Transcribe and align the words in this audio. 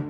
you. 0.00 0.09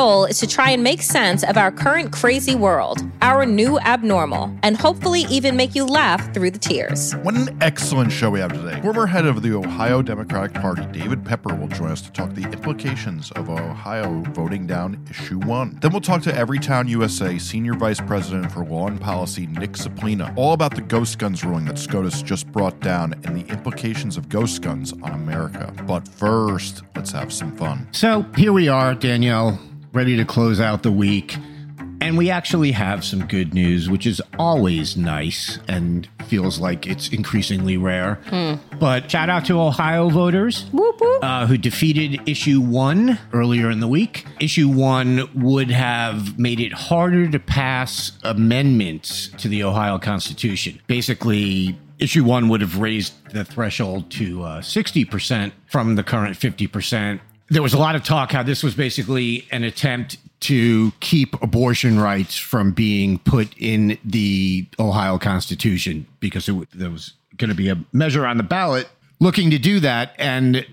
is 0.00 0.38
to 0.38 0.46
try 0.46 0.70
and 0.70 0.82
make 0.82 1.02
sense 1.02 1.44
of 1.44 1.58
our 1.58 1.70
current 1.70 2.10
crazy 2.10 2.54
world, 2.54 3.02
our 3.20 3.44
new 3.44 3.78
abnormal, 3.80 4.50
and 4.62 4.74
hopefully 4.74 5.26
even 5.28 5.56
make 5.56 5.74
you 5.74 5.84
laugh 5.84 6.32
through 6.32 6.50
the 6.50 6.58
tears. 6.58 7.12
What 7.16 7.34
an 7.34 7.54
excellent 7.60 8.10
show 8.10 8.30
we 8.30 8.40
have 8.40 8.50
today. 8.50 8.80
Former 8.80 9.06
head 9.06 9.26
of 9.26 9.42
the 9.42 9.54
Ohio 9.54 10.00
Democratic 10.00 10.54
Party, 10.54 10.86
David 10.90 11.22
Pepper, 11.22 11.54
will 11.54 11.68
join 11.68 11.90
us 11.90 12.00
to 12.00 12.12
talk 12.12 12.32
the 12.32 12.44
implications 12.44 13.30
of 13.32 13.50
Ohio 13.50 14.22
voting 14.30 14.66
down 14.66 15.04
issue 15.10 15.38
one. 15.40 15.76
Then 15.82 15.92
we'll 15.92 16.00
talk 16.00 16.22
to 16.22 16.32
Everytown 16.32 16.88
USA 16.88 17.36
Senior 17.36 17.74
Vice 17.74 18.00
President 18.00 18.50
for 18.50 18.64
Law 18.64 18.86
and 18.86 18.98
Policy, 18.98 19.48
Nick 19.48 19.72
Suplina, 19.72 20.34
all 20.34 20.54
about 20.54 20.74
the 20.74 20.80
ghost 20.82 21.18
guns 21.18 21.44
ruling 21.44 21.66
that 21.66 21.78
SCOTUS 21.78 22.22
just 22.22 22.50
brought 22.52 22.80
down 22.80 23.12
and 23.24 23.36
the 23.36 23.46
implications 23.52 24.16
of 24.16 24.30
ghost 24.30 24.62
guns 24.62 24.94
on 25.02 25.12
America. 25.12 25.74
But 25.86 26.08
first, 26.08 26.84
let's 26.96 27.12
have 27.12 27.30
some 27.34 27.54
fun. 27.54 27.86
So 27.92 28.24
here 28.34 28.54
we 28.54 28.68
are, 28.68 28.94
Danielle, 28.94 29.60
ready 29.92 30.16
to 30.16 30.24
close 30.24 30.60
out 30.60 30.82
the 30.82 30.92
week. 30.92 31.36
And 32.02 32.16
we 32.16 32.30
actually 32.30 32.72
have 32.72 33.04
some 33.04 33.26
good 33.26 33.52
news, 33.52 33.90
which 33.90 34.06
is 34.06 34.22
always 34.38 34.96
nice 34.96 35.58
and 35.68 36.08
feels 36.28 36.58
like 36.58 36.86
it's 36.86 37.08
increasingly 37.10 37.76
rare. 37.76 38.18
But 38.78 39.10
shout 39.10 39.28
out 39.28 39.44
to 39.46 39.60
Ohio 39.60 40.08
voters 40.08 40.64
uh, 41.22 41.46
who 41.46 41.58
defeated 41.58 42.26
issue 42.26 42.60
one 42.62 43.18
earlier 43.34 43.70
in 43.70 43.80
the 43.80 43.88
week. 43.88 44.24
Issue 44.40 44.68
one 44.70 45.28
would 45.34 45.70
have 45.70 46.38
made 46.38 46.58
it 46.58 46.72
harder 46.72 47.28
to 47.28 47.38
pass 47.38 48.12
amendments 48.22 49.28
to 49.36 49.48
the 49.48 49.62
Ohio 49.62 49.98
Constitution. 49.98 50.80
Basically, 50.86 51.78
issue 51.98 52.24
one 52.24 52.48
would 52.48 52.62
have 52.62 52.78
raised 52.78 53.12
the 53.32 53.44
threshold 53.44 54.10
to 54.12 54.42
uh, 54.42 54.60
60% 54.62 55.52
from 55.66 55.96
the 55.96 56.02
current 56.02 56.34
50% 56.38 57.20
there 57.50 57.62
was 57.62 57.74
a 57.74 57.78
lot 57.78 57.96
of 57.96 58.04
talk 58.04 58.32
how 58.32 58.42
this 58.42 58.62
was 58.62 58.74
basically 58.74 59.46
an 59.50 59.64
attempt 59.64 60.16
to 60.40 60.92
keep 61.00 61.40
abortion 61.42 61.98
rights 61.98 62.38
from 62.38 62.72
being 62.72 63.18
put 63.18 63.52
in 63.58 63.98
the 64.04 64.66
Ohio 64.78 65.18
Constitution 65.18 66.06
because 66.20 66.48
it, 66.48 66.68
there 66.72 66.90
was 66.90 67.14
going 67.36 67.50
to 67.50 67.54
be 67.54 67.68
a 67.68 67.76
measure 67.92 68.24
on 68.24 68.36
the 68.36 68.42
ballot 68.42 68.88
looking 69.18 69.50
to 69.50 69.58
do 69.58 69.80
that. 69.80 70.14
And 70.16 70.64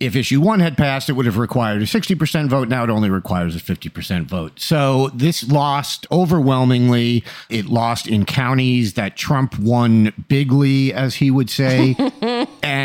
if 0.00 0.14
issue 0.14 0.40
one 0.40 0.60
had 0.60 0.76
passed, 0.76 1.08
it 1.08 1.14
would 1.14 1.26
have 1.26 1.38
required 1.38 1.82
a 1.82 1.84
60% 1.84 2.48
vote. 2.48 2.68
Now 2.68 2.84
it 2.84 2.90
only 2.90 3.10
requires 3.10 3.56
a 3.56 3.58
50% 3.58 4.26
vote. 4.26 4.60
So 4.60 5.10
this 5.14 5.48
lost 5.50 6.06
overwhelmingly. 6.12 7.24
It 7.48 7.66
lost 7.66 8.06
in 8.06 8.24
counties 8.24 8.94
that 8.94 9.16
Trump 9.16 9.58
won 9.58 10.12
bigly, 10.28 10.92
as 10.92 11.16
he 11.16 11.30
would 11.30 11.50
say. 11.50 11.96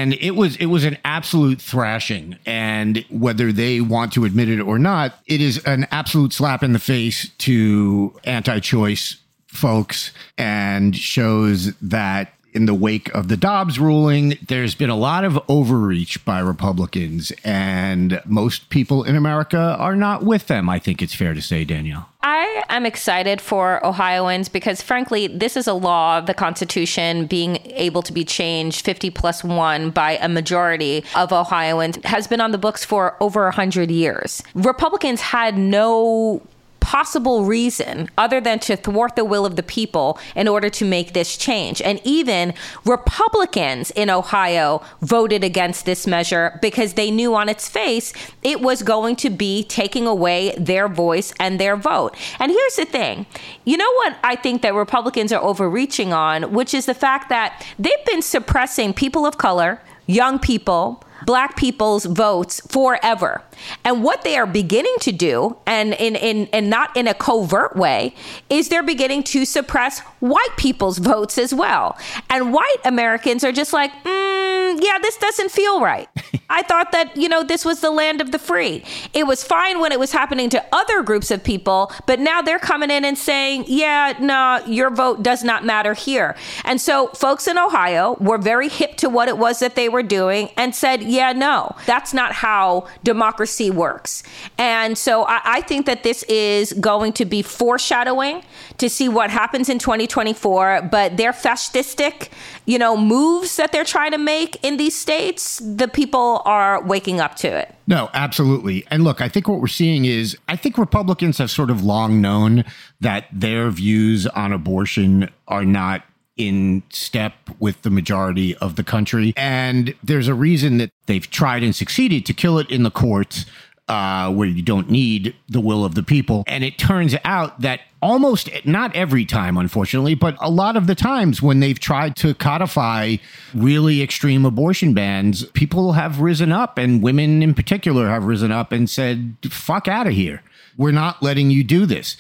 and 0.04 0.16
it 0.16 0.32
was 0.32 0.58
it 0.58 0.66
was 0.66 0.84
an 0.84 0.98
absolute 1.06 1.62
thrashing. 1.62 2.38
And 2.46 3.06
whether 3.10 3.54
they 3.54 3.80
want 3.80 4.12
to 4.14 4.26
admit 4.26 4.50
it 4.50 4.60
or 4.60 4.78
not, 4.78 5.18
it 5.28 5.40
is 5.40 5.64
an 5.64 5.88
absolute 5.92 6.34
slap 6.34 6.62
in 6.62 6.74
the 6.74 6.80
face 6.80 7.30
to 7.38 8.14
anti-choice 8.26 9.16
folks 9.48 10.12
and 10.38 10.94
shows 10.94 11.74
that 11.78 12.34
in 12.54 12.66
the 12.66 12.74
wake 12.74 13.14
of 13.14 13.28
the 13.28 13.38
Dobbs 13.38 13.80
ruling, 13.80 14.38
there's 14.48 14.76
been 14.76 14.90
a 14.90 14.96
lot 14.96 15.24
of 15.24 15.40
overreach 15.48 16.24
by 16.26 16.40
Republicans, 16.40 17.32
and 17.44 18.22
most 18.26 18.70
people 18.70 19.04
in 19.04 19.16
America 19.16 19.76
are 19.80 19.96
not 19.96 20.24
with 20.24 20.48
them. 20.48 20.70
I 20.70 20.80
think 20.80 21.02
it's 21.02 21.16
fair 21.16 21.34
to 21.34 21.42
say, 21.42 21.64
Danielle. 21.66 22.10
I 22.22 22.64
am 22.70 22.86
excited 22.86 23.42
for 23.42 23.86
Ohioans 23.86 24.48
because, 24.48 24.82
frankly, 24.82 25.28
this 25.28 25.58
is 25.58 25.68
a 25.68 25.74
law, 25.74 26.20
of 26.20 26.26
the 26.26 26.34
Constitution 26.34 27.26
being 27.26 27.58
able 27.66 28.02
to 28.04 28.14
be 28.14 28.24
changed 28.24 28.86
50 28.86 29.10
plus 29.10 29.44
one 29.44 29.90
by 29.90 30.18
a 30.18 30.30
majority 30.30 31.04
of 31.16 31.34
Ohioans 31.34 31.98
has 32.06 32.28
been 32.28 32.40
on 32.40 32.52
the 32.52 32.58
books 32.58 32.86
for 32.86 33.18
over 33.20 33.44
100 33.44 33.92
years. 33.92 34.42
Republicans 34.54 35.22
had 35.22 35.58
no 35.58 36.42
possible 36.84 37.46
reason 37.46 38.10
other 38.18 38.42
than 38.42 38.60
to 38.60 38.76
thwart 38.76 39.16
the 39.16 39.24
will 39.24 39.46
of 39.46 39.56
the 39.56 39.64
people 39.64 40.20
in 40.36 40.50
order 40.50 40.70
to 40.70 40.84
make 40.84 41.14
this 41.14 41.38
change. 41.38 41.82
And 41.82 42.02
even 42.04 42.54
Republicans 42.86 43.90
in 43.92 44.10
Ohio 44.10 44.84
voted 45.02 45.46
against 45.46 45.86
this 45.86 46.06
measure 46.06 46.60
because 46.62 46.94
they 46.94 47.10
knew 47.10 47.34
on 47.36 47.48
its 47.48 47.70
face 47.70 48.12
it 48.44 48.60
was 48.60 48.84
going 48.84 49.16
to 49.16 49.30
be 49.30 49.64
taking 49.64 50.06
away 50.06 50.54
their 50.58 50.90
voice 50.90 51.34
and 51.40 51.58
their 51.58 51.78
vote. 51.78 52.16
And 52.38 52.52
here's 52.52 52.76
the 52.76 52.86
thing 52.86 53.26
you 53.64 53.78
know 53.78 53.92
what 53.94 54.18
I 54.22 54.36
think 54.36 54.62
that 54.62 54.74
Republicans 54.76 55.32
are 55.32 55.42
overreaching 55.42 56.12
on, 56.12 56.52
which 56.52 56.74
is 56.74 56.86
the 56.86 56.94
fact 56.94 57.30
that 57.30 57.66
they've 57.80 58.06
been 58.06 58.22
suppressing 58.22 58.94
people 58.94 59.26
of 59.26 59.38
color, 59.38 59.82
young 60.06 60.38
people, 60.38 61.02
black 61.26 61.56
people's 61.56 62.06
votes 62.06 62.60
forever. 62.68 63.42
And 63.84 64.04
what 64.04 64.24
they 64.24 64.38
are 64.38 64.46
beginning 64.46 64.96
to 65.02 65.12
do, 65.12 65.58
and 65.66 65.94
in, 65.94 66.16
in 66.16 66.48
and 66.54 66.70
not 66.70 66.96
in 66.96 67.08
a 67.08 67.14
covert 67.14 67.76
way, 67.76 68.16
is 68.50 68.70
they're 68.70 68.84
beginning 68.84 69.24
to 69.24 69.46
suppress 69.46 70.00
white 70.20 70.56
people's 70.58 70.98
votes 70.98 71.38
as 71.38 71.54
well. 71.54 71.98
And 72.30 72.54
white 72.54 72.78
Americans 72.86 73.44
are 73.44 73.52
just 73.52 73.74
like, 73.74 73.92
mm, 74.04 74.80
yeah, 74.82 74.98
this 75.02 75.18
doesn't 75.18 75.52
feel 75.52 75.82
right. 75.82 76.08
I 76.50 76.62
thought 76.62 76.92
that, 76.92 77.18
you 77.18 77.30
know, 77.30 77.44
this 77.44 77.66
was 77.66 77.82
the 77.82 77.90
land 77.90 78.22
of 78.22 78.32
the 78.32 78.40
free. 78.40 78.84
It 79.14 79.26
was 79.26 79.44
fine 79.44 79.80
when 79.80 79.92
it 79.92 80.00
was 80.00 80.12
happening 80.12 80.50
to 80.52 80.64
other 80.72 81.02
groups 81.02 81.32
of 81.32 81.44
people, 81.44 81.92
but 82.06 82.20
now 82.20 82.42
they're 82.42 82.60
coming 82.60 82.92
in 82.92 83.06
and 83.06 83.18
saying, 83.18 83.66
yeah, 83.68 84.14
no, 84.20 84.64
your 84.68 84.90
vote 84.90 85.24
does 85.24 85.44
not 85.44 85.66
matter 85.66 85.94
here. 85.94 86.36
And 86.64 86.80
so 86.80 87.08
folks 87.10 87.48
in 87.48 87.58
Ohio 87.58 88.18
were 88.20 88.38
very 88.38 88.70
hip 88.70 88.98
to 88.98 89.10
what 89.10 89.28
it 89.28 89.38
was 89.38 89.60
that 89.60 89.76
they 89.76 89.90
were 89.90 90.04
doing 90.04 90.50
and 90.58 90.76
said, 90.76 91.02
yeah, 91.02 91.34
no, 91.34 91.76
that's 91.86 92.14
not 92.14 92.34
how 92.34 92.88
democracy 93.04 93.43
works. 93.72 94.24
And 94.58 94.98
so 94.98 95.26
I, 95.26 95.42
I 95.44 95.62
think 95.62 95.86
that 95.86 96.04
this 96.04 96.24
is 96.24 96.74
going 96.74 97.14
to 97.14 97.26
be 97.26 97.42
foreshadowing 97.42 98.44
to 98.78 98.90
see 98.90 99.10
what 99.10 99.30
happens 99.30 99.70
in 99.70 99.80
2024. 99.80 100.90
But 100.92 101.18
their 101.18 101.32
fascistic, 101.32 102.30
you 102.66 102.78
know, 102.78 102.98
moves 102.98 103.56
that 103.58 103.72
they're 103.72 103.84
trying 103.84 104.12
to 104.12 104.18
make 104.18 104.64
in 104.64 104.78
these 104.78 104.98
states, 104.98 105.60
the 105.60 105.88
people 105.88 106.42
are 106.46 106.84
waking 106.84 107.20
up 107.20 107.36
to 107.38 107.48
it. 107.48 107.74
No, 107.88 108.10
absolutely. 108.14 108.86
And 108.90 109.04
look, 109.04 109.22
I 109.22 109.28
think 109.28 109.48
what 109.48 109.60
we're 109.60 109.68
seeing 109.68 110.06
is 110.06 110.38
I 110.48 110.56
think 110.56 110.78
Republicans 110.78 111.38
have 111.40 111.52
sort 111.52 111.70
of 111.70 111.84
long 111.84 112.22
known 112.22 112.64
that 113.02 113.28
their 113.32 113.70
views 113.70 114.26
on 114.28 114.54
abortion 114.54 115.30
are 115.48 115.66
not 115.66 116.04
in 116.38 116.84
step 116.90 117.34
with 117.60 117.82
the 117.84 117.90
majority 117.90 118.56
of 118.58 118.76
the 118.76 118.84
country. 118.84 119.34
And 119.38 119.94
there's 120.04 120.28
a 120.28 120.34
reason 120.34 120.78
that 120.78 120.90
they've 121.06 121.30
tried 121.30 121.64
and 121.64 121.76
succeeded 121.76 122.26
to 122.26 122.34
kill 122.34 122.60
it 122.60 122.70
in 122.70 122.84
the 122.84 122.92
courts. 122.92 123.46
Uh, 123.90 124.32
where 124.32 124.48
you 124.48 124.64
don't 124.64 124.90
need 124.90 125.36
the 125.50 125.60
will 125.60 125.84
of 125.84 125.94
the 125.94 126.02
people. 126.02 126.46
And 126.48 126.64
it 126.64 126.78
turns 126.78 127.16
out 127.26 127.60
that 127.60 127.82
almost 128.02 128.50
not 128.66 128.96
every 128.96 129.26
time, 129.26 129.58
unfortunately, 129.58 130.16
but 130.16 130.38
a 130.40 130.50
lot 130.50 130.78
of 130.78 130.88
the 130.88 130.96
times 130.96 131.42
when 131.42 131.60
they've 131.60 131.78
tried 131.78 132.16
to 132.16 132.34
codify 132.34 133.18
really 133.54 134.02
extreme 134.02 134.46
abortion 134.46 134.94
bans, 134.94 135.44
people 135.48 135.92
have 135.92 136.22
risen 136.22 136.50
up, 136.50 136.78
and 136.78 137.04
women 137.04 137.44
in 137.44 137.54
particular 137.54 138.08
have 138.08 138.24
risen 138.24 138.54
up 138.54 138.72
and 138.72 138.90
said, 138.90 139.36
fuck 139.50 139.90
out 139.90 140.08
of 140.08 140.14
here. 140.14 140.42
We're 140.78 140.92
not 140.92 141.22
letting 141.22 141.52
you 141.52 141.62
do 141.62 141.86
this. 141.86 142.16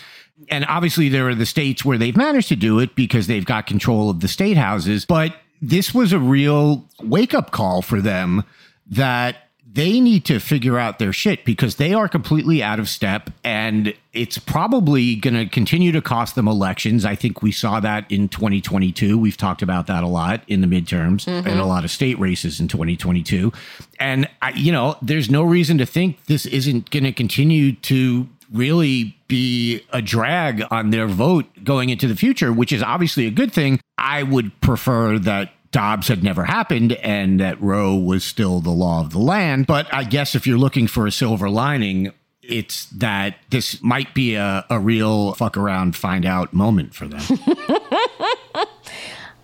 And 0.50 0.66
obviously, 0.68 1.10
there 1.10 1.30
are 1.30 1.36
the 1.36 1.45
states 1.45 1.84
where 1.86 1.98
they've 1.98 2.18
managed 2.18 2.50
to 2.50 2.56
do 2.56 2.80
it 2.80 2.95
because 2.95 3.28
they've 3.28 3.45
got 3.45 3.68
control 3.68 4.10
of 4.10 4.19
the 4.19 4.28
state 4.28 4.57
houses. 4.57 5.06
But 5.06 5.36
this 5.62 5.94
was 5.94 6.13
a 6.13 6.19
real 6.19 6.86
wake 7.01 7.34
up 7.34 7.51
call 7.51 7.81
for 7.81 8.01
them 8.01 8.44
that 8.88 9.38
they 9.74 10.00
need 10.00 10.24
to 10.25 10.40
figure 10.40 10.78
out 10.78 11.00
their 11.00 11.12
shit 11.12 11.44
because 11.45 11.78
they 11.78 11.94
are 11.94 12.07
completely 12.07 12.62
out 12.62 12.80
of 12.80 12.88
step 12.88 13.31
and 13.44 13.94
it's 14.13 14.38
probably 14.38 15.16
going 15.16 15.34
to 15.34 15.48
continue 15.48 15.92
to 15.92 16.01
cost 16.01 16.36
them 16.36 16.48
elections. 16.48 17.04
I 17.04 17.16
think 17.16 17.42
we 17.42 17.51
saw 17.51 17.80
that 17.80 18.10
in 18.12 18.30
2022. 18.30 19.18
We've 19.18 19.36
talked 19.36 19.63
about 19.63 19.88
that 19.88 20.04
a 20.04 20.07
lot 20.07 20.44
in 20.48 20.62
the 20.62 20.68
midterms 20.68 21.25
mm-hmm. 21.25 21.48
and 21.48 21.60
a 21.60 21.66
lot 21.66 21.84
of 21.84 21.89
state 21.89 22.19
races 22.19 22.60
in 22.60 22.68
2022. 22.68 23.51
And, 24.00 24.30
I, 24.44 24.51
you 24.51 24.72
know, 24.72 24.96
there's 25.01 25.31
no 25.31 25.42
reason 25.42 25.80
to 25.80 25.88
think 25.88 26.24
this 26.25 26.46
isn't 26.46 26.92
going 26.92 27.06
to 27.06 27.12
continue 27.12 27.74
to 27.74 28.28
really 28.54 29.18
be 29.28 29.82
a 29.92 30.02
drag 30.02 30.64
on 30.70 30.92
their 30.92 31.08
vote 31.08 31.46
going 31.64 31.90
into 31.90 32.08
the 32.08 32.16
future, 32.16 32.54
which 32.54 32.72
is 32.72 32.84
obviously 32.84 33.26
a 33.26 33.32
good 33.32 33.52
thing. 33.52 33.80
I 33.98 34.24
would 34.24 34.60
prefer 34.62 35.20
that 35.20 35.52
Dobbs 35.72 36.08
had 36.08 36.24
never 36.24 36.44
happened 36.44 36.94
and 36.94 37.40
that 37.40 37.60
Roe 37.60 37.96
was 37.96 38.24
still 38.24 38.60
the 38.60 38.70
law 38.70 39.02
of 39.02 39.10
the 39.10 39.20
land. 39.20 39.66
But 39.66 39.92
I 39.92 40.04
guess 40.04 40.36
if 40.36 40.46
you're 40.46 40.58
looking 40.58 40.88
for 40.88 41.08
a 41.08 41.12
silver 41.12 41.50
lining, 41.50 42.14
it's 42.44 42.86
that 42.92 43.38
this 43.50 43.82
might 43.82 44.14
be 44.14 44.36
a, 44.36 44.66
a 44.70 44.80
real 44.80 45.34
fuck 45.34 45.58
around, 45.58 45.96
find 45.96 46.26
out 46.26 46.54
moment 46.54 46.94
for 46.94 47.08
them. 47.08 47.22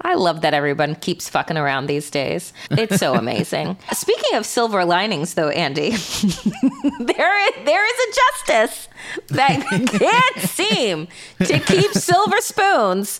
I 0.01 0.15
love 0.15 0.41
that 0.41 0.53
everyone 0.53 0.95
keeps 0.95 1.27
fucking 1.29 1.57
around 1.57 1.87
these 1.87 2.09
days. 2.09 2.53
It's 2.71 2.97
so 2.97 3.15
amazing. 3.23 3.77
Speaking 3.93 4.35
of 4.35 4.45
silver 4.45 4.85
linings, 4.85 5.33
though, 5.33 5.49
Andy, 5.49 5.89
there 6.99 7.47
is, 7.47 7.65
there 7.65 7.85
is 7.85 7.99
a 7.99 8.15
justice 8.15 8.87
that 9.27 9.65
can't 9.91 10.37
seem 10.49 11.07
to 11.45 11.59
keep 11.59 11.91
silver 11.93 12.37
spoons 12.41 13.19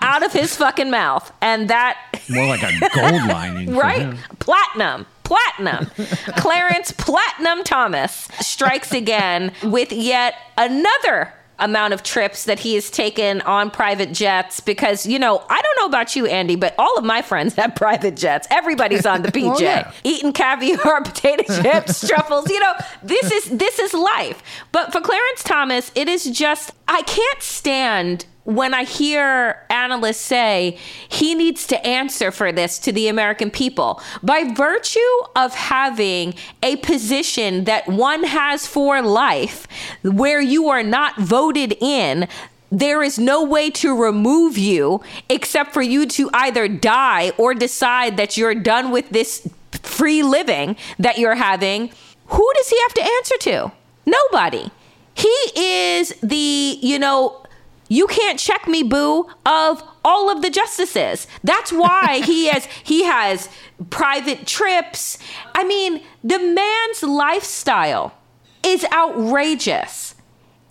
out 0.00 0.22
of 0.24 0.32
his 0.32 0.56
fucking 0.56 0.90
mouth, 0.90 1.32
and 1.40 1.68
that 1.70 1.98
more 2.28 2.46
like 2.46 2.62
a 2.62 2.78
gold 2.94 3.28
lining, 3.28 3.74
right? 3.74 4.16
Platinum. 4.38 5.06
Platinum. 5.24 5.86
Clarence 6.36 6.92
Platinum 6.92 7.64
Thomas 7.64 8.28
strikes 8.38 8.92
again 8.92 9.52
with 9.64 9.90
yet 9.92 10.34
another 10.56 11.32
amount 11.58 11.94
of 11.94 12.02
trips 12.02 12.44
that 12.44 12.58
he 12.58 12.74
has 12.74 12.90
taken 12.90 13.40
on 13.42 13.70
private 13.70 14.12
jets 14.12 14.60
because 14.60 15.06
you 15.06 15.18
know 15.18 15.42
I 15.48 15.62
don't 15.62 15.76
know 15.80 15.86
about 15.86 16.14
you 16.14 16.26
Andy 16.26 16.56
but 16.56 16.74
all 16.78 16.98
of 16.98 17.04
my 17.04 17.22
friends 17.22 17.54
have 17.54 17.74
private 17.76 18.16
jets 18.16 18.46
everybody's 18.50 19.06
on 19.06 19.22
the 19.22 19.28
PJ 19.32 19.44
oh, 19.44 19.48
well, 19.50 19.60
yeah. 19.60 19.92
eating 20.04 20.32
caviar 20.32 21.00
potato 21.04 21.42
chips 21.62 22.06
truffles 22.06 22.50
you 22.50 22.60
know 22.60 22.74
this 23.02 23.30
is 23.32 23.44
this 23.56 23.78
is 23.78 23.94
life 23.94 24.42
but 24.72 24.92
for 24.92 25.00
Clarence 25.00 25.42
Thomas 25.42 25.90
it 25.94 26.08
is 26.08 26.24
just 26.24 26.72
I 26.88 27.02
can't 27.02 27.42
stand 27.42 28.26
when 28.46 28.72
I 28.74 28.84
hear 28.84 29.60
analysts 29.70 30.20
say 30.20 30.78
he 31.08 31.34
needs 31.34 31.66
to 31.66 31.86
answer 31.86 32.30
for 32.30 32.52
this 32.52 32.78
to 32.80 32.92
the 32.92 33.08
American 33.08 33.50
people, 33.50 34.00
by 34.22 34.44
virtue 34.44 35.00
of 35.34 35.54
having 35.54 36.34
a 36.62 36.76
position 36.76 37.64
that 37.64 37.86
one 37.88 38.22
has 38.24 38.66
for 38.66 39.02
life 39.02 39.66
where 40.02 40.40
you 40.40 40.68
are 40.68 40.84
not 40.84 41.18
voted 41.18 41.76
in, 41.80 42.28
there 42.70 43.02
is 43.02 43.18
no 43.18 43.44
way 43.44 43.70
to 43.70 43.94
remove 43.94 44.56
you 44.56 45.02
except 45.28 45.72
for 45.72 45.82
you 45.82 46.06
to 46.06 46.30
either 46.32 46.68
die 46.68 47.32
or 47.36 47.52
decide 47.54 48.16
that 48.16 48.36
you're 48.36 48.54
done 48.54 48.90
with 48.90 49.10
this 49.10 49.48
free 49.82 50.22
living 50.22 50.76
that 50.98 51.18
you're 51.18 51.34
having. 51.34 51.90
Who 52.26 52.50
does 52.56 52.68
he 52.68 52.80
have 52.82 52.94
to 52.94 53.02
answer 53.02 53.36
to? 53.38 53.72
Nobody. 54.06 54.70
He 55.14 55.34
is 55.56 56.10
the, 56.22 56.78
you 56.82 56.98
know, 56.98 57.45
you 57.88 58.06
can't 58.06 58.38
check 58.38 58.66
me, 58.66 58.82
boo, 58.82 59.28
of 59.44 59.82
all 60.04 60.30
of 60.30 60.42
the 60.42 60.50
justices. 60.50 61.26
That's 61.44 61.72
why 61.72 62.20
he 62.24 62.46
has 62.46 62.66
he 62.84 63.04
has 63.04 63.48
private 63.90 64.46
trips. 64.46 65.18
I 65.54 65.64
mean, 65.64 66.02
the 66.22 66.38
man's 66.38 67.02
lifestyle 67.02 68.14
is 68.64 68.84
outrageous. 68.92 70.14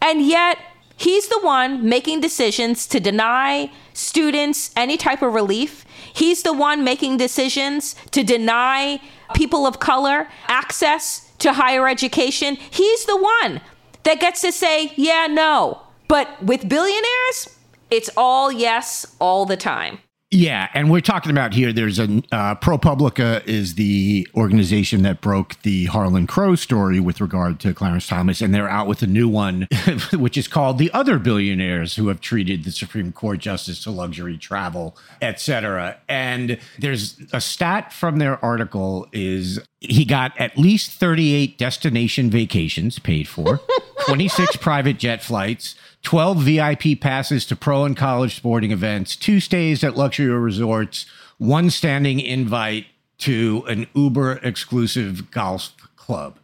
And 0.02 0.22
yet 0.22 0.58
he's 0.98 1.28
the 1.28 1.40
one 1.42 1.88
making 1.88 2.22
decisions 2.22 2.86
to 2.88 3.00
deny 3.00 3.72
students 3.94 4.72
any 4.76 4.98
type 4.98 5.22
of 5.22 5.34
relief. 5.34 5.86
He's 6.14 6.44
the 6.44 6.54
one 6.54 6.84
making 6.84 7.18
decisions 7.18 7.96
to 8.12 8.24
deny 8.24 9.02
people 9.34 9.66
of 9.66 9.80
color 9.80 10.28
access 10.48 11.32
to 11.40 11.54
higher 11.54 11.88
education. 11.88 12.56
He's 12.56 13.06
the 13.06 13.18
one 13.18 13.62
that 14.04 14.20
gets 14.20 14.42
to 14.42 14.52
say, 14.52 14.94
yeah, 14.96 15.28
no. 15.28 15.82
But 16.08 16.42
with 16.44 16.68
billionaires, 16.68 17.58
it's 17.92 18.10
all 18.16 18.52
yes 18.52 19.16
all 19.20 19.46
the 19.46 19.58
time. 19.58 20.00
Yeah, 20.32 20.70
and 20.74 20.90
we're 20.90 21.02
talking 21.02 21.32
about 21.32 21.54
here. 21.54 21.72
There's 21.72 22.00
a 22.00 22.22
uh, 22.32 22.56
ProPublica 22.56 23.48
is 23.48 23.76
the 23.76 24.28
organization 24.36 25.04
that 25.04 25.22
broke 25.22 25.62
the 25.62 25.86
Harlan 25.86 26.28
Crow 26.28 26.56
story 26.56 27.00
with 27.00 27.22
regard 27.22 27.60
to 27.62 27.74
Clarence 27.74 28.08
Thomas, 28.08 28.42
and 28.42 28.54
they're 28.54 28.68
out 28.68 28.88
with 28.88 29.02
a 29.02 29.08
new 29.08 29.30
one, 29.30 29.68
which 30.14 30.36
is 30.36 30.48
called 30.48 30.78
"The 30.78 30.92
Other 30.94 31.20
Billionaires 31.20 31.96
Who 31.96 32.08
Have 32.08 32.22
Treated 32.22 32.64
the 32.66 32.72
Supreme 32.72 33.14
Court 33.14 33.40
Justice 33.40 33.82
to 33.84 33.92
Luxury 33.92 34.38
Travel, 34.38 34.98
Etc." 35.22 35.98
And 36.10 36.58
there's 36.80 37.18
a 37.32 37.40
stat 37.40 37.94
from 37.94 38.18
their 38.18 38.44
article 38.44 39.08
is 39.14 39.62
he 39.80 40.04
got 40.04 40.38
at 40.38 40.58
least 40.58 40.92
38 40.92 41.58
destination 41.58 42.30
vacations 42.30 42.98
paid 43.00 43.28
for, 43.28 43.62
26 44.08 44.58
private 44.58 44.98
jet 44.98 45.24
flights 45.24 45.76
12 46.06 46.38
VIP 46.38 47.02
passes 47.02 47.46
to 47.48 47.56
pro 47.56 47.84
and 47.84 47.98
college 47.98 48.36
sporting 48.36 48.72
events, 48.72 49.16
two 49.16 49.40
stays 49.40 49.84
at 49.84 49.98
luxury 49.98 50.28
resorts, 50.28 51.08
one 51.40 51.70
standing 51.70 52.20
invite 52.20 52.86
to 53.18 53.64
an 53.68 53.88
Uber 53.96 54.40
exclusive 54.44 55.32
golf 55.32 55.74
club. 55.98 56.38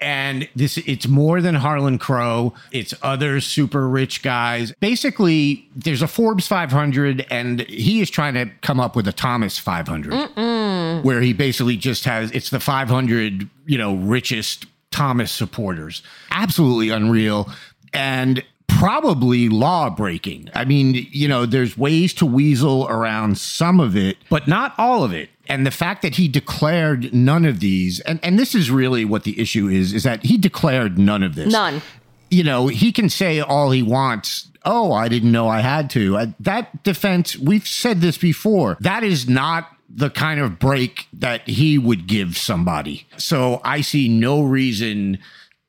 And 0.00 0.48
this 0.56 0.78
it's 0.78 1.06
more 1.06 1.40
than 1.40 1.54
Harlan 1.54 1.98
Crow, 1.98 2.54
it's 2.72 2.92
other 3.02 3.40
super 3.40 3.88
rich 3.88 4.22
guys. 4.22 4.72
Basically, 4.80 5.68
there's 5.76 6.02
a 6.02 6.08
Forbes 6.08 6.48
500 6.48 7.24
and 7.30 7.60
he 7.68 8.00
is 8.00 8.10
trying 8.10 8.34
to 8.34 8.46
come 8.62 8.80
up 8.80 8.96
with 8.96 9.06
a 9.06 9.12
Thomas 9.12 9.58
500 9.58 10.12
Mm-mm. 10.12 11.04
where 11.04 11.20
he 11.20 11.32
basically 11.32 11.76
just 11.76 12.04
has 12.04 12.32
it's 12.32 12.50
the 12.50 12.58
500, 12.58 13.48
you 13.66 13.78
know, 13.78 13.94
richest 13.94 14.66
Thomas 14.90 15.30
supporters. 15.30 16.02
Absolutely 16.32 16.88
unreal. 16.88 17.48
And 17.92 18.42
probably 18.78 19.48
law 19.48 19.90
breaking. 19.90 20.48
I 20.54 20.64
mean, 20.64 21.06
you 21.10 21.28
know, 21.28 21.46
there's 21.46 21.76
ways 21.76 22.12
to 22.14 22.26
weasel 22.26 22.86
around 22.88 23.38
some 23.38 23.80
of 23.80 23.96
it, 23.96 24.16
but 24.28 24.48
not 24.48 24.74
all 24.78 25.04
of 25.04 25.12
it. 25.12 25.30
And 25.48 25.66
the 25.66 25.70
fact 25.70 26.02
that 26.02 26.14
he 26.16 26.28
declared 26.28 27.12
none 27.12 27.44
of 27.44 27.60
these, 27.60 28.00
and, 28.00 28.20
and 28.22 28.38
this 28.38 28.54
is 28.54 28.70
really 28.70 29.04
what 29.04 29.24
the 29.24 29.40
issue 29.40 29.68
is, 29.68 29.92
is 29.92 30.04
that 30.04 30.24
he 30.24 30.38
declared 30.38 30.98
none 30.98 31.22
of 31.22 31.34
this. 31.34 31.52
None. 31.52 31.82
You 32.30 32.44
know, 32.44 32.68
he 32.68 32.92
can 32.92 33.08
say 33.08 33.40
all 33.40 33.70
he 33.70 33.82
wants. 33.82 34.48
Oh, 34.64 34.92
I 34.92 35.08
didn't 35.08 35.32
know 35.32 35.48
I 35.48 35.60
had 35.60 35.90
to. 35.90 36.16
Uh, 36.16 36.26
that 36.40 36.82
defense, 36.84 37.36
we've 37.36 37.66
said 37.66 38.00
this 38.00 38.16
before, 38.16 38.76
that 38.80 39.02
is 39.02 39.28
not 39.28 39.68
the 39.94 40.08
kind 40.08 40.40
of 40.40 40.58
break 40.58 41.06
that 41.12 41.46
he 41.46 41.76
would 41.76 42.06
give 42.06 42.36
somebody. 42.38 43.06
So 43.18 43.60
I 43.64 43.82
see 43.82 44.08
no 44.08 44.42
reason 44.42 45.18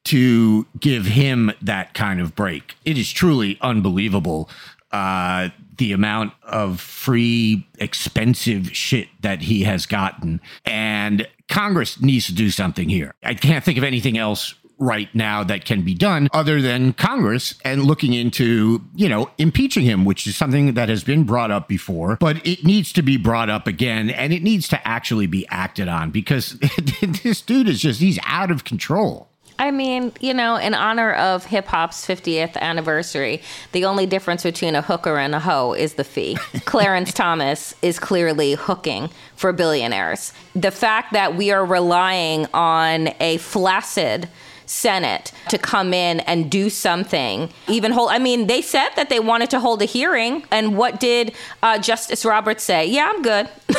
to 0.05 0.67
give 0.79 1.05
him 1.05 1.51
that 1.61 1.93
kind 1.93 2.19
of 2.19 2.35
break. 2.35 2.75
It 2.85 2.97
is 2.97 3.11
truly 3.11 3.57
unbelievable. 3.61 4.49
Uh, 4.91 5.49
the 5.77 5.91
amount 5.91 6.33
of 6.43 6.79
free, 6.79 7.67
expensive 7.79 8.75
shit 8.75 9.07
that 9.21 9.41
he 9.41 9.63
has 9.63 9.87
gotten. 9.87 10.39
And 10.65 11.27
Congress 11.49 11.99
needs 11.99 12.27
to 12.27 12.33
do 12.33 12.51
something 12.51 12.89
here. 12.89 13.15
I 13.23 13.33
can't 13.33 13.63
think 13.63 13.79
of 13.79 13.83
anything 13.83 14.17
else 14.17 14.53
right 14.79 15.13
now 15.15 15.43
that 15.43 15.65
can 15.65 15.83
be 15.83 15.93
done 15.93 16.27
other 16.33 16.61
than 16.61 16.93
Congress 16.93 17.55
and 17.63 17.83
looking 17.83 18.13
into, 18.13 18.81
you 18.95 19.07
know, 19.07 19.29
impeaching 19.37 19.83
him, 19.83 20.05
which 20.05 20.27
is 20.27 20.35
something 20.35 20.73
that 20.73 20.89
has 20.89 21.03
been 21.03 21.23
brought 21.23 21.51
up 21.51 21.67
before, 21.67 22.17
but 22.17 22.45
it 22.45 22.63
needs 22.63 22.91
to 22.93 23.01
be 23.01 23.17
brought 23.17 23.49
up 23.49 23.67
again 23.67 24.09
and 24.09 24.33
it 24.33 24.43
needs 24.43 24.67
to 24.67 24.87
actually 24.87 25.27
be 25.27 25.47
acted 25.49 25.87
on 25.87 26.11
because 26.11 26.59
this 27.23 27.41
dude 27.41 27.69
is 27.69 27.81
just, 27.81 27.99
he's 27.99 28.19
out 28.25 28.51
of 28.51 28.63
control. 28.63 29.29
I 29.59 29.71
mean, 29.71 30.11
you 30.19 30.33
know, 30.33 30.55
in 30.55 30.73
honor 30.73 31.13
of 31.13 31.45
hip 31.45 31.67
hop's 31.67 32.05
50th 32.05 32.57
anniversary, 32.57 33.41
the 33.71 33.85
only 33.85 34.05
difference 34.05 34.43
between 34.43 34.75
a 34.75 34.81
hooker 34.81 35.17
and 35.17 35.35
a 35.35 35.39
hoe 35.39 35.73
is 35.73 35.93
the 35.93 36.03
fee. 36.03 36.35
Clarence 36.65 37.13
Thomas 37.13 37.75
is 37.81 37.99
clearly 37.99 38.53
hooking 38.53 39.09
for 39.35 39.53
billionaires. 39.53 40.33
The 40.55 40.71
fact 40.71 41.13
that 41.13 41.35
we 41.35 41.51
are 41.51 41.65
relying 41.65 42.47
on 42.53 43.09
a 43.19 43.37
flaccid 43.37 44.27
Senate 44.65 45.31
to 45.49 45.57
come 45.57 45.93
in 45.93 46.21
and 46.21 46.49
do 46.49 46.69
something. 46.69 47.49
Even 47.67 47.91
hold, 47.91 48.09
I 48.11 48.19
mean, 48.19 48.47
they 48.47 48.61
said 48.61 48.89
that 48.95 49.09
they 49.09 49.19
wanted 49.19 49.49
to 49.51 49.59
hold 49.59 49.81
a 49.81 49.85
hearing. 49.85 50.43
And 50.51 50.77
what 50.77 50.99
did 50.99 51.33
uh, 51.61 51.79
Justice 51.79 52.25
Roberts 52.25 52.63
say? 52.63 52.87
Yeah, 52.87 53.11
I'm 53.13 53.21
good. 53.21 53.49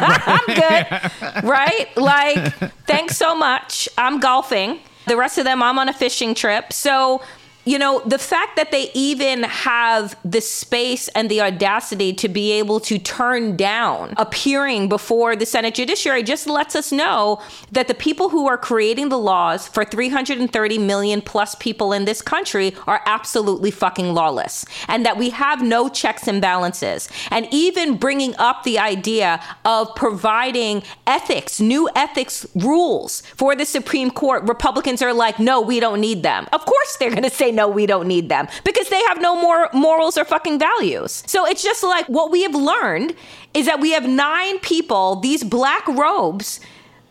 I'm 0.00 0.46
good. 0.46 1.44
right? 1.48 1.88
Like, 1.96 2.52
thanks 2.86 3.16
so 3.16 3.34
much. 3.34 3.88
I'm 3.96 4.20
golfing. 4.20 4.80
The 5.06 5.16
rest 5.16 5.38
of 5.38 5.44
them, 5.44 5.62
I'm 5.62 5.78
on 5.78 5.88
a 5.88 5.92
fishing 5.92 6.34
trip. 6.34 6.72
So 6.72 7.22
you 7.64 7.78
know, 7.78 8.00
the 8.06 8.18
fact 8.18 8.56
that 8.56 8.70
they 8.70 8.90
even 8.94 9.42
have 9.42 10.16
the 10.24 10.40
space 10.40 11.08
and 11.08 11.30
the 11.30 11.40
audacity 11.42 12.12
to 12.14 12.28
be 12.28 12.52
able 12.52 12.80
to 12.80 12.98
turn 12.98 13.56
down 13.56 14.14
appearing 14.16 14.88
before 14.88 15.36
the 15.36 15.44
Senate 15.44 15.74
Judiciary 15.74 16.22
just 16.22 16.46
lets 16.46 16.74
us 16.74 16.90
know 16.90 17.40
that 17.70 17.86
the 17.86 17.94
people 17.94 18.30
who 18.30 18.48
are 18.48 18.56
creating 18.56 19.10
the 19.10 19.18
laws 19.18 19.68
for 19.68 19.84
330 19.84 20.78
million 20.78 21.20
plus 21.20 21.54
people 21.56 21.92
in 21.92 22.06
this 22.06 22.22
country 22.22 22.74
are 22.86 23.02
absolutely 23.04 23.70
fucking 23.70 24.14
lawless 24.14 24.64
and 24.88 25.04
that 25.04 25.18
we 25.18 25.30
have 25.30 25.62
no 25.62 25.88
checks 25.88 26.26
and 26.26 26.40
balances. 26.40 27.08
And 27.30 27.46
even 27.50 27.98
bringing 27.98 28.34
up 28.36 28.62
the 28.64 28.78
idea 28.78 29.40
of 29.66 29.94
providing 29.94 30.82
ethics, 31.06 31.60
new 31.60 31.90
ethics 31.94 32.46
rules 32.54 33.20
for 33.36 33.54
the 33.54 33.66
Supreme 33.66 34.10
Court, 34.10 34.44
Republicans 34.44 35.02
are 35.02 35.12
like, 35.12 35.38
no, 35.38 35.60
we 35.60 35.78
don't 35.78 36.00
need 36.00 36.22
them. 36.22 36.48
Of 36.52 36.64
course 36.64 36.96
they're 36.98 37.10
going 37.10 37.22
to 37.22 37.30
say, 37.30 37.49
no, 37.50 37.68
we 37.68 37.86
don't 37.86 38.06
need 38.06 38.28
them 38.28 38.48
because 38.64 38.88
they 38.88 39.02
have 39.04 39.20
no 39.20 39.40
more 39.40 39.68
morals 39.72 40.16
or 40.16 40.24
fucking 40.24 40.58
values. 40.58 41.22
So 41.26 41.46
it's 41.46 41.62
just 41.62 41.82
like 41.82 42.06
what 42.08 42.30
we 42.30 42.42
have 42.42 42.54
learned 42.54 43.14
is 43.54 43.66
that 43.66 43.80
we 43.80 43.92
have 43.92 44.08
nine 44.08 44.58
people, 44.60 45.16
these 45.16 45.44
black 45.44 45.86
robes, 45.88 46.60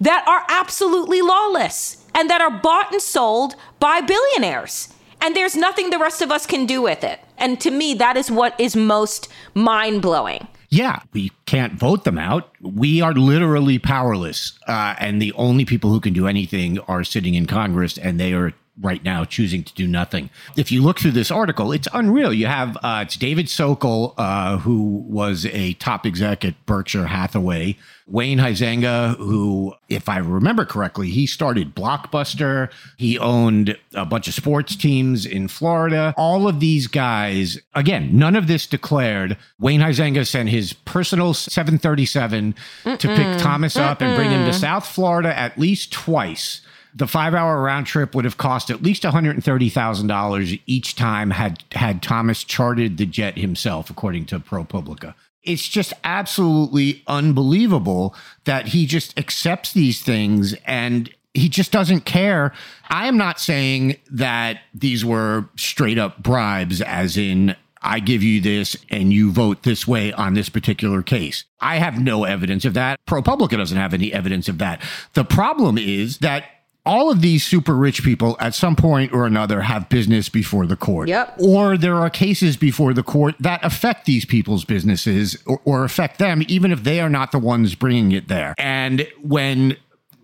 that 0.01 0.25
are 0.27 0.45
absolutely 0.49 1.21
lawless 1.21 2.05
and 2.15 2.29
that 2.29 2.41
are 2.41 2.51
bought 2.51 2.91
and 2.91 3.01
sold 3.01 3.55
by 3.79 4.01
billionaires. 4.01 4.93
And 5.21 5.35
there's 5.35 5.55
nothing 5.55 5.89
the 5.89 5.99
rest 5.99 6.21
of 6.21 6.31
us 6.31 6.45
can 6.45 6.65
do 6.65 6.81
with 6.81 7.03
it. 7.03 7.19
And 7.37 7.59
to 7.61 7.71
me, 7.71 7.93
that 7.95 8.15
is 8.15 8.31
what 8.31 8.57
is 8.59 8.75
most 8.75 9.27
mind 9.53 10.01
blowing. 10.01 10.47
Yeah, 10.69 11.01
we 11.13 11.31
can't 11.45 11.73
vote 11.73 12.03
them 12.03 12.17
out. 12.17 12.51
We 12.61 13.01
are 13.01 13.13
literally 13.13 13.79
powerless. 13.79 14.57
Uh, 14.67 14.95
and 14.99 15.21
the 15.21 15.33
only 15.33 15.65
people 15.65 15.89
who 15.89 15.99
can 15.99 16.13
do 16.13 16.27
anything 16.27 16.79
are 16.81 17.03
sitting 17.03 17.33
in 17.33 17.47
Congress, 17.47 17.97
and 17.97 18.19
they 18.19 18.33
are 18.33 18.53
right 18.81 19.03
now 19.03 19.25
choosing 19.25 19.63
to 19.63 19.73
do 19.73 19.87
nothing. 19.87 20.29
If 20.55 20.71
you 20.71 20.81
look 20.81 20.99
through 20.99 21.11
this 21.11 21.31
article, 21.31 21.71
it's 21.71 21.87
unreal. 21.93 22.33
You 22.33 22.47
have 22.47 22.77
uh, 22.81 23.03
it's 23.05 23.17
David 23.17 23.49
Sokol, 23.49 24.13
uh, 24.17 24.57
who 24.57 25.03
was 25.07 25.45
a 25.47 25.73
top 25.73 26.05
exec 26.05 26.45
at 26.45 26.65
Berkshire 26.65 27.07
Hathaway. 27.07 27.77
Wayne 28.07 28.39
Huizenga, 28.39 29.17
who, 29.17 29.75
if 29.87 30.09
I 30.09 30.17
remember 30.17 30.65
correctly, 30.65 31.09
he 31.09 31.27
started 31.27 31.75
Blockbuster. 31.75 32.71
He 32.97 33.19
owned 33.19 33.77
a 33.93 34.05
bunch 34.05 34.27
of 34.27 34.33
sports 34.33 34.75
teams 34.75 35.27
in 35.27 35.47
Florida. 35.47 36.15
All 36.17 36.47
of 36.47 36.59
these 36.59 36.87
guys, 36.87 37.59
again, 37.75 38.17
none 38.17 38.35
of 38.35 38.47
this 38.47 38.65
declared. 38.65 39.37
Wayne 39.59 39.81
Huizenga 39.81 40.25
sent 40.25 40.49
his 40.49 40.73
personal 40.73 41.35
737 41.35 42.55
Mm-mm. 42.83 42.97
to 42.97 43.07
pick 43.07 43.37
Thomas 43.39 43.77
up 43.77 43.99
Mm-mm. 43.99 44.07
and 44.07 44.15
bring 44.15 44.31
him 44.31 44.45
to 44.45 44.53
South 44.53 44.87
Florida 44.87 45.37
at 45.37 45.59
least 45.59 45.91
twice 45.91 46.61
the 46.93 47.07
five 47.07 47.33
hour 47.33 47.61
round 47.61 47.87
trip 47.87 48.15
would 48.15 48.25
have 48.25 48.37
cost 48.37 48.69
at 48.69 48.81
least 48.81 49.03
$130,000 49.03 50.61
each 50.65 50.95
time 50.95 51.31
had, 51.31 51.63
had 51.71 52.01
Thomas 52.01 52.43
chartered 52.43 52.97
the 52.97 53.05
jet 53.05 53.37
himself, 53.37 53.89
according 53.89 54.25
to 54.27 54.39
ProPublica. 54.39 55.13
It's 55.43 55.67
just 55.67 55.93
absolutely 56.03 57.03
unbelievable 57.07 58.15
that 58.43 58.67
he 58.67 58.85
just 58.85 59.17
accepts 59.17 59.73
these 59.73 60.01
things 60.01 60.53
and 60.65 61.09
he 61.33 61.47
just 61.47 61.71
doesn't 61.71 62.01
care. 62.01 62.53
I 62.89 63.07
am 63.07 63.17
not 63.17 63.39
saying 63.39 63.97
that 64.11 64.61
these 64.73 65.05
were 65.05 65.45
straight 65.55 65.97
up 65.97 66.21
bribes, 66.21 66.81
as 66.81 67.17
in, 67.17 67.55
I 67.81 67.99
give 67.99 68.23
you 68.23 68.41
this 68.41 68.75
and 68.89 69.13
you 69.13 69.31
vote 69.31 69.63
this 69.63 69.87
way 69.87 70.11
on 70.11 70.33
this 70.33 70.49
particular 70.49 71.01
case. 71.01 71.45
I 71.61 71.77
have 71.77 72.01
no 72.01 72.25
evidence 72.25 72.65
of 72.65 72.73
that. 72.73 72.99
ProPublica 73.07 73.57
doesn't 73.57 73.77
have 73.77 73.93
any 73.93 74.11
evidence 74.11 74.49
of 74.49 74.57
that. 74.57 74.81
The 75.13 75.23
problem 75.23 75.77
is 75.77 76.17
that 76.17 76.43
all 76.89 77.11
of 77.11 77.21
these 77.21 77.45
super 77.45 77.75
rich 77.75 78.03
people 78.03 78.35
at 78.39 78.55
some 78.55 78.75
point 78.75 79.13
or 79.13 79.27
another 79.27 79.61
have 79.61 79.87
business 79.89 80.27
before 80.27 80.65
the 80.65 80.75
court. 80.75 81.07
Yep. 81.07 81.35
Or 81.37 81.77
there 81.77 81.95
are 81.95 82.09
cases 82.09 82.57
before 82.57 82.95
the 82.95 83.03
court 83.03 83.35
that 83.39 83.63
affect 83.63 84.07
these 84.07 84.25
people's 84.25 84.65
businesses 84.65 85.37
or, 85.45 85.61
or 85.65 85.83
affect 85.83 86.17
them, 86.17 86.43
even 86.47 86.71
if 86.71 86.83
they 86.83 86.99
are 86.99 87.09
not 87.09 87.31
the 87.31 87.37
ones 87.37 87.75
bringing 87.75 88.11
it 88.11 88.27
there. 88.27 88.55
And 88.57 89.07
when 89.21 89.77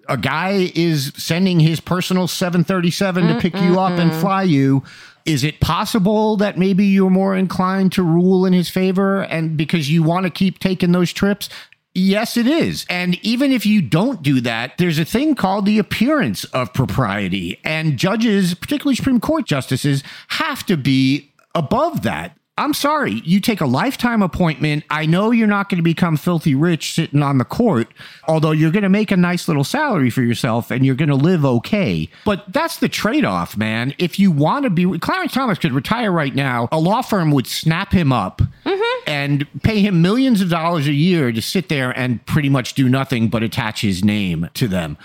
a 0.10 0.18
guy 0.18 0.72
is 0.74 1.14
sending 1.16 1.60
his 1.60 1.80
personal 1.80 2.28
737 2.28 3.24
mm, 3.24 3.34
to 3.36 3.40
pick 3.40 3.54
you 3.62 3.80
up 3.80 4.00
and 4.00 4.12
fly 4.12 4.42
you, 4.42 4.84
is 5.24 5.44
it 5.44 5.60
possible 5.60 6.36
that 6.38 6.58
maybe 6.58 6.86
you're 6.86 7.12
more 7.12 7.36
inclined 7.36 7.92
to 7.92 8.04
rule 8.04 8.44
in 8.44 8.54
his 8.54 8.70
favor 8.70 9.22
and 9.22 9.56
because 9.56 9.92
you 9.92 10.02
want 10.02 10.24
to 10.24 10.32
keep 10.32 10.58
taking 10.58 10.94
those 10.94 11.14
trips? 11.14 11.48
Yes, 11.98 12.36
it 12.36 12.46
is. 12.46 12.86
And 12.90 13.16
even 13.26 13.54
if 13.54 13.66
you 13.66 13.82
don't 13.82 14.22
do 14.22 14.42
that, 14.42 14.78
there's 14.78 15.00
a 15.00 15.06
thing 15.06 15.34
called 15.34 15.66
the 15.66 15.80
appearance 15.80 16.44
of 16.46 16.74
propriety. 16.74 17.58
And 17.64 17.98
judges, 17.98 18.54
particularly 18.54 18.98
Supreme 18.98 19.22
Court 19.22 19.46
justices, 19.46 20.04
have 20.28 20.66
to 20.66 20.76
be 20.76 21.32
above 21.56 22.04
that. 22.04 22.38
I'm 22.58 22.74
sorry, 22.74 23.22
you 23.26 23.42
take 23.42 23.60
a 23.60 23.66
lifetime 23.66 24.22
appointment. 24.22 24.86
I 24.90 25.06
know 25.06 25.32
you're 25.32 25.46
not 25.46 25.68
going 25.68 25.78
to 25.78 25.84
become 25.84 26.16
filthy 26.16 26.56
rich 26.56 26.94
sitting 26.94 27.22
on 27.22 27.38
the 27.38 27.44
court, 27.44 27.90
although 28.30 28.52
you're 28.52 28.72
going 28.72 28.84
to 28.84 28.90
make 28.90 29.12
a 29.12 29.18
nice 29.18 29.50
little 29.50 29.66
salary 29.66 30.10
for 30.10 30.22
yourself 30.22 30.72
and 30.72 30.86
you're 30.86 30.96
going 30.96 31.10
to 31.10 31.16
live 31.16 31.44
okay. 31.44 32.08
But 32.24 32.46
that's 32.54 32.78
the 32.78 32.88
trade 32.88 33.26
off, 33.26 33.58
man. 33.58 33.94
If 33.98 34.20
you 34.20 34.32
want 34.32 34.64
to 34.64 34.70
be, 34.70 34.98
Clarence 35.00 35.34
Thomas 35.34 35.60
could 35.60 35.74
retire 35.74 36.14
right 36.14 36.34
now. 36.34 36.70
A 36.72 36.80
law 36.80 37.02
firm 37.02 37.32
would 37.32 37.46
snap 37.46 37.92
him 37.92 38.14
up 38.14 38.42
mm-hmm. 38.64 39.04
and 39.06 39.46
pay 39.64 39.82
him 39.82 40.02
millions 40.02 40.40
of 40.40 40.50
dollars 40.50 40.88
a 40.88 40.94
year 40.94 41.34
to 41.34 41.42
sit 41.42 41.68
there 41.68 41.92
and 41.92 42.26
pretty 42.26 42.48
much 42.48 42.74
do 42.74 42.88
nothing 42.88 43.28
but 43.28 43.44
attach 43.44 43.82
his 43.82 44.02
name 44.02 44.50
to 44.54 44.70
them. 44.70 44.98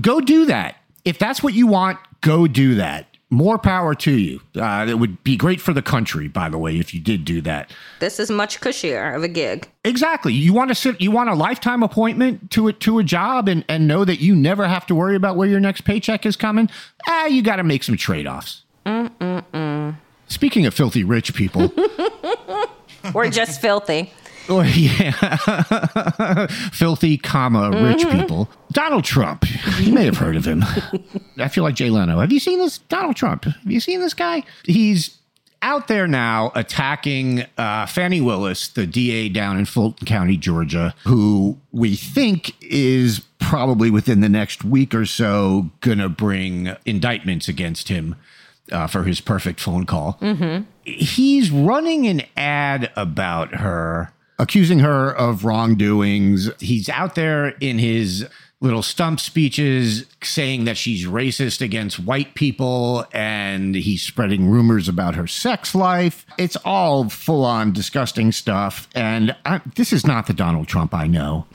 Go 0.00 0.20
do 0.20 0.46
that. 0.46 0.82
If 1.04 1.20
that's 1.20 1.44
what 1.44 1.54
you 1.54 1.68
want, 1.68 1.98
go 2.22 2.48
do 2.48 2.74
that 2.74 3.07
more 3.30 3.58
power 3.58 3.94
to 3.94 4.10
you. 4.10 4.40
Uh, 4.56 4.86
it 4.88 4.98
would 4.98 5.22
be 5.22 5.36
great 5.36 5.60
for 5.60 5.72
the 5.72 5.82
country, 5.82 6.28
by 6.28 6.48
the 6.48 6.58
way, 6.58 6.78
if 6.78 6.94
you 6.94 7.00
did 7.00 7.24
do 7.24 7.40
that. 7.42 7.70
This 8.00 8.18
is 8.18 8.30
much 8.30 8.60
cushier 8.60 9.14
of 9.14 9.22
a 9.22 9.28
gig. 9.28 9.68
Exactly. 9.84 10.32
You 10.32 10.52
want 10.52 10.68
to 10.68 10.74
sit. 10.74 11.00
You 11.00 11.10
want 11.10 11.28
a 11.28 11.34
lifetime 11.34 11.82
appointment 11.82 12.50
to 12.52 12.68
it 12.68 12.80
to 12.80 12.98
a 12.98 13.04
job, 13.04 13.48
and 13.48 13.64
and 13.68 13.86
know 13.86 14.04
that 14.04 14.20
you 14.20 14.34
never 14.34 14.66
have 14.66 14.86
to 14.86 14.94
worry 14.94 15.16
about 15.16 15.36
where 15.36 15.48
your 15.48 15.60
next 15.60 15.82
paycheck 15.82 16.24
is 16.24 16.36
coming. 16.36 16.70
Ah, 17.06 17.26
you 17.26 17.42
got 17.42 17.56
to 17.56 17.64
make 17.64 17.82
some 17.82 17.96
trade 17.96 18.26
offs. 18.26 18.62
Speaking 20.28 20.66
of 20.66 20.74
filthy 20.74 21.04
rich 21.04 21.34
people, 21.34 21.72
we're 23.14 23.30
just 23.30 23.60
filthy. 23.60 24.12
Oh 24.48 24.62
yeah, 24.74 26.46
filthy, 26.72 27.18
comma 27.18 27.70
rich 27.70 28.00
mm-hmm. 28.00 28.20
people. 28.20 28.48
Donald 28.72 29.04
Trump. 29.04 29.44
You 29.78 29.92
may 29.92 30.04
have 30.04 30.16
heard 30.16 30.36
of 30.36 30.44
him. 30.44 30.64
I 31.38 31.48
feel 31.48 31.64
like 31.64 31.74
Jay 31.74 31.90
Leno. 31.90 32.20
Have 32.20 32.32
you 32.32 32.40
seen 32.40 32.58
this 32.58 32.78
Donald 32.78 33.16
Trump? 33.16 33.44
Have 33.44 33.70
you 33.70 33.80
seen 33.80 34.00
this 34.00 34.14
guy? 34.14 34.42
He's 34.64 35.18
out 35.60 35.88
there 35.88 36.06
now 36.06 36.52
attacking 36.54 37.44
uh, 37.56 37.86
Fani 37.86 38.20
Willis, 38.20 38.68
the 38.68 38.86
DA 38.86 39.28
down 39.28 39.58
in 39.58 39.64
Fulton 39.64 40.06
County, 40.06 40.36
Georgia, 40.36 40.94
who 41.04 41.58
we 41.72 41.96
think 41.96 42.54
is 42.62 43.20
probably 43.38 43.90
within 43.90 44.20
the 44.20 44.28
next 44.28 44.64
week 44.64 44.94
or 44.94 45.04
so 45.04 45.70
going 45.80 45.98
to 45.98 46.08
bring 46.08 46.74
indictments 46.86 47.48
against 47.48 47.88
him 47.88 48.14
uh, 48.70 48.86
for 48.86 49.04
his 49.04 49.20
perfect 49.20 49.60
phone 49.60 49.84
call. 49.84 50.18
Mm-hmm. 50.20 50.64
He's 50.84 51.50
running 51.50 52.06
an 52.06 52.22
ad 52.36 52.90
about 52.96 53.56
her 53.56 54.12
accusing 54.38 54.80
her 54.80 55.10
of 55.12 55.44
wrongdoings. 55.44 56.50
He's 56.60 56.88
out 56.88 57.14
there 57.14 57.48
in 57.60 57.78
his 57.78 58.26
little 58.60 58.82
stump 58.82 59.20
speeches 59.20 60.04
saying 60.22 60.64
that 60.64 60.76
she's 60.76 61.06
racist 61.06 61.60
against 61.60 62.00
white 62.00 62.34
people 62.34 63.06
and 63.12 63.74
he's 63.74 64.02
spreading 64.02 64.48
rumors 64.48 64.88
about 64.88 65.14
her 65.14 65.26
sex 65.28 65.74
life. 65.74 66.26
It's 66.38 66.56
all 66.64 67.08
full 67.08 67.44
on 67.44 67.72
disgusting 67.72 68.32
stuff. 68.32 68.88
And 68.94 69.36
I, 69.44 69.60
this 69.76 69.92
is 69.92 70.06
not 70.06 70.26
the 70.26 70.34
Donald 70.34 70.66
Trump 70.66 70.92
I 70.92 71.06
know. 71.06 71.46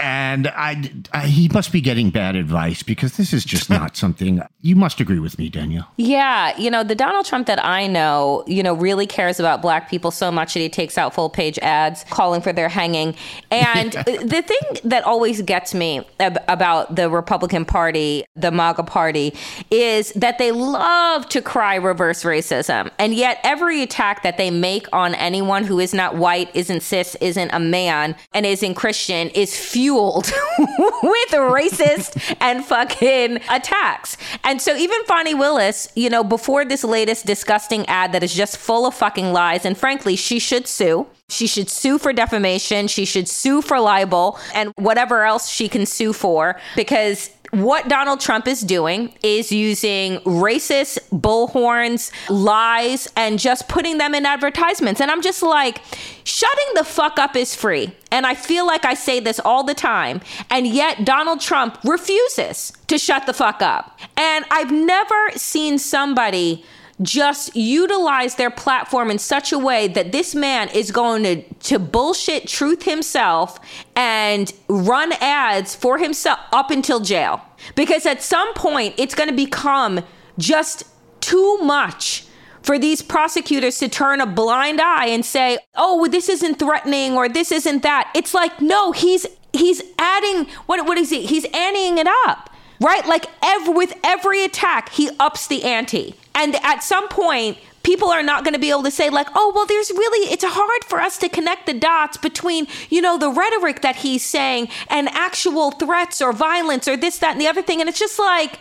and 0.00 0.48
I, 0.48 0.90
I, 1.12 1.26
he 1.26 1.48
must 1.48 1.72
be 1.72 1.80
getting 1.80 2.10
bad 2.10 2.36
advice 2.36 2.82
because 2.82 3.16
this 3.16 3.32
is 3.32 3.44
just 3.44 3.70
not 3.70 3.96
something 3.96 4.42
you 4.60 4.76
must 4.76 5.00
agree 5.00 5.18
with 5.18 5.38
me, 5.38 5.48
Danielle. 5.48 5.88
Yeah, 5.96 6.56
you 6.58 6.70
know 6.70 6.82
the 6.82 6.94
Donald 6.94 7.26
Trump 7.26 7.46
that 7.46 7.64
I 7.64 7.86
know, 7.86 8.44
you 8.46 8.62
know, 8.62 8.74
really 8.74 9.06
cares 9.06 9.40
about 9.40 9.62
black 9.62 9.88
people 9.88 10.10
so 10.10 10.30
much 10.30 10.54
that 10.54 10.60
he 10.60 10.68
takes 10.68 10.98
out 10.98 11.14
full 11.14 11.30
page 11.30 11.58
ads 11.60 12.04
calling 12.10 12.40
for 12.40 12.52
their 12.52 12.68
hanging. 12.68 13.14
And 13.50 13.92
the 13.92 14.42
thing 14.46 14.80
that 14.84 15.04
always 15.04 15.42
gets 15.42 15.74
me 15.74 16.06
ab- 16.20 16.42
about 16.48 16.96
the 16.96 17.08
Republican 17.08 17.64
Party, 17.64 18.24
the 18.34 18.50
MAGA 18.50 18.82
Party, 18.84 19.34
is 19.70 20.12
that 20.12 20.38
they 20.38 20.52
love 20.52 21.28
to 21.30 21.40
cry 21.40 21.76
reverse 21.76 22.24
racism, 22.24 22.90
and 22.98 23.14
yet 23.14 23.38
every 23.44 23.82
attack 23.82 24.22
that 24.22 24.36
they 24.36 24.50
make 24.50 24.86
on 24.92 25.14
anyone 25.14 25.64
who 25.64 25.78
is 25.78 25.94
not 25.94 26.16
white, 26.16 26.50
isn't 26.54 26.82
cis, 26.82 27.14
isn't 27.20 27.50
a 27.52 27.60
man, 27.60 28.16
and 28.34 28.44
isn't 28.44 28.74
Christian 28.74 29.28
is 29.30 29.56
fueled 29.56 29.85
fueled 29.86 30.26
with 31.02 31.30
racist 31.30 32.36
and 32.40 32.64
fucking 32.64 33.38
attacks. 33.48 34.16
And 34.42 34.60
so 34.60 34.74
even 34.76 35.04
Fani 35.04 35.32
Willis, 35.32 35.88
you 35.94 36.10
know, 36.10 36.24
before 36.24 36.64
this 36.64 36.82
latest 36.82 37.24
disgusting 37.24 37.86
ad 37.86 38.10
that 38.12 38.24
is 38.24 38.34
just 38.34 38.56
full 38.56 38.84
of 38.86 38.94
fucking 38.94 39.32
lies, 39.32 39.64
and 39.64 39.78
frankly, 39.78 40.16
she 40.16 40.40
should 40.40 40.66
sue. 40.66 41.06
She 41.28 41.46
should 41.46 41.68
sue 41.68 41.98
for 41.98 42.12
defamation. 42.12 42.86
She 42.88 43.04
should 43.04 43.28
sue 43.28 43.62
for 43.62 43.80
libel 43.80 44.38
and 44.54 44.72
whatever 44.76 45.24
else 45.24 45.48
she 45.48 45.68
can 45.68 45.84
sue 45.86 46.12
for 46.12 46.58
because 46.76 47.30
what 47.50 47.88
Donald 47.88 48.20
Trump 48.20 48.46
is 48.46 48.60
doing 48.60 49.14
is 49.22 49.52
using 49.52 50.18
racist 50.20 50.98
bullhorns, 51.10 52.10
lies, 52.28 53.08
and 53.16 53.38
just 53.38 53.68
putting 53.68 53.98
them 53.98 54.14
in 54.14 54.26
advertisements. 54.26 55.00
And 55.00 55.10
I'm 55.10 55.22
just 55.22 55.42
like, 55.42 55.80
shutting 56.24 56.74
the 56.74 56.84
fuck 56.84 57.18
up 57.18 57.36
is 57.36 57.54
free. 57.54 57.92
And 58.10 58.26
I 58.26 58.34
feel 58.34 58.66
like 58.66 58.84
I 58.84 58.94
say 58.94 59.20
this 59.20 59.40
all 59.40 59.64
the 59.64 59.74
time. 59.74 60.20
And 60.50 60.66
yet 60.66 61.04
Donald 61.04 61.40
Trump 61.40 61.78
refuses 61.84 62.72
to 62.88 62.98
shut 62.98 63.26
the 63.26 63.32
fuck 63.32 63.62
up. 63.62 63.98
And 64.16 64.44
I've 64.50 64.70
never 64.70 65.30
seen 65.36 65.78
somebody 65.78 66.64
just 67.02 67.54
utilize 67.54 68.36
their 68.36 68.50
platform 68.50 69.10
in 69.10 69.18
such 69.18 69.52
a 69.52 69.58
way 69.58 69.86
that 69.88 70.12
this 70.12 70.34
man 70.34 70.68
is 70.70 70.90
going 70.90 71.22
to, 71.22 71.42
to 71.54 71.78
bullshit 71.78 72.48
truth 72.48 72.84
himself 72.84 73.58
and 73.94 74.52
run 74.68 75.12
ads 75.20 75.74
for 75.74 75.98
himself 75.98 76.38
up 76.52 76.70
until 76.70 77.00
jail. 77.00 77.42
Because 77.74 78.06
at 78.06 78.22
some 78.22 78.52
point, 78.54 78.94
it's 78.96 79.14
going 79.14 79.28
to 79.28 79.34
become 79.34 80.00
just 80.38 80.84
too 81.20 81.58
much 81.58 82.24
for 82.62 82.78
these 82.78 83.02
prosecutors 83.02 83.78
to 83.78 83.88
turn 83.88 84.20
a 84.20 84.26
blind 84.26 84.80
eye 84.80 85.06
and 85.06 85.24
say, 85.24 85.58
"Oh, 85.74 86.06
this 86.08 86.28
isn't 86.28 86.58
threatening 86.58 87.14
or 87.14 87.28
this 87.28 87.52
isn't 87.52 87.82
that." 87.82 88.10
It's 88.14 88.34
like, 88.34 88.60
"No, 88.60 88.92
he's 88.92 89.26
he's 89.52 89.82
adding 89.98 90.46
what 90.66 90.84
what 90.86 90.98
is 90.98 91.10
he? 91.10 91.26
He's 91.26 91.46
anteing 91.46 91.98
it 91.98 92.08
up." 92.26 92.50
Right? 92.80 93.06
Like 93.06 93.26
with 93.68 93.94
every 94.04 94.44
attack, 94.44 94.90
he 94.90 95.10
ups 95.18 95.46
the 95.46 95.64
ante. 95.64 96.14
And 96.36 96.54
at 96.62 96.84
some 96.84 97.08
point, 97.08 97.58
people 97.82 98.08
are 98.10 98.22
not 98.22 98.44
going 98.44 98.52
to 98.52 98.60
be 98.60 98.70
able 98.70 98.82
to 98.82 98.90
say 98.90 99.08
like 99.10 99.28
oh 99.36 99.52
well 99.54 99.64
there's 99.64 99.92
really 99.92 100.28
it's 100.32 100.44
hard 100.44 100.84
for 100.84 101.00
us 101.00 101.16
to 101.18 101.28
connect 101.28 101.66
the 101.66 101.72
dots 101.72 102.16
between 102.16 102.66
you 102.90 103.00
know 103.00 103.16
the 103.16 103.30
rhetoric 103.30 103.80
that 103.82 103.94
he's 103.94 104.26
saying 104.26 104.66
and 104.88 105.08
actual 105.10 105.70
threats 105.70 106.20
or 106.20 106.32
violence 106.32 106.88
or 106.88 106.96
this 106.96 107.18
that 107.18 107.32
and 107.32 107.40
the 107.40 107.46
other 107.46 107.62
thing. 107.62 107.80
And 107.80 107.88
it's 107.88 107.98
just 107.98 108.18
like 108.18 108.58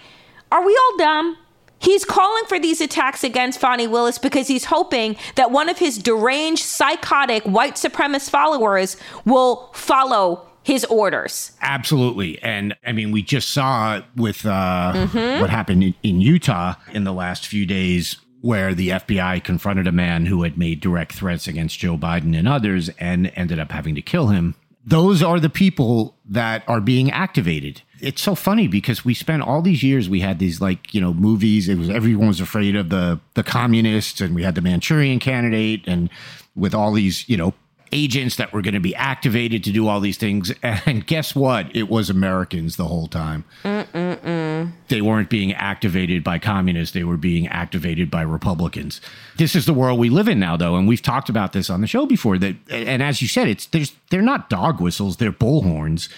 are 0.52 0.66
we 0.66 0.78
all 0.78 0.98
dumb? 0.98 1.38
He's 1.80 2.06
calling 2.06 2.46
for 2.46 2.60
these 2.60 2.82
attacks 2.82 3.24
against 3.24 3.60
Fani 3.60 3.88
Willis 3.88 4.18
because 4.18 4.48
he's 4.48 4.66
hoping 4.66 5.18
that 5.36 5.52
one 5.52 5.70
of 5.70 5.78
his 5.78 5.98
deranged, 5.98 6.64
psychotic, 6.64 7.44
white 7.44 7.76
supremacist 7.76 8.30
followers 8.30 8.96
will 9.26 9.70
follow 9.74 10.48
his 10.66 10.84
orders. 10.86 11.52
Absolutely. 11.62 12.42
And 12.42 12.76
I 12.84 12.92
mean, 12.92 13.12
we 13.12 13.22
just 13.22 13.52
saw 13.52 14.02
with 14.16 14.48
uh, 14.48 14.94
mm-hmm. 14.96 15.40
what 15.40 15.52
happened 15.52 15.84
in, 15.84 15.94
in 16.02 16.22
Utah 16.22 16.74
in 16.92 17.04
the 17.04 17.14
last 17.14 17.46
few 17.46 17.68
days 17.68 18.18
where 18.42 18.74
the 18.74 18.90
FBI 18.90 19.44
confronted 19.44 19.86
a 19.86 19.92
man 19.92 20.26
who 20.26 20.42
had 20.42 20.58
made 20.58 20.80
direct 20.80 21.14
threats 21.14 21.48
against 21.48 21.78
Joe 21.78 21.98
Biden 21.98 22.36
and 22.36 22.48
others 22.48 22.90
and 22.98 23.32
ended 23.36 23.60
up 23.60 23.72
having 23.72 23.94
to 23.94 24.02
kill 24.02 24.30
him. 24.30 24.56
Those 24.84 25.22
are 25.22 25.40
the 25.40 25.52
people 25.52 26.16
that 26.26 26.64
are 26.68 26.82
being 26.82 27.12
activated. 27.12 27.84
It's 28.00 28.24
so 28.24 28.34
funny 28.34 28.68
because 28.68 29.06
we 29.06 29.14
spent 29.14 29.44
all 29.44 29.62
these 29.62 29.84
years 29.84 30.10
we 30.10 30.22
had 30.22 30.40
these 30.40 30.62
like, 30.62 30.96
you 30.96 31.02
know, 31.02 31.14
movies. 31.14 31.70
It 31.70 31.78
was 31.78 31.92
everyone 31.92 32.28
was 32.28 32.42
afraid 32.42 32.76
of 32.76 32.90
the 32.90 33.20
the 33.36 33.44
communists 33.44 34.20
and 34.20 34.34
we 34.34 34.42
had 34.42 34.56
the 34.56 34.62
Manchurian 34.62 35.20
candidate 35.20 35.84
and 35.86 36.10
with 36.56 36.74
all 36.74 36.92
these, 36.92 37.30
you 37.30 37.38
know, 37.38 37.54
agents 37.96 38.36
that 38.36 38.52
were 38.52 38.62
going 38.62 38.74
to 38.74 38.82
be 38.82 38.94
activated 38.94 39.64
to 39.64 39.72
do 39.72 39.88
all 39.88 40.02
these 40.02 40.18
things. 40.18 40.54
And 40.62 41.08
guess 41.08 41.34
what? 41.34 41.74
It 41.74 41.90
was 41.90 42.10
Americans 42.10 42.76
the 42.76 42.84
whole 42.84 43.08
time. 43.08 43.46
Mm-mm-mm. 43.64 44.72
They 44.90 45.02
weren't 45.02 45.30
being 45.30 45.54
activated 45.54 46.24
by 46.24 46.38
communists, 46.40 46.94
they 46.94 47.06
were 47.06 47.18
being 47.18 47.48
activated 47.48 48.12
by 48.12 48.22
Republicans. 48.22 49.00
This 49.38 49.56
is 49.56 49.66
the 49.66 49.74
world 49.74 49.98
we 49.98 50.10
live 50.10 50.28
in 50.28 50.40
now, 50.40 50.58
though. 50.58 50.76
And 50.76 50.88
we've 50.88 51.02
talked 51.02 51.30
about 51.30 51.54
this 51.54 51.70
on 51.70 51.80
the 51.80 51.88
show 51.88 52.06
before. 52.06 52.38
That, 52.38 52.58
and 52.70 53.02
as 53.02 53.22
you 53.22 53.30
said, 53.30 53.48
it's 53.48 53.68
there's 53.68 53.94
they're 54.10 54.22
not 54.22 54.50
dog 54.50 54.82
whistles, 54.82 55.18
they're 55.18 55.32
bullhorns. 55.32 56.10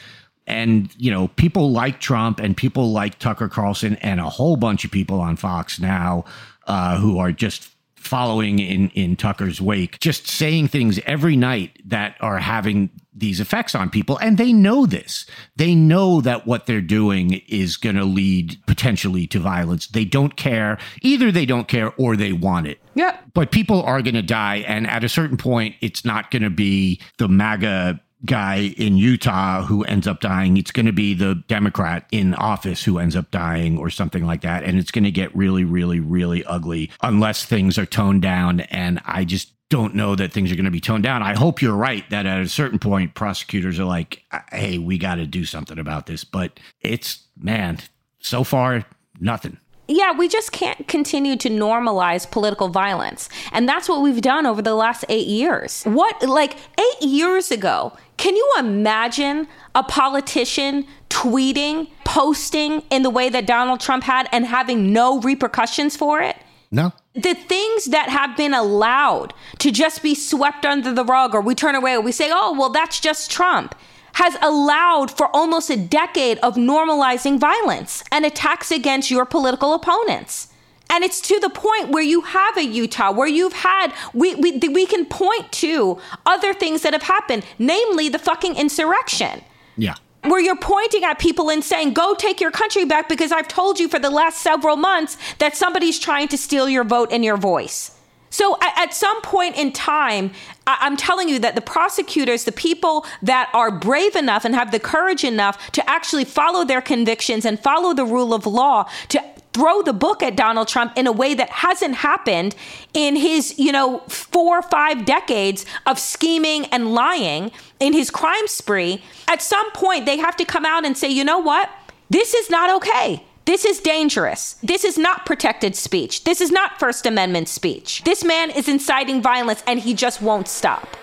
And, 0.47 0.89
you 0.97 1.11
know, 1.11 1.27
people 1.27 1.71
like 1.71 1.99
Trump 1.99 2.39
and 2.39 2.55
people 2.55 2.91
like 2.91 3.19
Tucker 3.19 3.49
Carlson 3.49 3.97
and 3.97 4.19
a 4.19 4.29
whole 4.29 4.55
bunch 4.55 4.85
of 4.85 4.91
people 4.91 5.19
on 5.19 5.35
Fox 5.35 5.77
now 5.77 6.23
uh, 6.65 6.97
who 6.97 7.19
are 7.19 7.33
just 7.33 7.69
following 8.07 8.59
in 8.59 8.89
in 8.89 9.15
Tucker's 9.15 9.61
wake, 9.61 9.99
just 9.99 10.27
saying 10.27 10.69
things 10.69 10.99
every 11.05 11.35
night 11.35 11.79
that 11.85 12.15
are 12.19 12.39
having 12.39 12.89
these 13.17 13.39
effects 13.39 13.73
on 13.73 13.89
people 13.89 14.17
and 14.19 14.37
they 14.37 14.53
know 14.53 14.85
this. 14.85 15.25
They 15.55 15.73
know 15.73 16.21
that 16.21 16.45
what 16.45 16.67
they're 16.67 16.81
doing 16.81 17.41
is 17.47 17.75
going 17.75 17.95
to 17.95 18.05
lead 18.05 18.57
potentially 18.67 19.25
to 19.27 19.39
violence. 19.39 19.87
They 19.87 20.05
don't 20.05 20.37
care. 20.37 20.77
Either 21.01 21.31
they 21.31 21.45
don't 21.45 21.67
care 21.67 21.93
or 21.97 22.15
they 22.15 22.31
want 22.31 22.67
it. 22.67 22.79
Yeah. 22.93 23.17
But 23.33 23.51
people 23.51 23.81
are 23.81 24.01
going 24.01 24.15
to 24.15 24.21
die 24.21 24.57
and 24.57 24.87
at 24.87 25.03
a 25.03 25.09
certain 25.09 25.37
point 25.37 25.75
it's 25.81 26.05
not 26.05 26.29
going 26.29 26.43
to 26.43 26.49
be 26.49 27.01
the 27.17 27.27
MAGA 27.27 27.99
guy 28.25 28.73
in 28.77 28.97
Utah 28.97 29.63
who 29.63 29.83
ends 29.83 30.07
up 30.07 30.19
dying. 30.19 30.57
It's 30.57 30.71
going 30.71 30.85
to 30.85 30.91
be 30.91 31.13
the 31.13 31.43
Democrat 31.47 32.07
in 32.11 32.33
office 32.33 32.83
who 32.83 32.99
ends 32.99 33.15
up 33.15 33.31
dying 33.31 33.77
or 33.77 33.89
something 33.89 34.25
like 34.25 34.41
that. 34.41 34.63
And 34.63 34.79
it's 34.79 34.91
going 34.91 35.03
to 35.03 35.11
get 35.11 35.35
really, 35.35 35.63
really, 35.63 35.99
really 35.99 36.43
ugly 36.45 36.91
unless 37.01 37.45
things 37.45 37.77
are 37.77 37.85
toned 37.85 38.21
down. 38.21 38.61
And 38.61 38.99
I 39.05 39.23
just 39.23 39.53
don't 39.69 39.95
know 39.95 40.15
that 40.15 40.31
things 40.31 40.51
are 40.51 40.55
going 40.55 40.65
to 40.65 40.71
be 40.71 40.79
toned 40.79 41.03
down. 41.03 41.21
I 41.21 41.35
hope 41.35 41.61
you're 41.61 41.75
right 41.75 42.09
that 42.09 42.25
at 42.25 42.39
a 42.39 42.49
certain 42.49 42.79
point, 42.79 43.15
prosecutors 43.15 43.79
are 43.79 43.85
like, 43.85 44.23
uh, 44.31 44.39
hey, 44.51 44.77
we 44.77 44.97
got 44.97 45.15
to 45.15 45.27
do 45.27 45.45
something 45.45 45.77
about 45.77 46.05
this. 46.05 46.23
But 46.23 46.59
it's, 46.81 47.23
man, 47.37 47.79
so 48.19 48.43
far, 48.43 48.85
nothing 49.19 49.57
yeah, 49.87 50.11
we 50.11 50.27
just 50.27 50.51
can't 50.51 50.87
continue 50.87 51.35
to 51.37 51.49
normalize 51.49 52.29
political 52.29 52.67
violence. 52.67 53.29
And 53.51 53.67
that's 53.67 53.87
what 53.87 54.01
we've 54.01 54.21
done 54.21 54.45
over 54.45 54.61
the 54.61 54.75
last 54.75 55.05
eight 55.09 55.27
years. 55.27 55.83
What, 55.83 56.21
like 56.23 56.57
eight 56.79 57.07
years 57.07 57.51
ago, 57.51 57.93
can 58.17 58.35
you 58.35 58.53
imagine 58.59 59.47
a 59.75 59.83
politician 59.83 60.85
tweeting, 61.09 61.89
posting 62.03 62.81
in 62.89 63.03
the 63.03 63.09
way 63.09 63.29
that 63.29 63.45
Donald 63.45 63.79
Trump 63.79 64.03
had 64.03 64.27
and 64.31 64.45
having 64.45 64.91
no 64.91 65.19
repercussions 65.21 65.95
for 65.95 66.21
it? 66.21 66.35
No. 66.69 66.91
The 67.13 67.33
things 67.33 67.85
that 67.85 68.09
have 68.09 68.35
been 68.35 68.53
allowed 68.53 69.33
to 69.59 69.71
just 69.71 70.03
be 70.03 70.13
swept 70.13 70.65
under 70.65 70.93
the 70.93 71.05
rug, 71.05 71.33
or 71.33 71.41
we 71.41 71.55
turn 71.55 71.75
away, 71.75 71.93
or 71.93 72.01
we 72.01 72.11
say, 72.11 72.29
oh, 72.31 72.53
well, 72.57 72.69
that's 72.69 72.99
just 72.99 73.31
Trump 73.31 73.73
has 74.17 74.35
allowed 74.41 75.11
for 75.11 75.27
almost 75.35 75.69
a 75.69 75.77
decade 75.77 76.39
of 76.39 76.55
normalizing 76.55 77.37
violence 77.39 78.03
and 78.11 78.25
attacks 78.25 78.71
against 78.71 79.11
your 79.11 79.25
political 79.25 79.75
opponents. 79.75 80.47
And 80.89 81.03
it's 81.03 81.21
to 81.21 81.39
the 81.39 81.51
point 81.51 81.89
where 81.89 82.01
you 82.01 82.21
have 82.21 82.57
a 82.57 82.65
Utah, 82.65 83.11
where 83.11 83.27
you've 83.27 83.53
had, 83.53 83.93
we, 84.15 84.33
we, 84.33 84.57
we 84.57 84.87
can 84.87 85.05
point 85.05 85.51
to 85.63 85.99
other 86.25 86.51
things 86.51 86.81
that 86.81 86.93
have 86.93 87.03
happened, 87.03 87.45
namely 87.59 88.09
the 88.09 88.17
fucking 88.17 88.55
insurrection. 88.55 89.43
Yeah. 89.75 89.93
Where 90.23 90.41
you're 90.41 90.57
pointing 90.57 91.03
at 91.03 91.19
people 91.19 91.51
and 91.51 91.63
saying, 91.63 91.93
go 91.93 92.15
take 92.15 92.41
your 92.41 92.49
country 92.49 92.85
back 92.85 93.07
because 93.07 93.31
I've 93.31 93.47
told 93.47 93.79
you 93.79 93.87
for 93.87 93.99
the 93.99 94.09
last 94.09 94.41
several 94.41 94.77
months 94.77 95.15
that 95.37 95.55
somebody's 95.55 95.99
trying 95.99 96.27
to 96.29 96.39
steal 96.39 96.67
your 96.67 96.83
vote 96.83 97.09
and 97.11 97.23
your 97.23 97.37
voice. 97.37 97.91
So 98.31 98.57
at 98.61 98.95
some 98.95 99.21
point 99.21 99.57
in 99.57 99.71
time, 99.73 100.31
I'm 100.67 100.97
telling 100.97 101.29
you 101.29 101.39
that 101.39 101.55
the 101.55 101.61
prosecutors, 101.61 102.43
the 102.43 102.51
people 102.51 103.05
that 103.21 103.49
are 103.53 103.71
brave 103.71 104.15
enough 104.15 104.43
and 104.43 104.53
have 104.53 104.71
the 104.71 104.79
courage 104.79 105.23
enough 105.23 105.71
to 105.71 105.89
actually 105.89 106.25
follow 106.25 106.65
their 106.65 106.81
convictions 106.81 107.45
and 107.45 107.59
follow 107.59 107.93
the 107.93 108.05
rule 108.05 108.33
of 108.33 108.45
law 108.45 108.89
to 109.09 109.23
throw 109.53 109.81
the 109.81 109.93
book 109.93 110.21
at 110.21 110.35
Donald 110.35 110.67
Trump 110.67 110.93
in 110.95 111.07
a 111.07 111.11
way 111.11 111.33
that 111.33 111.49
hasn't 111.49 111.95
happened 111.95 112.55
in 112.93 113.15
his, 113.15 113.57
you 113.57 113.71
know, 113.71 113.99
four 114.07 114.59
or 114.59 114.61
five 114.61 115.03
decades 115.05 115.65
of 115.87 115.97
scheming 115.97 116.65
and 116.65 116.93
lying 116.93 117.51
in 117.79 117.93
his 117.93 118.11
crime 118.11 118.47
spree. 118.47 119.01
At 119.27 119.41
some 119.41 119.71
point, 119.71 120.05
they 120.05 120.17
have 120.17 120.35
to 120.37 120.45
come 120.45 120.65
out 120.65 120.85
and 120.85 120.95
say, 120.95 121.09
you 121.09 121.23
know 121.23 121.39
what? 121.39 121.71
This 122.09 122.35
is 122.35 122.49
not 122.49 122.69
okay. 122.77 123.23
This 123.47 123.63
is 123.63 123.79
dangerous. 123.79 124.57
This 124.61 124.83
is 124.83 124.97
not 124.97 125.25
protected 125.25 125.73
speech. 125.73 126.25
This 126.25 126.41
is 126.41 126.51
not 126.51 126.79
First 126.81 127.05
Amendment 127.05 127.47
speech. 127.47 128.03
This 128.03 128.25
man 128.25 128.51
is 128.51 128.67
inciting 128.67 129.21
violence 129.21 129.63
and 129.65 129.79
he 129.79 129.93
just 129.93 130.21
won't 130.21 130.49
stop. 130.49 130.97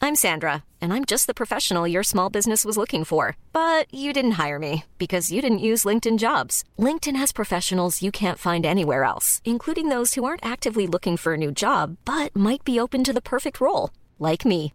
I'm 0.00 0.14
Sandra, 0.14 0.62
and 0.80 0.92
I'm 0.92 1.04
just 1.04 1.26
the 1.26 1.34
professional 1.34 1.88
your 1.88 2.04
small 2.04 2.30
business 2.30 2.64
was 2.64 2.76
looking 2.76 3.02
for. 3.02 3.36
But 3.52 3.92
you 3.92 4.12
didn't 4.12 4.38
hire 4.42 4.60
me 4.60 4.84
because 4.98 5.32
you 5.32 5.42
didn't 5.42 5.66
use 5.70 5.82
LinkedIn 5.84 6.18
jobs. 6.18 6.62
LinkedIn 6.78 7.16
has 7.16 7.32
professionals 7.32 8.02
you 8.02 8.12
can't 8.12 8.38
find 8.38 8.64
anywhere 8.64 9.02
else, 9.02 9.40
including 9.44 9.88
those 9.88 10.14
who 10.14 10.24
aren't 10.24 10.46
actively 10.46 10.86
looking 10.86 11.16
for 11.16 11.34
a 11.34 11.42
new 11.44 11.50
job 11.50 11.96
but 12.04 12.36
might 12.36 12.62
be 12.62 12.78
open 12.78 13.02
to 13.02 13.12
the 13.12 13.20
perfect 13.20 13.60
role, 13.60 13.90
like 14.20 14.44
me. 14.44 14.74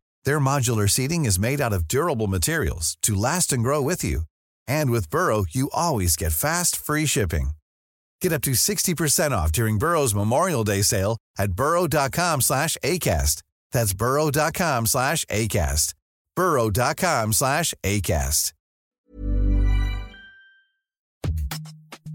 Their 0.25 0.39
modular 0.41 0.89
seating 0.89 1.23
is 1.25 1.39
made 1.39 1.61
out 1.61 1.73
of 1.73 1.87
durable 1.87 2.27
materials 2.27 2.97
to 3.03 3.15
last 3.15 3.53
and 3.53 3.63
grow 3.63 3.81
with 3.81 4.03
you. 4.03 4.23
And 4.67 4.91
with 4.91 5.09
Burrow, 5.09 5.45
you 5.49 5.69
always 5.73 6.17
get 6.17 6.33
fast, 6.33 6.75
free 6.75 7.05
shipping. 7.05 7.51
Get 8.19 8.33
up 8.33 8.41
to 8.41 8.51
60% 8.51 9.31
off 9.31 9.51
during 9.51 9.77
Burrow's 9.77 10.13
Memorial 10.13 10.63
Day 10.63 10.81
sale 10.81 11.17
at 11.37 11.53
burrow.com 11.53 12.41
slash 12.41 12.77
ACAST. 12.83 13.41
That's 13.71 13.93
burrow.com 13.93 14.85
slash 14.85 15.25
ACAST. 15.25 15.93
burrow.com 16.35 17.33
slash 17.33 17.73
ACAST. 17.83 18.53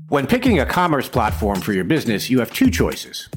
When 0.09 0.29
picking 0.29 0.61
a 0.61 0.66
commerce 0.66 1.09
platform 1.09 1.61
for 1.61 1.73
your 1.73 1.83
business, 1.83 2.31
you 2.31 2.38
have 2.38 2.53
two 2.53 2.71
choices. 2.71 3.29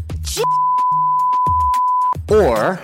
Or 2.29 2.83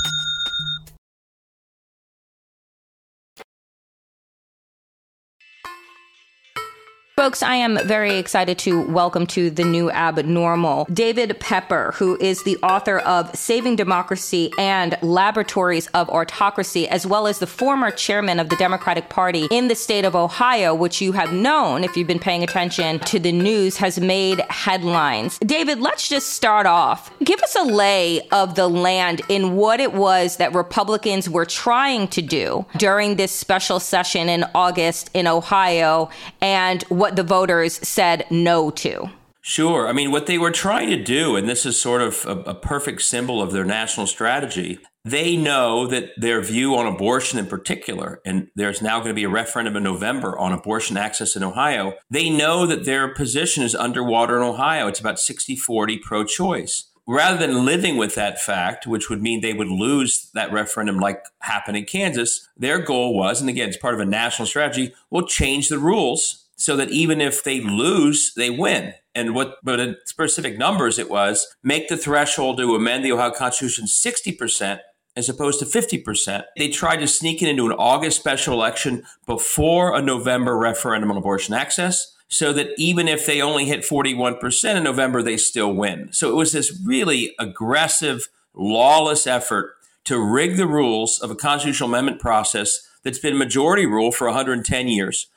Folks, 7.17 7.43
I 7.43 7.55
am 7.55 7.77
very 7.85 8.17
excited 8.17 8.57
to 8.59 8.89
welcome 8.89 9.27
to 9.27 9.49
the 9.49 9.65
new 9.65 9.91
abnormal 9.91 10.87
David 10.91 11.37
Pepper, 11.41 11.91
who 11.95 12.17
is 12.21 12.41
the 12.43 12.55
author 12.63 12.99
of 12.99 13.35
Saving 13.35 13.75
Democracy 13.75 14.49
and 14.57 14.97
Laboratories 15.01 15.87
of 15.87 16.09
Autocracy, 16.09 16.87
as 16.87 17.05
well 17.05 17.27
as 17.27 17.39
the 17.39 17.45
former 17.45 17.91
chairman 17.91 18.39
of 18.39 18.47
the 18.47 18.55
Democratic 18.55 19.09
Party 19.09 19.49
in 19.51 19.67
the 19.67 19.75
state 19.75 20.05
of 20.05 20.15
Ohio, 20.15 20.73
which 20.73 21.01
you 21.01 21.11
have 21.11 21.33
known, 21.33 21.83
if 21.83 21.97
you've 21.97 22.07
been 22.07 22.17
paying 22.17 22.43
attention 22.43 22.97
to 22.99 23.19
the 23.19 23.33
news, 23.33 23.75
has 23.75 23.99
made 23.99 24.39
headlines. 24.49 25.37
David, 25.39 25.81
let's 25.81 26.07
just 26.07 26.29
start 26.29 26.65
off. 26.65 27.11
Give 27.19 27.41
us 27.41 27.55
a 27.55 27.63
lay 27.63 28.21
of 28.29 28.55
the 28.55 28.69
land 28.69 29.21
in 29.27 29.57
what 29.57 29.81
it 29.81 29.93
was 29.93 30.37
that 30.37 30.55
Republicans 30.55 31.29
were 31.29 31.45
trying 31.45 32.07
to 32.07 32.21
do 32.21 32.65
during 32.77 33.17
this 33.17 33.33
special 33.33 33.81
session 33.81 34.29
in 34.29 34.45
August 34.55 35.09
in 35.13 35.27
Ohio 35.27 36.09
and 36.39 36.83
what 36.83 37.10
the 37.15 37.23
voters 37.23 37.75
said 37.87 38.25
no 38.29 38.69
to. 38.71 39.09
Sure. 39.41 39.87
I 39.87 39.91
mean, 39.91 40.11
what 40.11 40.27
they 40.27 40.37
were 40.37 40.51
trying 40.51 40.89
to 40.91 41.03
do, 41.03 41.35
and 41.35 41.49
this 41.49 41.65
is 41.65 41.81
sort 41.81 42.01
of 42.01 42.25
a, 42.25 42.51
a, 42.51 42.55
perfect 42.55 43.01
symbol 43.01 43.41
of 43.41 43.51
their 43.51 43.65
national 43.65 44.05
strategy, 44.05 44.77
they 45.03 45.35
know 45.35 45.87
that 45.87 46.11
their 46.15 46.41
view 46.41 46.75
on 46.75 46.85
abortion 46.85 47.39
in 47.39 47.47
particular, 47.47 48.21
and 48.23 48.49
there's 48.55 48.83
now 48.83 48.99
going 48.99 49.09
to 49.09 49.15
be 49.15 49.23
a 49.23 49.29
referendum 49.29 49.75
in 49.75 49.81
November 49.81 50.37
on 50.37 50.53
abortion 50.53 50.95
access 50.95 51.35
in 51.35 51.43
Ohio, 51.43 51.93
they 52.11 52.29
know 52.29 52.67
that 52.67 52.85
their 52.85 53.11
position 53.11 53.63
is 53.63 53.73
underwater 53.73 54.37
in 54.37 54.43
Ohio. 54.43 54.87
It's 54.87 54.99
about 54.99 55.19
60 55.19 55.55
40 55.55 55.97
pro 55.97 56.23
choice. 56.23 56.91
Rather 57.07 57.39
than 57.39 57.65
living 57.65 57.97
with 57.97 58.13
that 58.13 58.39
fact, 58.39 58.85
which 58.85 59.09
would 59.09 59.23
mean 59.23 59.41
they 59.41 59.53
would 59.53 59.67
lose 59.67 60.29
that 60.35 60.51
referendum 60.53 60.99
like 60.99 61.25
happened 61.39 61.75
in 61.75 61.85
Kansas, 61.85 62.47
their 62.55 62.77
goal 62.77 63.17
was, 63.17 63.41
and 63.41 63.49
again, 63.49 63.69
it's 63.69 63.77
part 63.77 63.95
of 63.95 63.99
a 63.99 64.05
national 64.05 64.45
strategy, 64.45 64.93
we'll 65.09 65.25
change 65.25 65.67
the 65.67 65.79
rules 65.79 66.40
so 66.61 66.75
that 66.75 66.91
even 66.91 67.19
if 67.19 67.43
they 67.43 67.59
lose, 67.59 68.33
they 68.35 68.51
win. 68.51 68.93
And 69.15 69.33
what, 69.33 69.55
but 69.63 69.79
in 69.79 69.95
specific 70.05 70.59
numbers, 70.59 70.99
it 70.99 71.09
was 71.09 71.47
make 71.63 71.89
the 71.89 71.97
threshold 71.97 72.57
to 72.57 72.75
amend 72.75 73.03
the 73.03 73.11
Ohio 73.11 73.31
Constitution 73.31 73.85
60% 73.85 74.79
as 75.15 75.27
opposed 75.27 75.59
to 75.59 75.65
50%. 75.65 76.43
They 76.55 76.69
tried 76.69 76.97
to 76.97 77.07
sneak 77.07 77.41
it 77.41 77.49
into 77.49 77.65
an 77.65 77.73
August 77.73 78.19
special 78.19 78.53
election 78.53 79.03
before 79.25 79.95
a 79.95 80.03
November 80.03 80.55
referendum 80.55 81.09
on 81.09 81.17
abortion 81.17 81.55
access 81.55 82.15
so 82.27 82.53
that 82.53 82.69
even 82.77 83.07
if 83.07 83.25
they 83.25 83.41
only 83.41 83.65
hit 83.65 83.81
41% 83.81 84.75
in 84.75 84.83
November, 84.83 85.23
they 85.23 85.37
still 85.37 85.73
win. 85.73 86.13
So 86.13 86.29
it 86.29 86.35
was 86.35 86.51
this 86.51 86.79
really 86.85 87.33
aggressive, 87.39 88.29
lawless 88.53 89.25
effort 89.25 89.73
to 90.05 90.23
rig 90.23 90.57
the 90.57 90.67
rules 90.67 91.19
of 91.19 91.31
a 91.31 91.35
constitutional 91.35 91.89
amendment 91.89 92.21
process 92.21 92.87
that's 93.03 93.19
been 93.19 93.37
majority 93.37 93.87
rule 93.87 94.11
for 94.11 94.27
110 94.27 94.87
years. 94.87 95.27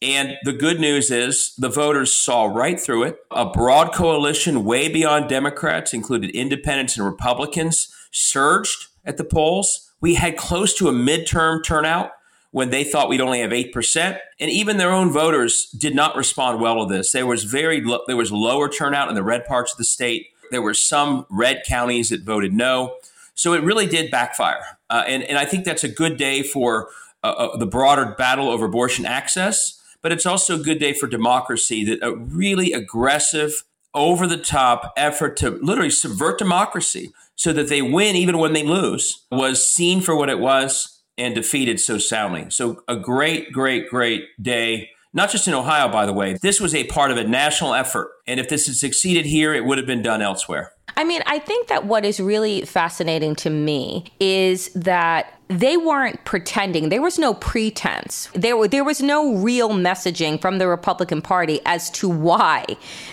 And 0.00 0.36
the 0.44 0.52
good 0.52 0.78
news 0.78 1.10
is 1.10 1.54
the 1.56 1.68
voters 1.68 2.14
saw 2.14 2.46
right 2.46 2.78
through 2.78 3.04
it. 3.04 3.18
A 3.30 3.50
broad 3.50 3.92
coalition, 3.92 4.64
way 4.64 4.88
beyond 4.88 5.28
Democrats, 5.28 5.92
included 5.92 6.30
independents 6.30 6.96
and 6.96 7.04
Republicans, 7.04 7.92
surged 8.12 8.86
at 9.04 9.16
the 9.16 9.24
polls. 9.24 9.90
We 10.00 10.14
had 10.14 10.36
close 10.36 10.74
to 10.74 10.88
a 10.88 10.92
midterm 10.92 11.64
turnout 11.64 12.12
when 12.52 12.70
they 12.70 12.84
thought 12.84 13.08
we'd 13.08 13.20
only 13.20 13.40
have 13.40 13.50
8%. 13.50 14.18
And 14.40 14.50
even 14.50 14.76
their 14.76 14.92
own 14.92 15.10
voters 15.10 15.68
did 15.70 15.94
not 15.94 16.16
respond 16.16 16.60
well 16.60 16.86
to 16.86 16.94
this. 16.94 17.12
There 17.12 17.26
was 17.26 17.44
very 17.44 17.80
lo- 17.82 18.04
there 18.06 18.16
was 18.16 18.30
lower 18.30 18.68
turnout 18.68 19.08
in 19.08 19.14
the 19.14 19.22
red 19.22 19.44
parts 19.46 19.72
of 19.72 19.78
the 19.78 19.84
state. 19.84 20.28
There 20.50 20.62
were 20.62 20.74
some 20.74 21.26
red 21.28 21.62
counties 21.66 22.08
that 22.10 22.22
voted 22.22 22.54
no. 22.54 22.96
So 23.34 23.52
it 23.52 23.62
really 23.62 23.86
did 23.86 24.10
backfire. 24.10 24.78
Uh, 24.88 25.04
and, 25.06 25.22
and 25.24 25.36
I 25.38 25.44
think 25.44 25.64
that's 25.64 25.84
a 25.84 25.88
good 25.88 26.16
day 26.16 26.42
for 26.42 26.88
uh, 27.22 27.26
uh, 27.26 27.56
the 27.56 27.66
broader 27.66 28.14
battle 28.16 28.48
over 28.48 28.66
abortion 28.66 29.04
access 29.04 29.77
but 30.02 30.12
it's 30.12 30.26
also 30.26 30.58
a 30.58 30.62
good 30.62 30.78
day 30.78 30.92
for 30.92 31.06
democracy 31.06 31.84
that 31.84 32.02
a 32.02 32.14
really 32.14 32.72
aggressive, 32.72 33.64
over 33.94 34.26
the 34.26 34.36
top 34.36 34.92
effort 34.96 35.36
to 35.36 35.50
literally 35.62 35.90
subvert 35.90 36.38
democracy 36.38 37.10
so 37.36 37.52
that 37.52 37.68
they 37.68 37.82
win 37.82 38.16
even 38.16 38.38
when 38.38 38.52
they 38.52 38.62
lose 38.62 39.26
was 39.30 39.64
seen 39.64 40.00
for 40.00 40.14
what 40.14 40.28
it 40.28 40.38
was 40.38 41.02
and 41.16 41.34
defeated 41.34 41.80
so 41.80 41.98
soundly. 41.98 42.46
So, 42.50 42.82
a 42.86 42.96
great, 42.96 43.52
great, 43.52 43.88
great 43.88 44.24
day. 44.40 44.90
Not 45.12 45.30
just 45.30 45.48
in 45.48 45.54
Ohio, 45.54 45.88
by 45.88 46.06
the 46.06 46.12
way. 46.12 46.36
This 46.42 46.60
was 46.60 46.74
a 46.74 46.84
part 46.84 47.10
of 47.10 47.16
a 47.16 47.24
national 47.24 47.74
effort. 47.74 48.10
And 48.26 48.38
if 48.38 48.48
this 48.48 48.66
had 48.66 48.76
succeeded 48.76 49.26
here, 49.26 49.54
it 49.54 49.64
would 49.64 49.78
have 49.78 49.86
been 49.86 50.02
done 50.02 50.22
elsewhere. 50.22 50.72
I 50.96 51.04
mean, 51.04 51.22
I 51.26 51.38
think 51.38 51.68
that 51.68 51.86
what 51.86 52.04
is 52.04 52.20
really 52.20 52.62
fascinating 52.62 53.34
to 53.36 53.50
me 53.50 54.04
is 54.20 54.72
that 54.74 55.37
they 55.48 55.76
weren't 55.76 56.24
pretending. 56.24 56.90
There 56.90 57.02
was 57.02 57.18
no 57.18 57.34
pretense. 57.34 58.28
There, 58.34 58.68
there 58.68 58.84
was 58.84 59.00
no 59.00 59.34
real 59.34 59.70
messaging 59.70 60.40
from 60.40 60.58
the 60.58 60.68
Republican 60.68 61.22
Party 61.22 61.60
as 61.64 61.90
to 61.90 62.08
why 62.08 62.64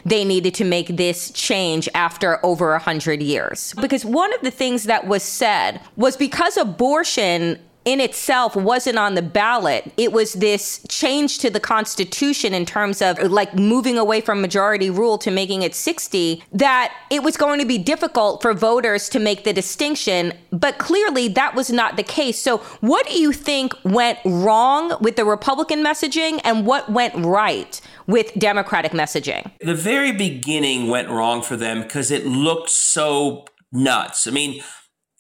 they 0.05 0.25
needed 0.25 0.53
to 0.55 0.65
make 0.65 0.97
this 0.97 1.31
change 1.31 1.87
after 1.95 2.45
over 2.45 2.73
a 2.73 2.79
hundred 2.79 3.23
years. 3.23 3.73
Because 3.79 4.03
one 4.03 4.33
of 4.33 4.41
the 4.41 4.51
things 4.51 4.83
that 4.83 5.07
was 5.07 5.23
said 5.23 5.81
was 5.95 6.17
because 6.17 6.57
abortion 6.57 7.59
in 7.85 8.01
itself 8.01 8.55
wasn't 8.55 8.97
on 8.97 9.15
the 9.15 9.21
ballot. 9.21 9.91
It 9.95 10.11
was 10.11 10.33
this 10.33 10.85
change 10.89 11.39
to 11.39 11.49
the 11.49 11.59
Constitution 11.59 12.53
in 12.53 12.65
terms 12.65 13.01
of 13.01 13.19
like 13.19 13.55
moving 13.55 13.97
away 13.97 14.21
from 14.21 14.41
majority 14.41 14.89
rule 14.89 15.17
to 15.19 15.31
making 15.31 15.61
it 15.61 15.75
60, 15.75 16.43
that 16.51 16.93
it 17.09 17.23
was 17.23 17.37
going 17.37 17.59
to 17.59 17.65
be 17.65 17.77
difficult 17.77 18.41
for 18.41 18.53
voters 18.53 19.07
to 19.09 19.19
make 19.19 19.43
the 19.43 19.53
distinction. 19.53 20.33
But 20.51 20.77
clearly 20.79 21.27
that 21.29 21.55
was 21.55 21.69
not 21.69 21.95
the 21.95 22.03
case. 22.03 22.39
So, 22.39 22.57
what 22.81 23.07
do 23.07 23.19
you 23.19 23.31
think 23.31 23.73
went 23.83 24.19
wrong 24.25 24.97
with 24.99 25.15
the 25.15 25.25
Republican 25.25 25.83
messaging 25.83 26.41
and 26.43 26.65
what 26.65 26.91
went 26.91 27.15
right? 27.15 27.79
with 28.07 28.31
Democratic 28.37 28.91
messaging? 28.91 29.51
The 29.61 29.75
very 29.75 30.11
beginning 30.11 30.89
went 30.89 31.09
wrong 31.09 31.41
for 31.41 31.55
them 31.55 31.81
because 31.81 32.11
it 32.11 32.25
looked 32.25 32.69
so 32.69 33.45
nuts. 33.71 34.27
I 34.27 34.31
mean, 34.31 34.61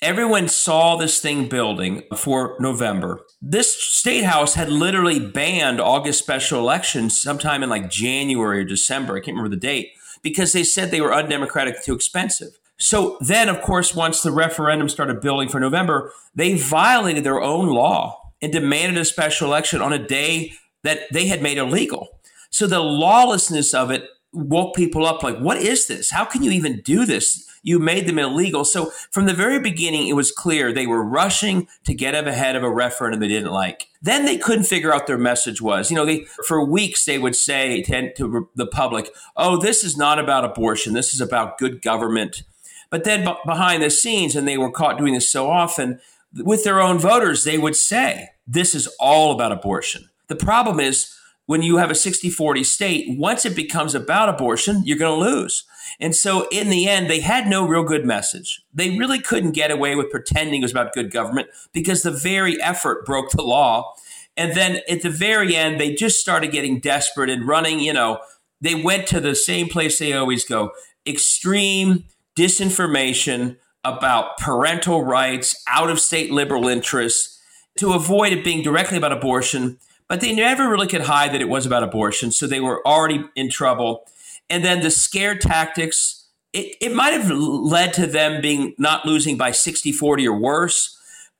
everyone 0.05 0.47
saw 0.47 0.95
this 0.95 1.19
thing 1.19 1.49
building 1.49 2.03
for 2.15 2.55
November. 2.59 3.21
This 3.41 3.75
state 3.83 4.23
house 4.23 4.53
had 4.53 4.69
literally 4.69 5.19
banned 5.19 5.81
August 5.81 6.19
special 6.19 6.59
elections 6.59 7.19
sometime 7.19 7.63
in 7.63 7.71
like 7.71 7.89
January 7.89 8.59
or 8.59 8.65
December. 8.65 9.15
I 9.15 9.19
can't 9.19 9.35
remember 9.35 9.49
the 9.49 9.59
date 9.59 9.89
because 10.21 10.53
they 10.53 10.63
said 10.63 10.91
they 10.91 11.01
were 11.01 11.13
undemocratic, 11.13 11.83
too 11.83 11.95
expensive. 11.95 12.49
So 12.77 13.17
then, 13.19 13.49
of 13.49 13.63
course, 13.63 13.95
once 13.95 14.21
the 14.21 14.31
referendum 14.31 14.89
started 14.89 15.21
building 15.21 15.49
for 15.49 15.59
November, 15.59 16.11
they 16.35 16.53
violated 16.53 17.23
their 17.23 17.41
own 17.41 17.69
law 17.69 18.31
and 18.43 18.53
demanded 18.53 19.01
a 19.01 19.05
special 19.05 19.47
election 19.47 19.81
on 19.81 19.91
a 19.91 20.07
day 20.07 20.53
that 20.83 20.99
they 21.11 21.25
had 21.25 21.41
made 21.41 21.57
illegal. 21.57 22.09
So 22.51 22.67
the 22.67 22.79
lawlessness 22.79 23.73
of 23.73 23.89
it 23.89 24.03
woke 24.35 24.75
people 24.75 25.05
up 25.05 25.23
like, 25.23 25.37
what 25.37 25.57
is 25.57 25.87
this? 25.87 26.11
How 26.11 26.25
can 26.25 26.43
you 26.43 26.51
even 26.51 26.81
do 26.81 27.05
this? 27.05 27.47
You 27.63 27.79
made 27.79 28.07
them 28.07 28.19
illegal. 28.19 28.63
So 28.63 28.91
from 29.09 29.25
the 29.25 29.33
very 29.33 29.59
beginning, 29.59 30.07
it 30.07 30.13
was 30.13 30.31
clear 30.31 30.71
they 30.71 30.85
were 30.85 31.03
rushing 31.03 31.67
to 31.85 31.95
get 31.95 32.13
ahead 32.13 32.55
of 32.55 32.63
a 32.63 32.69
referendum 32.69 33.19
they 33.19 33.27
didn't 33.27 33.51
like. 33.51 33.87
Then 34.01 34.25
they 34.25 34.37
couldn't 34.37 34.65
figure 34.65 34.93
out 34.93 35.07
their 35.07 35.17
message 35.17 35.61
was. 35.61 35.89
You 35.89 35.95
know, 35.95 36.05
they 36.05 36.25
for 36.45 36.63
weeks 36.63 37.05
they 37.05 37.17
would 37.17 37.35
say 37.35 37.81
to, 37.83 38.13
to 38.13 38.49
the 38.55 38.67
public, 38.67 39.09
"Oh, 39.35 39.57
this 39.57 39.83
is 39.83 39.97
not 39.97 40.19
about 40.19 40.45
abortion. 40.45 40.93
This 40.93 41.13
is 41.13 41.21
about 41.21 41.57
good 41.57 41.81
government." 41.81 42.43
But 42.91 43.03
then 43.03 43.25
b- 43.25 43.33
behind 43.47 43.81
the 43.81 43.89
scenes, 43.89 44.35
and 44.35 44.47
they 44.47 44.59
were 44.59 44.71
caught 44.71 44.99
doing 44.99 45.15
this 45.15 45.31
so 45.31 45.49
often 45.49 45.99
with 46.35 46.63
their 46.63 46.79
own 46.79 46.99
voters, 46.99 47.45
they 47.45 47.57
would 47.57 47.75
say, 47.75 48.29
"This 48.45 48.75
is 48.75 48.87
all 48.99 49.31
about 49.31 49.51
abortion." 49.51 50.09
The 50.27 50.35
problem 50.35 50.79
is 50.79 51.15
when 51.45 51.61
you 51.61 51.77
have 51.77 51.91
a 51.91 51.95
60 51.95 52.29
40 52.29 52.63
state, 52.63 53.19
once 53.19 53.45
it 53.45 53.55
becomes 53.55 53.93
about 53.93 54.29
abortion, 54.29 54.81
you're 54.85 54.97
going 54.97 55.19
to 55.19 55.29
lose. 55.31 55.65
And 55.99 56.15
so, 56.15 56.47
in 56.51 56.69
the 56.69 56.89
end, 56.89 57.09
they 57.09 57.19
had 57.19 57.47
no 57.47 57.67
real 57.67 57.83
good 57.83 58.05
message. 58.05 58.63
They 58.73 58.97
really 58.97 59.19
couldn't 59.19 59.51
get 59.51 59.71
away 59.71 59.95
with 59.95 60.09
pretending 60.09 60.61
it 60.61 60.65
was 60.65 60.71
about 60.71 60.93
good 60.93 61.11
government 61.11 61.49
because 61.73 62.01
the 62.01 62.11
very 62.11 62.61
effort 62.61 63.05
broke 63.05 63.31
the 63.31 63.43
law. 63.43 63.93
And 64.35 64.55
then 64.55 64.81
at 64.89 65.01
the 65.01 65.09
very 65.09 65.55
end, 65.55 65.79
they 65.79 65.93
just 65.93 66.19
started 66.19 66.51
getting 66.51 66.79
desperate 66.79 67.29
and 67.29 67.47
running, 67.47 67.79
you 67.79 67.93
know, 67.93 68.19
they 68.59 68.75
went 68.75 69.07
to 69.07 69.21
the 69.21 69.35
same 69.35 69.69
place 69.69 69.99
they 69.99 70.13
always 70.13 70.43
go 70.43 70.71
extreme 71.07 72.05
disinformation 72.37 73.57
about 73.83 74.37
parental 74.37 75.03
rights, 75.03 75.63
out 75.67 75.89
of 75.89 75.99
state 75.99 76.31
liberal 76.31 76.67
interests 76.67 77.39
to 77.77 77.93
avoid 77.93 78.33
it 78.33 78.43
being 78.43 78.63
directly 78.63 78.97
about 78.97 79.11
abortion 79.11 79.77
but 80.07 80.21
they 80.21 80.33
never 80.33 80.69
really 80.69 80.87
could 80.87 81.01
hide 81.01 81.33
that 81.33 81.41
it 81.41 81.49
was 81.49 81.65
about 81.65 81.83
abortion. 81.83 82.31
So 82.31 82.47
they 82.47 82.59
were 82.59 82.85
already 82.87 83.23
in 83.35 83.49
trouble. 83.49 84.05
And 84.49 84.63
then 84.63 84.81
the 84.81 84.91
scare 84.91 85.35
tactics, 85.35 86.27
it, 86.53 86.75
it 86.79 86.93
might 86.93 87.13
have 87.13 87.29
led 87.31 87.93
to 87.93 88.05
them 88.05 88.41
being 88.41 88.75
not 88.77 89.05
losing 89.05 89.37
by 89.37 89.51
60 89.51 89.91
40 89.91 90.27
or 90.27 90.39
worse. 90.39 90.91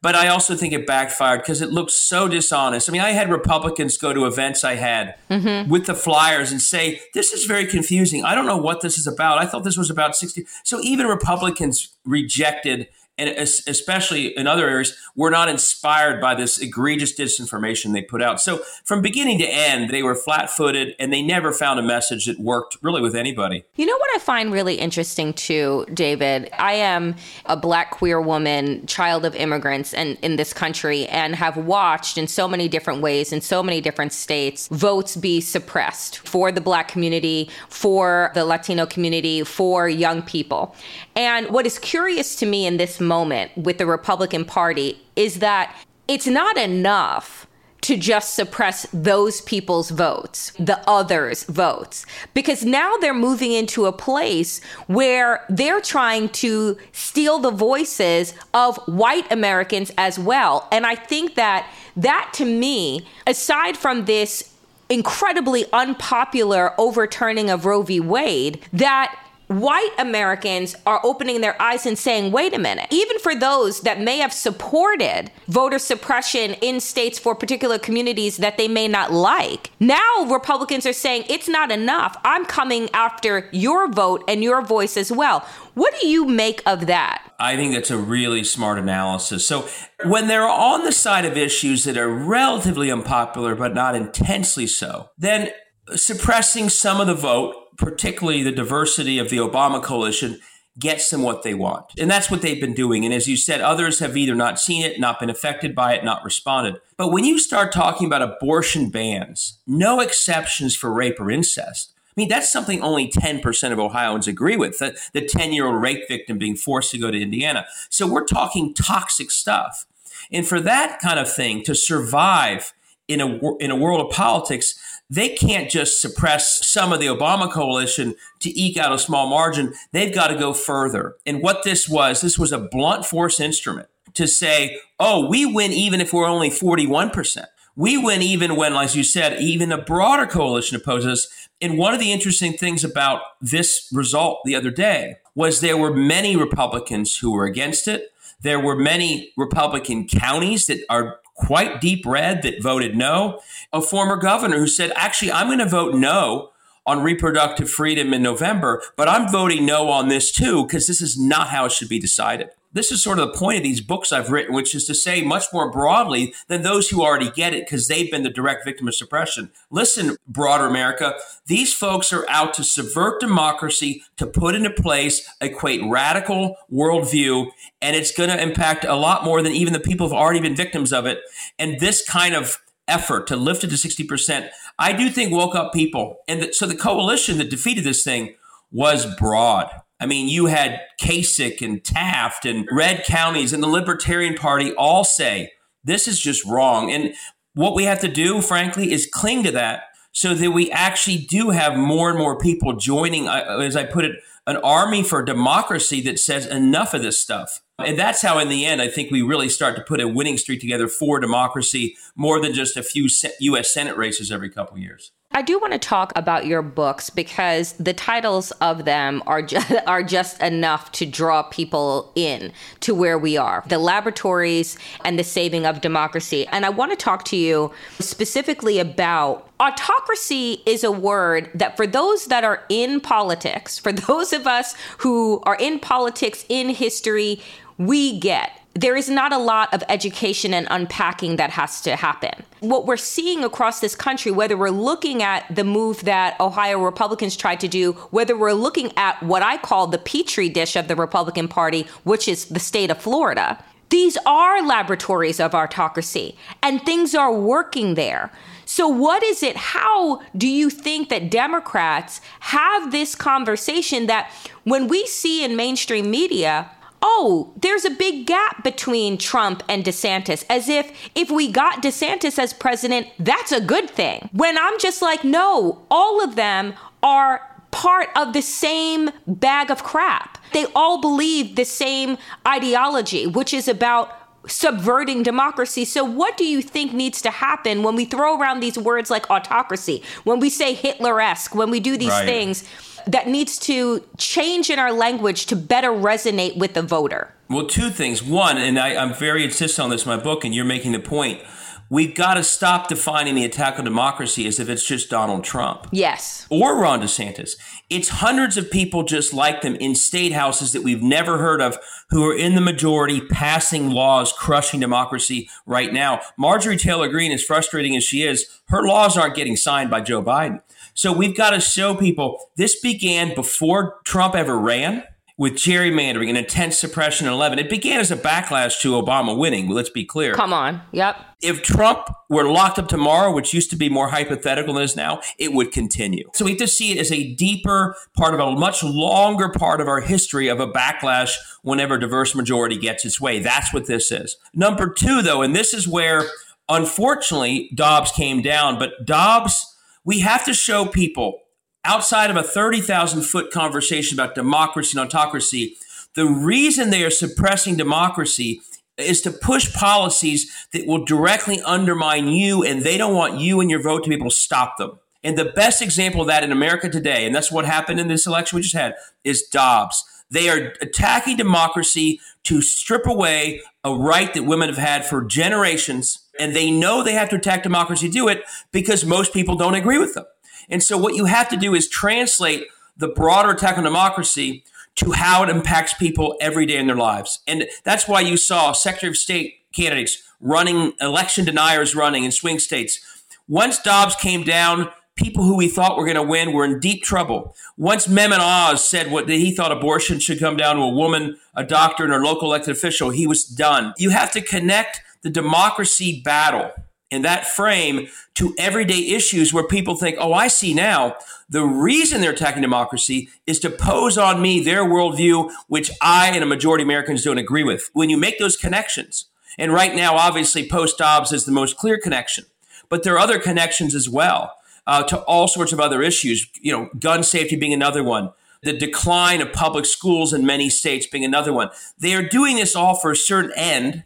But 0.02 0.14
I 0.14 0.28
also 0.28 0.56
think 0.56 0.72
it 0.72 0.86
backfired 0.86 1.42
because 1.42 1.64
it 1.64 1.72
looked 1.72 1.90
so 1.90 2.28
dishonest. 2.28 2.88
I 2.88 2.92
mean, 2.92 3.02
I 3.02 3.12
had 3.12 3.32
Republicans 3.32 3.98
go 3.98 4.14
to 4.14 4.26
events 4.26 4.64
I 4.64 4.76
had 4.76 5.16
mm-hmm. 5.32 5.68
with 5.68 5.88
the 5.88 5.96
flyers 5.96 6.52
and 6.52 6.62
say, 6.62 7.02
This 7.16 7.32
is 7.34 7.46
very 7.46 7.66
confusing. 7.66 8.24
I 8.24 8.36
don't 8.36 8.46
know 8.46 8.58
what 8.58 8.82
this 8.82 9.00
is 9.00 9.08
about. 9.08 9.40
I 9.40 9.48
thought 9.48 9.64
this 9.64 9.78
was 9.78 9.90
about 9.90 10.16
60. 10.16 10.46
So 10.64 10.80
even 10.82 11.08
Republicans 11.08 11.96
rejected 12.06 12.88
and 13.18 13.30
especially 13.30 14.38
in 14.38 14.48
other 14.48 14.68
areas, 14.68 14.96
were 15.16 15.32
not 15.32 15.48
inspired 15.48 16.20
by 16.20 16.36
this 16.36 16.60
egregious 16.60 17.18
disinformation 17.18 17.94
they 17.94 18.02
put 18.02 18.22
out. 18.22 18.42
So 18.42 18.62
from 18.84 19.02
beginning 19.02 19.40
to 19.40 19.46
end, 19.46 19.90
they 19.90 20.04
were 20.04 20.16
flat 20.16 20.50
footed 20.50 20.96
and 21.00 21.14
they 21.14 21.22
never 21.22 21.54
found 21.54 21.80
a 21.80 21.84
message 21.84 22.26
that 22.26 22.40
worked 22.40 22.78
really 22.82 23.02
with 23.02 23.16
anybody. 23.16 23.64
You 23.76 23.86
know 23.86 23.98
what 23.98 24.10
I 24.16 24.20
find 24.20 24.52
really 24.52 24.76
interesting 24.76 25.34
too, 25.34 25.86
David? 25.94 26.50
I 26.60 26.74
am 26.74 27.16
a 27.46 27.56
black 27.56 27.92
queer 27.92 28.20
woman, 28.20 28.86
child 28.86 29.24
of 29.24 29.36
immigrants 29.36 29.94
and 29.94 30.18
in 30.22 30.36
this 30.36 30.52
country, 30.52 31.08
and 31.08 31.36
have 31.36 31.56
watched 31.56 32.18
in 32.18 32.28
so 32.28 32.48
many 32.48 32.68
different 32.68 33.02
ways, 33.02 33.32
in 33.32 33.40
so 33.40 33.64
many 33.64 33.80
different 33.80 34.12
states, 34.12 34.68
votes 34.68 35.16
be 35.16 35.40
suppressed 35.40 36.20
for 36.28 36.52
the 36.52 36.62
black 36.62 36.90
community, 36.90 37.50
for 37.70 38.32
the 38.34 38.44
Latino 38.44 38.86
community, 38.86 39.44
for 39.44 39.88
young 39.88 40.22
people. 40.22 40.76
And 41.16 41.50
what 41.50 41.66
is 41.66 41.80
curious 41.80 42.36
to 42.38 42.46
me 42.46 42.66
in 42.66 42.78
this 42.78 43.00
moment 43.06 43.58
with 43.58 43.78
the 43.78 43.86
Republican 43.86 44.46
Party 44.46 45.00
is 45.16 45.40
that 45.40 45.76
it's 46.08 46.28
not 46.28 46.58
enough 46.58 47.48
to 47.82 47.96
just 47.96 48.34
suppress 48.34 48.88
those 48.92 49.42
people's 49.42 49.92
votes, 49.92 50.52
the 50.58 50.80
others' 50.90 51.44
votes, 51.44 52.04
because 52.34 52.66
now 52.66 52.98
they're 52.98 53.14
moving 53.14 53.52
into 53.52 53.86
a 53.86 53.92
place 53.92 54.60
where 54.88 55.46
they're 55.50 55.82
trying 55.82 56.28
to 56.30 56.78
steal 56.94 57.38
the 57.38 57.52
voices 57.52 58.34
of 58.56 58.78
white 58.88 59.32
Americans 59.32 59.92
as 60.00 60.18
well. 60.18 60.68
And 60.72 60.84
I 60.84 60.96
think 60.96 61.36
that 61.36 61.72
that 61.96 62.32
to 62.36 62.46
me, 62.46 63.08
aside 63.28 63.78
from 63.78 64.06
this 64.06 64.52
incredibly 64.90 65.66
unpopular 65.72 66.74
overturning 66.80 67.52
of 67.52 67.66
Roe 67.66 67.84
v. 67.84 68.00
Wade, 68.00 68.62
that 68.74 69.16
white 69.48 69.92
Americans 70.00 70.76
are 70.86 71.02
opening 71.04 71.42
their 71.42 71.60
eyes 71.62 71.86
and 71.86 71.98
saying, 71.98 72.32
wait 72.32 72.54
a 72.54 72.60
minute, 72.60 72.88
even 72.92 73.20
for 73.20 73.36
those 73.36 73.82
that 73.82 74.00
may 74.00 74.18
have 74.18 74.34
supported 74.34 75.32
voter 75.48 75.80
suppression 75.80 76.54
in 76.62 76.80
states 76.80 77.20
for 77.20 77.36
particular 77.36 77.78
communities 77.78 78.38
that 78.38 78.58
they 78.58 78.68
may 78.68 78.88
not 78.88 79.12
like, 79.12 79.72
now 79.80 80.26
Republicans 80.30 80.86
are 80.86 80.94
saying 80.94 81.24
it's 81.30 81.48
not 81.48 81.72
enough. 81.72 82.18
I'm 82.24 82.46
coming 82.46 82.90
after 82.94 83.50
your 83.52 83.88
vote 83.88 84.24
and 84.28 84.44
your 84.44 84.62
voice 84.62 84.98
as 84.98 85.12
well. 85.12 85.46
What 85.74 85.94
do 86.00 86.08
you 86.08 86.26
make 86.26 86.62
of 86.66 86.88
that? 86.88 87.22
I 87.38 87.56
think 87.58 87.74
that's 87.74 87.92
a 87.92 87.98
really 87.98 88.44
smart 88.44 88.80
analysis. 88.80 89.46
So, 89.46 89.68
when 90.06 90.28
they're 90.28 90.48
on 90.48 90.86
the 90.86 90.94
side 90.94 91.26
of 91.26 91.36
issues 91.36 91.84
that 91.84 91.98
are 91.98 92.10
relatively 92.10 92.90
unpopular 92.90 93.56
but 93.56 93.74
not 93.74 93.94
intensely 93.94 94.68
so, 94.68 95.10
then 95.18 95.50
suppressing 95.96 96.70
some 96.70 97.02
of 97.02 97.08
the 97.08 97.14
vote 97.14 97.56
particularly 97.78 98.44
the 98.44 98.52
diversity 98.52 99.18
of 99.20 99.30
the 99.30 99.38
Obama 99.38 99.82
coalition, 99.82 100.40
gets 100.78 101.10
them 101.10 101.22
what 101.22 101.44
they 101.44 101.54
want. 101.54 101.86
And 101.98 102.12
that's 102.12 102.30
what 102.30 102.42
they've 102.42 102.60
been 102.60 102.74
doing. 102.74 103.06
And 103.06 103.14
as 103.14 103.28
you 103.28 103.38
said, 103.38 103.62
others 103.62 104.00
have 104.00 104.18
either 104.18 104.36
not 104.36 104.60
seen 104.60 104.84
it, 104.84 105.00
not 105.00 105.20
been 105.20 105.30
affected 105.30 105.74
by 105.74 105.94
it, 105.94 106.04
not 106.04 106.24
responded. 106.24 106.82
But 106.98 107.12
when 107.12 107.24
you 107.24 107.40
start 107.40 107.72
talking 107.72 108.08
about 108.08 108.22
abortion 108.22 108.90
bans, 108.90 109.58
no 109.66 110.02
exceptions 110.02 110.76
for 110.76 110.92
rape 110.92 111.20
or 111.20 111.32
incest, 111.32 111.94
I 112.16 112.22
mean, 112.22 112.30
that's 112.30 112.52
something 112.52 112.82
only 112.82 113.10
10% 113.10 113.72
of 113.72 113.80
Ohioans 113.80 114.28
agree 114.28 114.56
with 114.56 114.80
the 114.80 115.22
10 115.22 115.54
year 115.54 115.66
old 115.66 115.82
rape 115.82 116.08
victim 116.08 116.38
being 116.38 116.56
forced 116.56 116.92
to 116.92 116.98
go 116.98 117.12
to 117.12 117.22
Indiana. 117.22 117.66
So 117.90 118.08
we're 118.08 118.26
talking 118.26 118.74
toxic 118.74 119.32
stuff. 119.32 119.86
And 120.32 120.48
for 120.48 120.60
that 120.62 121.00
kind 121.02 121.20
of 121.20 121.32
thing 121.32 121.64
to 121.64 121.76
survive 121.76 122.74
in 123.08 123.22
a, 123.22 123.40
in 123.60 123.70
a 123.70 123.76
world 123.76 124.02
of 124.02 124.16
politics, 124.16 124.80
they 125.10 125.30
can't 125.30 125.70
just 125.70 126.02
suppress 126.02 126.66
some 126.66 126.92
of 126.92 127.00
the 127.00 127.06
Obama 127.06 127.52
coalition 127.52 128.16
to 128.40 128.60
eke 128.60 128.78
out 128.78 128.94
a 128.94 129.00
small 129.00 129.30
margin. 129.30 129.74
They've 129.92 130.14
got 130.14 130.28
to 130.28 130.36
go 130.36 130.54
further. 130.54 131.16
And 131.26 131.42
what 131.42 131.64
this 131.64 131.88
was, 131.88 132.22
this 132.22 132.40
was 132.40 132.52
a 132.52 132.60
blunt 132.60 133.06
force 133.06 133.40
instrument 133.40 133.88
to 134.16 134.28
say, 134.28 134.80
oh, 135.00 135.28
we 135.28 135.46
win 135.46 135.72
even 135.72 136.02
if 136.02 136.12
we're 136.12 136.28
only 136.28 136.50
41%. 136.50 137.46
We 137.76 137.98
win 137.98 138.22
even 138.22 138.56
when, 138.56 138.74
as 138.74 138.96
you 138.96 139.04
said, 139.04 139.42
even 139.42 139.72
a 139.72 139.82
broader 139.82 140.26
coalition 140.26 140.78
opposes 140.78 141.26
us. 141.26 141.50
And 141.62 141.78
one 141.78 141.94
of 141.94 142.00
the 142.00 142.12
interesting 142.12 142.54
things 142.54 142.84
about 142.84 143.22
this 143.42 143.90
result 143.92 144.40
the 144.46 144.56
other 144.56 144.72
day 144.72 145.18
was 145.36 145.60
there 145.60 145.78
were 145.78 145.94
many 145.94 146.38
Republicans 146.38 147.18
who 147.18 147.32
were 147.32 147.46
against 147.46 147.88
it. 147.88 148.14
There 148.42 148.60
were 148.60 148.78
many 148.78 149.34
Republican 149.36 150.08
counties 150.08 150.68
that 150.68 150.80
are 150.90 151.20
quite 151.36 151.82
deep 151.82 152.06
red 152.06 152.42
that 152.42 152.62
voted 152.62 152.96
no. 152.96 153.42
A 153.72 153.82
former 153.82 154.18
governor 154.18 154.58
who 154.58 154.68
said, 154.68 154.92
actually, 154.96 155.32
I'm 155.32 155.48
going 155.48 155.60
to 155.60 155.66
vote 155.66 155.96
no 155.96 156.52
on 156.86 157.02
reproductive 157.02 157.70
freedom 157.70 158.14
in 158.14 158.22
November, 158.22 158.82
but 158.96 159.10
I'm 159.10 159.32
voting 159.32 159.66
no 159.66 159.90
on 159.90 160.08
this 160.08 160.32
too 160.32 160.66
because 160.66 160.88
this 160.88 161.02
is 161.02 161.20
not 161.20 161.50
how 161.50 161.66
it 161.66 161.72
should 161.72 161.90
be 161.90 162.00
decided. 162.00 162.50
This 162.76 162.92
is 162.92 163.02
sort 163.02 163.20
of 163.20 163.32
the 163.32 163.38
point 163.38 163.58
of 163.58 163.64
these 163.64 163.80
books 163.80 164.12
I've 164.12 164.30
written, 164.30 164.54
which 164.54 164.76
is 164.76 164.86
to 164.86 164.94
say 164.94 165.22
much 165.22 165.46
more 165.54 165.72
broadly 165.72 166.34
than 166.50 166.62
those 166.62 166.90
who 166.90 167.02
already 167.02 167.32
get 167.32 167.54
it 167.54 167.66
because 167.66 167.88
they've 167.88 168.12
been 168.12 168.24
the 168.24 168.30
direct 168.30 168.66
victim 168.66 168.90
of 168.90 168.94
suppression. 168.94 169.50
Listen, 169.72 170.18
broader 170.28 170.66
America, 170.66 171.16
these 171.48 171.74
folks 171.74 172.12
are 172.12 172.30
out 172.30 172.54
to 172.56 172.66
subvert 172.66 173.22
democracy, 173.22 174.04
to 174.18 174.28
put 174.28 174.56
into 174.56 174.70
place, 174.70 175.28
equate 175.40 175.82
radical 175.86 176.58
worldview, 176.70 177.48
and 177.82 177.96
it's 177.96 178.12
going 178.12 178.30
to 178.30 178.44
impact 178.44 178.84
a 178.84 178.96
lot 178.96 179.24
more 179.24 179.42
than 179.42 179.54
even 179.54 179.72
the 179.72 179.80
people 179.80 180.06
who've 180.06 180.18
already 180.18 180.42
been 180.42 180.56
victims 180.56 180.92
of 180.92 181.06
it. 181.06 181.22
And 181.58 181.80
this 181.80 182.06
kind 182.06 182.36
of 182.36 182.62
effort 182.90 183.26
to 183.28 183.38
lift 183.38 183.64
it 183.64 183.70
to 183.70 183.76
60%, 183.76 184.50
I 184.78 184.92
do 184.92 185.10
think 185.10 185.32
woke 185.32 185.56
up 185.56 185.74
people. 185.74 186.18
And 186.28 186.54
so 186.54 186.66
the 186.68 186.76
coalition 186.76 187.38
that 187.38 187.50
defeated 187.50 187.86
this 187.86 188.04
thing 188.04 188.36
was 188.70 189.06
broad. 189.16 189.70
I 190.00 190.06
mean, 190.06 190.28
you 190.28 190.48
had 190.48 190.82
Kasich 191.02 191.62
and 191.62 191.84
Taft 191.84 192.46
and 192.46 192.68
red 192.72 193.04
counties 193.06 193.54
and 193.54 193.64
the 193.64 193.68
Libertarian 193.68 194.36
Party 194.36 194.74
all 194.74 195.04
say 195.04 195.52
this 195.84 196.08
is 196.08 196.20
just 196.20 196.46
wrong. 196.46 196.92
And 196.92 197.14
what 197.54 197.76
we 197.76 197.86
have 197.86 198.02
to 198.02 198.08
do, 198.08 198.42
frankly, 198.42 198.92
is 198.92 199.08
cling 199.12 199.44
to 199.44 199.52
that 199.52 199.84
so 200.12 200.34
that 200.34 200.52
we 200.52 200.72
actually 200.72 201.18
do 201.18 201.50
have 201.52 201.78
more 201.78 202.10
and 202.10 202.18
more 202.18 202.38
people 202.38 202.74
joining, 202.74 203.28
uh, 203.28 203.60
as 203.62 203.76
I 203.76 203.86
put 203.86 204.06
it, 204.06 204.18
an 204.48 204.58
army 204.58 205.04
for 205.04 205.24
democracy 205.24 206.02
that 206.02 206.20
says 206.20 206.46
enough 206.46 206.94
of 206.94 207.02
this 207.02 207.20
stuff. 207.20 207.62
And 207.80 208.00
that's 208.00 208.22
how, 208.22 208.40
in 208.40 208.48
the 208.48 208.66
end, 208.66 208.82
I 208.82 208.88
think 208.88 209.12
we 209.12 209.22
really 209.22 209.50
start 209.50 209.76
to 209.76 209.82
put 209.82 210.00
a 210.00 210.08
winning 210.08 210.38
streak 210.38 210.62
together 210.62 210.88
for 210.88 211.20
democracy 211.20 211.98
more 212.16 212.40
than 212.40 212.54
just 212.54 212.78
a 212.78 212.84
few 212.84 213.10
U.S. 213.40 213.74
Senate 213.74 213.98
races 213.98 214.32
every 214.32 214.50
couple 214.50 214.78
years. 214.78 215.12
I 215.36 215.42
do 215.42 215.60
want 215.60 215.74
to 215.74 215.80
talk 215.80 216.14
about 216.16 216.46
your 216.46 216.62
books 216.62 217.10
because 217.10 217.74
the 217.74 217.94
titles 217.94 218.52
of 218.62 218.86
them 218.86 219.22
are 219.28 219.42
just, 219.42 219.70
are 219.88 220.02
just 220.02 220.42
enough 220.42 220.94
to 220.94 221.06
draw 221.06 221.44
people 221.44 222.14
in 222.16 222.54
to 222.80 222.96
where 222.96 223.20
we 223.20 223.36
are. 223.36 223.62
The 223.68 223.78
laboratories 223.78 224.78
and 225.04 225.20
the 225.20 225.26
saving 225.26 225.66
of 225.66 225.82
democracy. 225.82 226.48
And 226.48 226.66
I 226.66 226.70
want 226.70 226.94
to 226.94 226.96
talk 226.96 227.26
to 227.26 227.36
you 227.36 227.74
specifically 228.00 228.80
about 228.80 229.50
autocracy 229.60 230.64
is 230.66 230.86
a 230.86 230.92
word 230.92 231.50
that 231.54 231.76
for 231.76 231.86
those 231.86 232.28
that 232.28 232.46
are 232.46 232.64
in 232.70 233.02
politics, 233.02 233.78
for 233.78 233.92
those 234.08 234.32
of 234.32 234.48
us 234.48 234.74
who 235.00 235.42
are 235.44 235.56
in 235.56 235.80
politics 235.80 236.46
in 236.48 236.70
history, 236.70 237.42
we 237.78 238.18
get 238.22 238.62
there 238.76 238.98
is 238.98 239.10
not 239.10 239.32
a 239.32 239.38
lot 239.38 239.74
of 239.74 239.82
education 239.88 240.54
and 240.54 240.68
unpacking 240.70 241.38
that 241.38 241.50
has 241.52 241.80
to 241.82 241.96
happen. 241.96 242.44
What 242.60 242.86
we're 242.86 242.98
seeing 242.98 243.44
across 243.44 243.80
this 243.80 243.96
country, 243.96 244.32
whether 244.32 244.58
we're 244.58 244.70
looking 244.70 245.24
at 245.24 245.44
the 245.54 245.64
move 245.64 246.04
that 246.04 246.38
Ohio 246.42 246.84
Republicans 246.84 247.38
tried 247.38 247.62
to 247.62 247.70
do, 247.70 247.94
whether 248.12 248.38
we're 248.38 248.52
looking 248.52 248.92
at 248.98 249.24
what 249.24 249.42
I 249.42 249.58
call 249.58 249.88
the 249.88 249.98
petri 249.98 250.50
dish 250.50 250.76
of 250.76 250.90
the 250.90 250.96
Republican 250.96 251.48
Party, 251.48 251.88
which 252.04 252.28
is 252.28 252.46
the 252.46 252.60
state 252.60 252.92
of 252.92 252.98
Florida, 252.98 253.64
these 253.90 254.18
are 254.26 254.62
laboratories 254.62 255.40
of 255.40 255.56
autocracy 255.56 256.36
and 256.62 256.82
things 256.82 257.16
are 257.16 257.32
working 257.32 257.94
there. 257.94 258.30
So, 258.66 258.88
what 258.88 259.24
is 259.24 259.44
it? 259.44 259.56
How 259.56 260.22
do 260.36 260.48
you 260.48 260.70
think 260.70 261.10
that 261.10 261.30
Democrats 261.30 262.20
have 262.42 262.92
this 262.92 263.16
conversation 263.16 264.08
that 264.08 264.32
when 264.64 264.88
we 264.88 265.06
see 265.06 265.46
in 265.46 265.56
mainstream 265.56 266.10
media, 266.10 266.72
oh, 267.08 267.54
there's 267.62 267.86
a 267.86 267.92
big 267.92 268.26
gap 268.26 268.64
between 268.64 269.20
Trump 269.20 269.62
and 269.70 269.86
DeSantis, 269.86 270.44
as 270.50 270.68
if 270.68 270.92
if 271.14 271.30
we 271.30 271.52
got 271.52 271.84
DeSantis 271.84 272.40
as 272.40 272.52
president, 272.52 273.08
that's 273.20 273.52
a 273.52 273.62
good 273.62 273.90
thing. 273.90 274.28
When 274.34 274.58
I'm 274.58 274.80
just 274.80 275.04
like, 275.04 275.24
no, 275.24 275.86
all 275.92 276.24
of 276.24 276.36
them 276.36 276.74
are 277.04 277.42
part 277.70 278.10
of 278.16 278.34
the 278.34 278.42
same 278.42 279.12
bag 279.28 279.70
of 279.70 279.84
crap. 279.84 280.40
They 280.52 280.66
all 280.74 281.00
believe 281.00 281.56
the 281.56 281.66
same 281.66 282.18
ideology, 282.48 283.28
which 283.28 283.54
is 283.54 283.68
about 283.68 284.25
subverting 284.48 285.24
democracy. 285.24 285.86
So, 285.86 286.04
what 286.04 286.38
do 286.38 286.46
you 286.46 286.62
think 286.62 286.94
needs 286.94 287.22
to 287.24 287.32
happen 287.32 287.84
when 287.84 287.96
we 287.96 288.06
throw 288.06 288.40
around 288.40 288.60
these 288.60 288.78
words 288.78 289.10
like 289.10 289.30
autocracy, 289.30 290.04
when 290.24 290.40
we 290.40 290.50
say 290.50 290.74
Hitler 290.74 291.20
esque, 291.22 291.56
when 291.56 291.70
we 291.70 291.80
do 291.80 291.98
these 291.98 292.10
right. 292.10 292.26
things? 292.26 292.64
that 293.08 293.28
needs 293.28 293.58
to 293.60 294.04
change 294.18 294.70
in 294.70 294.80
our 294.80 294.92
language 294.92 295.46
to 295.48 295.56
better 295.56 295.90
resonate 295.90 296.58
with 296.58 296.74
the 296.74 296.82
voter? 296.82 297.34
Well, 297.50 297.68
two 297.68 297.90
things. 297.92 298.24
One, 298.24 298.58
and 298.58 298.80
I, 298.80 298.90
am 298.90 299.14
very 299.14 299.44
insistent 299.44 299.84
on 299.84 299.90
this 299.92 300.06
in 300.06 300.10
my 300.10 300.18
book, 300.18 300.44
and 300.44 300.56
you're 300.56 300.66
making 300.66 300.94
the 300.94 301.00
point. 301.00 301.42
We've 301.90 302.16
got 302.16 302.34
to 302.34 302.44
stop 302.44 302.88
defining 302.88 303.36
the 303.36 303.46
attack 303.46 303.78
on 303.78 303.86
democracy 303.86 304.48
as 304.48 304.60
if 304.60 304.70
it's 304.70 304.86
just 304.86 305.10
Donald 305.10 305.44
Trump. 305.44 305.88
Yes. 305.92 306.48
Or 306.50 306.80
Ron 306.80 307.02
DeSantis. 307.02 307.52
It's 307.90 308.10
hundreds 308.10 308.58
of 308.58 308.72
people 308.72 309.04
just 309.04 309.34
like 309.34 309.62
them 309.62 309.76
in 309.76 309.94
state 309.94 310.32
houses 310.32 310.72
that 310.72 310.82
we've 310.82 311.04
never 311.04 311.38
heard 311.38 311.62
of 311.62 311.78
who 312.10 312.28
are 312.28 312.36
in 312.36 312.56
the 312.56 312.62
majority 312.62 313.22
passing 313.22 313.92
laws 313.92 314.34
crushing 314.34 314.80
democracy 314.80 315.48
right 315.66 315.94
now. 315.94 316.22
Marjorie 316.38 316.78
Taylor 316.78 317.08
Greene, 317.08 317.32
as 317.32 317.44
frustrating 317.44 317.96
as 317.96 318.04
she 318.04 318.24
is, 318.24 318.62
her 318.70 318.84
laws 318.84 319.16
aren't 319.16 319.36
getting 319.36 319.56
signed 319.56 319.92
by 319.92 320.02
Joe 320.02 320.24
Biden. 320.24 320.62
So 320.96 321.12
we've 321.12 321.38
got 321.38 321.52
to 321.52 321.60
show 321.60 321.94
people 321.94 322.50
this 322.56 322.80
began 322.80 323.36
before 323.36 324.00
Trump 324.06 324.34
ever 324.34 324.58
ran 324.58 325.04
with 325.38 325.54
gerrymandering 325.54 326.30
and 326.30 326.38
intense 326.38 326.78
suppression 326.78 327.28
in 327.28 327.34
11. 327.34 327.60
It 327.60 327.70
began 327.70 328.00
as 328.00 328.10
a 328.10 328.16
backlash 328.16 328.80
to 328.82 328.94
Obama 328.94 329.38
winning. 329.38 329.70
Let's 329.70 329.90
be 329.90 330.06
clear. 330.06 330.34
Come 330.34 330.54
on. 330.54 330.82
Yep. 330.94 331.18
If 331.42 331.62
Trump 331.62 332.08
were 332.30 332.50
locked 332.50 332.80
up 332.80 332.88
tomorrow, 332.88 333.34
which 333.34 333.54
used 333.54 333.70
to 333.72 333.76
be 333.76 333.90
more 333.90 334.10
hypothetical 334.10 334.74
than 334.74 334.84
is 334.84 334.96
now, 334.96 335.20
it 335.38 335.52
would 335.52 335.74
continue. 335.74 336.30
So 336.34 336.46
we 336.46 336.52
have 336.52 336.60
to 336.60 336.68
see 336.68 336.92
it 336.92 336.98
as 336.98 337.12
a 337.12 337.34
deeper 337.36 337.96
part 338.16 338.34
of 338.34 338.40
a 338.40 338.52
much 338.56 338.82
longer 338.82 339.50
part 339.50 339.82
of 339.82 339.88
our 339.90 340.00
history 340.00 340.48
of 340.48 340.62
a 340.62 340.68
backlash 340.68 341.36
whenever 341.64 341.98
diverse 341.98 342.34
majority 342.34 342.78
gets 342.78 343.04
its 343.04 343.20
way. 343.20 343.40
That's 343.40 343.74
what 343.74 343.88
this 343.88 344.12
is. 344.12 344.38
Number 344.54 344.90
two, 344.90 345.22
though, 345.22 345.42
and 345.42 345.54
this 345.54 345.74
is 345.74 345.88
where 345.88 346.24
unfortunately 346.70 347.70
Dobbs 347.76 348.12
came 348.12 348.42
down, 348.42 348.80
but 348.80 349.06
Dobbs 349.06 349.74
we 350.06 350.20
have 350.20 350.46
to 350.46 350.54
show 350.54 350.86
people 350.86 351.40
outside 351.86 352.30
of 352.30 352.36
a 352.36 352.44
30,000 352.44 353.22
foot 353.22 353.52
conversation 353.52 354.20
about 354.20 354.36
democracy 354.36 354.98
and 354.98 355.08
autocracy, 355.08 355.78
the 356.16 356.26
reason 356.26 356.90
they 356.90 357.04
are 357.04 357.10
suppressing 357.10 357.76
democracy 357.76 358.62
is 358.98 359.22
to 359.22 359.32
push 359.32 359.74
policies 359.74 360.68
that 360.72 360.88
will 360.88 361.04
directly 361.04 361.62
undermine 361.62 362.28
you, 362.28 362.64
and 362.64 362.82
they 362.82 362.98
don't 362.98 363.14
want 363.14 363.40
you 363.40 363.60
and 363.60 363.70
your 363.70 363.82
vote 363.82 364.04
to 364.04 364.10
be 364.10 364.16
able 364.16 364.30
to 364.30 364.36
stop 364.36 364.78
them. 364.78 365.00
And 365.24 365.38
the 365.38 365.46
best 365.46 365.82
example 365.82 366.22
of 366.22 366.28
that 366.28 366.44
in 366.44 366.52
America 366.52 366.90
today, 366.90 367.26
and 367.26 367.36
that's 367.36 367.52
what 367.52 367.66
happened 367.66 368.00
in 368.00 368.08
this 368.08 368.28
election 368.28 368.56
we 368.56 368.62
just 368.62 368.76
had, 368.76 368.96
is 369.24 369.44
Dobbs. 369.44 370.04
They 370.30 370.50
are 370.50 370.74
attacking 370.82 371.38
democracy 371.38 372.20
to 372.44 372.62
strip 372.62 373.06
away 373.06 373.62
a 373.84 373.94
right 373.94 374.34
that 374.34 374.44
women 374.44 374.70
have 374.70 374.78
had 374.78 375.06
for 375.06 375.24
generations 375.24 376.26
and 376.40 376.56
they 376.56 376.72
know 376.72 377.04
they 377.04 377.14
have 377.14 377.30
to 377.30 377.38
attack 377.38 377.64
democracy 377.64 378.08
to 378.08 378.14
do 378.14 378.28
it 378.28 378.44
because 378.72 379.06
most 379.06 379.34
people 379.34 379.56
don't 379.56 379.76
agree 379.76 379.98
with 379.98 380.14
them. 380.14 380.26
And 380.70 380.84
so 380.84 380.98
what 380.98 381.16
you 381.16 381.26
have 381.26 381.50
to 381.50 381.58
do 381.58 381.74
is 381.74 381.88
translate 381.88 382.66
the 382.98 383.08
broader 383.08 383.52
attack 383.52 383.78
on 383.78 383.84
democracy 383.84 384.64
to 384.96 385.12
how 385.12 385.44
it 385.44 385.50
impacts 385.50 385.94
people 385.94 386.38
every 386.40 386.66
day 386.66 386.78
in 386.78 386.88
their 386.88 386.96
lives. 386.96 387.40
And 387.48 387.68
that's 387.84 388.08
why 388.08 388.22
you 388.22 388.38
saw 388.38 388.72
Secretary 388.72 389.10
of 389.10 389.18
State 389.18 389.56
candidates 389.74 390.24
running, 390.40 390.94
election 391.02 391.46
deniers 391.46 391.96
running 391.96 392.24
in 392.24 392.32
swing 392.32 392.60
states. 392.60 393.00
Once 393.48 393.82
Dobbs 393.82 394.16
came 394.16 394.44
down, 394.44 394.90
people 395.16 395.44
who 395.44 395.56
we 395.56 395.68
thought 395.68 395.98
were 395.98 396.06
going 396.06 396.16
to 396.16 396.24
win 396.24 396.54
were 396.54 396.66
in 396.66 396.80
deep 396.80 397.04
trouble. 397.04 397.56
Once 397.78 398.08
Mehmet 398.08 398.40
Oz 398.40 398.88
said 398.88 399.12
what 399.12 399.30
he 399.30 399.54
thought 399.54 399.72
abortion 399.72 400.20
should 400.20 400.40
come 400.40 400.58
down 400.58 400.78
to 400.78 400.82
a 400.82 400.90
woman, 400.90 401.38
a 401.56 401.64
doctor, 401.64 402.04
and 402.04 402.14
a 402.14 402.18
local 402.18 402.50
elected 402.50 402.76
official, 402.76 403.10
he 403.10 403.28
was 403.28 403.44
done. 403.44 403.94
You 403.98 404.10
have 404.12 404.32
to 404.32 404.42
connect 404.42 405.02
the 405.22 405.30
democracy 405.30 406.22
battle 406.24 406.72
in 407.16 407.24
that 407.24 407.48
frame 407.48 408.08
to 408.36 408.54
everyday 408.60 409.08
issues 409.08 409.54
where 409.54 409.68
people 409.68 409.96
think, 409.96 410.18
oh, 410.20 410.34
I 410.34 410.48
see 410.48 410.74
now. 410.74 411.16
The 411.50 411.64
reason 411.64 412.22
they're 412.22 412.32
attacking 412.32 412.62
democracy 412.62 413.30
is 413.48 413.60
to 413.60 413.70
pose 413.70 414.18
on 414.18 414.42
me 414.42 414.60
their 414.60 414.84
worldview, 414.84 415.52
which 415.68 415.90
I 416.02 416.30
and 416.30 416.44
a 416.44 416.48
majority 416.48 416.84
of 416.84 416.88
Americans 416.88 417.24
don't 417.24 417.38
agree 417.38 417.64
with. 417.64 417.90
When 417.94 418.10
you 418.10 418.18
make 418.18 418.38
those 418.40 418.58
connections, 418.58 419.26
and 419.58 419.72
right 419.72 419.96
now, 419.96 420.16
obviously, 420.16 420.68
post 420.68 420.98
Dobbs 420.98 421.32
is 421.32 421.46
the 421.46 421.52
most 421.52 421.78
clear 421.78 421.98
connection, 421.98 422.46
but 422.90 423.04
there 423.04 423.16
are 423.16 423.20
other 423.20 423.40
connections 423.40 423.96
as 423.96 424.10
well 424.10 424.54
uh, 424.88 425.04
to 425.04 425.20
all 425.22 425.48
sorts 425.48 425.72
of 425.72 425.80
other 425.80 426.02
issues, 426.02 426.48
you 426.62 426.72
know, 426.72 426.90
gun 427.00 427.24
safety 427.24 427.56
being 427.56 427.74
another 427.74 428.04
one. 428.04 428.32
The 428.64 428.74
decline 428.74 429.42
of 429.42 429.54
public 429.54 429.86
schools 429.86 430.34
in 430.34 430.46
many 430.46 430.70
states 430.70 431.06
being 431.06 431.24
another 431.24 431.54
one. 431.54 431.70
They 432.00 432.16
are 432.16 432.28
doing 432.28 432.56
this 432.56 432.76
all 432.76 432.96
for 432.96 433.12
a 433.12 433.16
certain 433.16 433.52
end, 433.56 434.04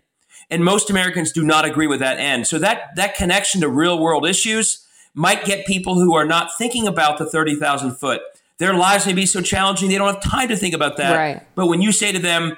and 0.49 0.63
most 0.63 0.89
Americans 0.89 1.31
do 1.31 1.43
not 1.43 1.65
agree 1.65 1.87
with 1.87 1.99
that 1.99 2.19
end. 2.19 2.47
So 2.47 2.59
that 2.59 2.95
that 2.95 3.15
connection 3.15 3.61
to 3.61 3.69
real 3.69 3.99
world 3.99 4.27
issues 4.27 4.85
might 5.13 5.45
get 5.45 5.65
people 5.65 5.95
who 5.95 6.15
are 6.15 6.25
not 6.25 6.49
thinking 6.57 6.87
about 6.87 7.17
the 7.17 7.25
30,000 7.25 7.95
foot. 7.95 8.21
Their 8.57 8.73
lives 8.73 9.05
may 9.05 9.13
be 9.13 9.25
so 9.25 9.41
challenging 9.41 9.89
they 9.89 9.97
don't 9.97 10.13
have 10.13 10.23
time 10.23 10.47
to 10.49 10.55
think 10.55 10.73
about 10.73 10.97
that. 10.97 11.15
Right. 11.15 11.41
But 11.55 11.67
when 11.67 11.81
you 11.81 11.91
say 11.91 12.11
to 12.11 12.19
them, 12.19 12.57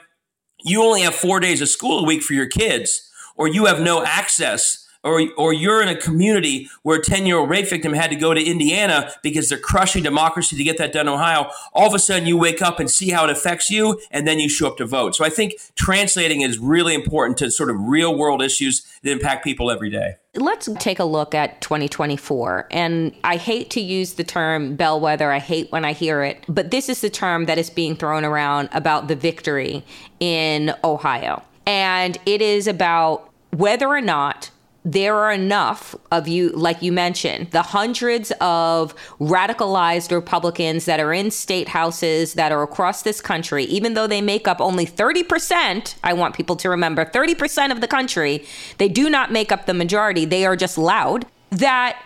you 0.63 0.84
only 0.84 1.01
have 1.01 1.15
4 1.15 1.39
days 1.39 1.62
of 1.62 1.69
school 1.69 1.99
a 1.99 2.06
week 2.06 2.23
for 2.23 2.34
your 2.34 2.47
kids 2.47 3.10
or 3.36 3.47
you 3.47 3.65
have 3.65 3.80
no 3.80 4.04
access 4.04 4.81
or 5.04 5.24
or 5.38 5.54
you're 5.54 5.82
in 5.82 5.90
a 5.90 5.96
community 5.96 6.70
where 6.84 7.00
a 7.00 7.04
10 7.04 7.26
year 7.26 7.38
old 7.38 7.50
rape 7.50 7.70
victim 7.70 7.94
had 7.94 8.10
to 8.10 8.16
go 8.16 8.34
to 8.34 8.43
Indiana 8.43 9.12
because 9.24 9.49
they're 9.49 9.58
crushing 9.58 10.04
democracy 10.04 10.56
to 10.56 10.64
get 10.64 10.78
that 10.78 10.93
done 10.93 11.08
in 11.08 11.14
Ohio, 11.14 11.49
all 11.74 11.88
of 11.88 11.93
a 11.93 11.99
sudden 11.99 12.28
you 12.28 12.38
wake 12.38 12.62
up 12.62 12.80
and 12.80 12.89
see 12.89 13.10
how 13.10 13.24
it 13.24 13.30
affects 13.30 13.70
you, 13.70 13.99
and 14.12 14.28
then 14.28 14.39
you 14.39 14.49
show 14.49 14.68
up 14.68 14.78
to 14.78 14.86
vote. 14.86 15.16
So 15.16 15.26
I 15.26 15.30
think 15.30 15.56
translating 15.76 16.41
is 16.41 16.60
really 16.60 16.93
important 16.93 17.38
to 17.39 17.52
sort 17.52 17.70
of 17.70 17.78
real 17.80 18.16
world 18.16 18.41
issues 18.41 18.86
that 19.04 19.12
impact 19.12 19.43
people 19.43 19.72
every 19.72 19.89
day. 19.89 20.16
Let's 20.36 20.70
take 20.80 20.99
a 20.99 21.04
look 21.04 21.36
at 21.36 21.60
2024. 21.60 22.68
And 22.72 23.14
I 23.24 23.36
hate 23.36 23.70
to 23.72 23.82
use 23.82 24.14
the 24.14 24.24
term 24.24 24.76
bellwether, 24.76 25.32
I 25.32 25.39
hate 25.39 25.72
when 25.72 25.84
I 25.84 25.91
hear 25.91 26.24
it, 26.24 26.45
but 26.47 26.72
this 26.72 26.88
is 26.88 27.02
the 27.02 27.10
term 27.10 27.45
that 27.45 27.58
is 27.58 27.70
being 27.70 27.95
thrown 27.95 28.24
around 28.24 28.70
about 28.72 29.08
the 29.08 29.16
victory 29.16 29.84
in 30.20 30.74
Ohio. 30.84 31.43
And 31.66 32.18
it 32.26 32.41
is 32.41 32.68
about 32.68 33.30
whether 33.52 33.88
or 33.88 34.02
not 34.02 34.52
there 34.84 35.15
are 35.15 35.32
enough 35.32 35.95
of 36.11 36.27
you, 36.27 36.49
like 36.49 36.82
you 36.82 36.91
mentioned, 36.91 37.51
the 37.51 37.61
hundreds 37.61 38.32
of 38.41 38.95
radicalized 39.19 40.11
Republicans 40.11 40.86
that 40.86 40.99
are 40.99 41.13
in 41.13 41.29
state 41.29 41.69
houses 41.69 42.34
that 42.34 42.51
are 42.51 42.63
across 42.63 43.03
this 43.03 43.21
country, 43.21 43.63
even 43.65 43.93
though 43.93 44.07
they 44.07 44.21
make 44.21 44.47
up 44.47 44.59
only 44.59 44.86
30%, 44.86 45.95
I 46.03 46.13
want 46.13 46.36
people 46.36 46.55
to 46.57 46.69
remember 46.69 47.05
30% 47.05 47.71
of 47.71 47.82
the 47.82 47.88
country, 47.88 48.43
they 48.79 48.89
do 48.89 49.09
not 49.09 49.32
make 49.32 49.51
up 49.51 49.67
the 49.67 49.73
majority. 49.73 50.25
They 50.25 50.45
are 50.45 50.55
just 50.55 50.77
loud. 50.77 51.27
That 51.51 52.01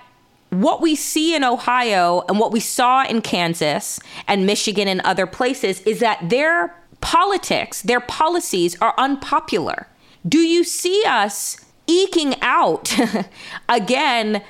what 0.49 0.81
we 0.81 0.95
see 0.95 1.33
in 1.33 1.43
Ohio 1.43 2.23
and 2.27 2.39
what 2.39 2.51
we 2.51 2.59
saw 2.59 3.05
in 3.05 3.21
Kansas 3.21 3.99
and 4.27 4.45
Michigan 4.45 4.87
and 4.87 5.01
other 5.01 5.27
places 5.27 5.81
is 5.81 5.99
that 5.99 6.29
their 6.29 6.75
politics, 6.99 7.81
their 7.83 7.99
policies 8.01 8.75
are 8.81 8.93
unpopular. 8.97 9.87
Do 10.27 10.39
you 10.39 10.63
see 10.63 11.03
us 11.05 11.64
eking 11.87 12.35
out 12.41 12.93
again 13.69 14.41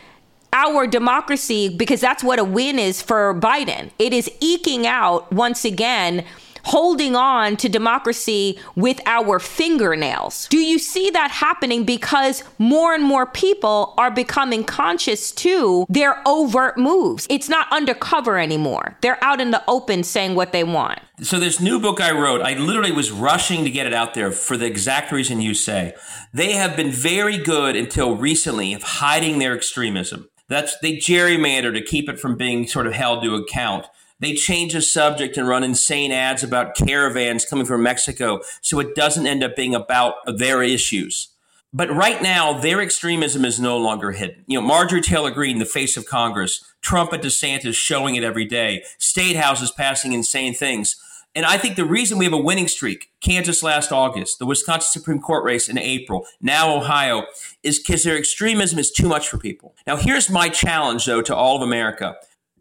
our 0.53 0.87
democracy 0.87 1.67
because 1.67 1.99
that's 1.99 2.23
what 2.23 2.39
a 2.39 2.43
win 2.43 2.79
is 2.79 3.01
for 3.01 3.37
Biden. 3.37 3.91
It 3.99 4.13
is 4.13 4.31
eking 4.39 4.87
out 4.87 5.31
once 5.31 5.65
again 5.65 6.23
holding 6.65 7.15
on 7.15 7.55
to 7.57 7.69
democracy 7.69 8.59
with 8.75 8.99
our 9.05 9.39
fingernails. 9.39 10.47
Do 10.49 10.57
you 10.57 10.77
see 10.79 11.09
that 11.11 11.31
happening 11.31 11.85
because 11.85 12.43
more 12.57 12.93
and 12.93 13.03
more 13.03 13.25
people 13.25 13.93
are 13.97 14.11
becoming 14.11 14.63
conscious 14.63 15.31
to 15.33 15.85
their 15.89 16.21
overt 16.27 16.77
moves? 16.77 17.27
It's 17.29 17.49
not 17.49 17.71
undercover 17.71 18.37
anymore. 18.37 18.97
They're 19.01 19.23
out 19.23 19.39
in 19.39 19.51
the 19.51 19.63
open 19.67 20.03
saying 20.03 20.35
what 20.35 20.51
they 20.51 20.63
want. 20.63 20.99
So 21.21 21.39
this 21.39 21.61
new 21.61 21.79
book 21.79 22.01
I 22.01 22.11
wrote, 22.11 22.41
I 22.41 22.55
literally 22.55 22.91
was 22.91 23.11
rushing 23.11 23.63
to 23.63 23.69
get 23.69 23.85
it 23.85 23.93
out 23.93 24.13
there 24.15 24.31
for 24.31 24.57
the 24.57 24.65
exact 24.65 25.11
reason 25.11 25.39
you 25.39 25.53
say. 25.53 25.93
They 26.33 26.53
have 26.53 26.75
been 26.75 26.91
very 26.91 27.37
good 27.37 27.75
until 27.75 28.17
recently 28.17 28.73
of 28.73 28.83
hiding 28.83 29.39
their 29.39 29.55
extremism. 29.55 30.29
That's 30.47 30.77
they 30.79 30.97
gerrymander 30.97 31.73
to 31.73 31.81
keep 31.81 32.09
it 32.09 32.19
from 32.19 32.35
being 32.37 32.67
sort 32.67 32.85
of 32.85 32.93
held 32.93 33.23
to 33.23 33.35
account. 33.35 33.87
They 34.19 34.33
change 34.33 34.73
the 34.73 34.81
subject 34.81 35.37
and 35.37 35.47
run 35.47 35.63
insane 35.63 36.11
ads 36.11 36.43
about 36.43 36.75
caravans 36.75 37.45
coming 37.45 37.65
from 37.65 37.83
Mexico 37.83 38.41
so 38.61 38.79
it 38.79 38.95
doesn't 38.95 39.27
end 39.27 39.43
up 39.43 39.55
being 39.55 39.75
about 39.75 40.15
their 40.25 40.63
issues. 40.63 41.29
But 41.73 41.93
right 41.93 42.21
now, 42.21 42.53
their 42.53 42.79
extremism 42.79 43.43
is 43.43 43.59
no 43.59 43.77
longer 43.77 44.13
hidden. 44.13 44.45
You 44.47 44.61
know, 44.61 44.65
Marjorie 44.65 45.01
Taylor 45.01 45.31
Greene, 45.31 45.59
the 45.59 45.65
face 45.65 45.97
of 45.97 46.05
Congress, 46.05 46.63
Trump 46.81 47.11
and 47.11 47.21
DeSantis 47.21 47.75
showing 47.75 48.15
it 48.15 48.23
every 48.23 48.45
day, 48.45 48.83
state 48.97 49.35
houses 49.35 49.71
passing 49.71 50.13
insane 50.13 50.53
things. 50.53 50.95
And 51.35 51.45
I 51.45 51.57
think 51.57 51.75
the 51.75 51.83
reason 51.83 52.17
we 52.17 52.23
have 52.23 52.33
a 52.33 52.37
winning 52.37 52.69
streak, 52.69 53.11
Kansas 53.19 53.61
last 53.61 53.91
August, 53.91 54.39
the 54.39 54.45
Wisconsin 54.45 54.89
Supreme 54.89 55.19
Court 55.19 55.43
race 55.43 55.67
in 55.67 55.77
April, 55.77 56.25
now 56.39 56.73
Ohio, 56.73 57.25
is 57.61 57.77
because 57.77 58.05
their 58.05 58.17
extremism 58.17 58.79
is 58.79 58.89
too 58.89 59.09
much 59.09 59.27
for 59.27 59.37
people. 59.37 59.75
Now, 59.85 59.97
here's 59.97 60.29
my 60.29 60.47
challenge, 60.47 61.05
though, 61.05 61.21
to 61.23 61.35
all 61.35 61.57
of 61.57 61.61
America 61.61 62.15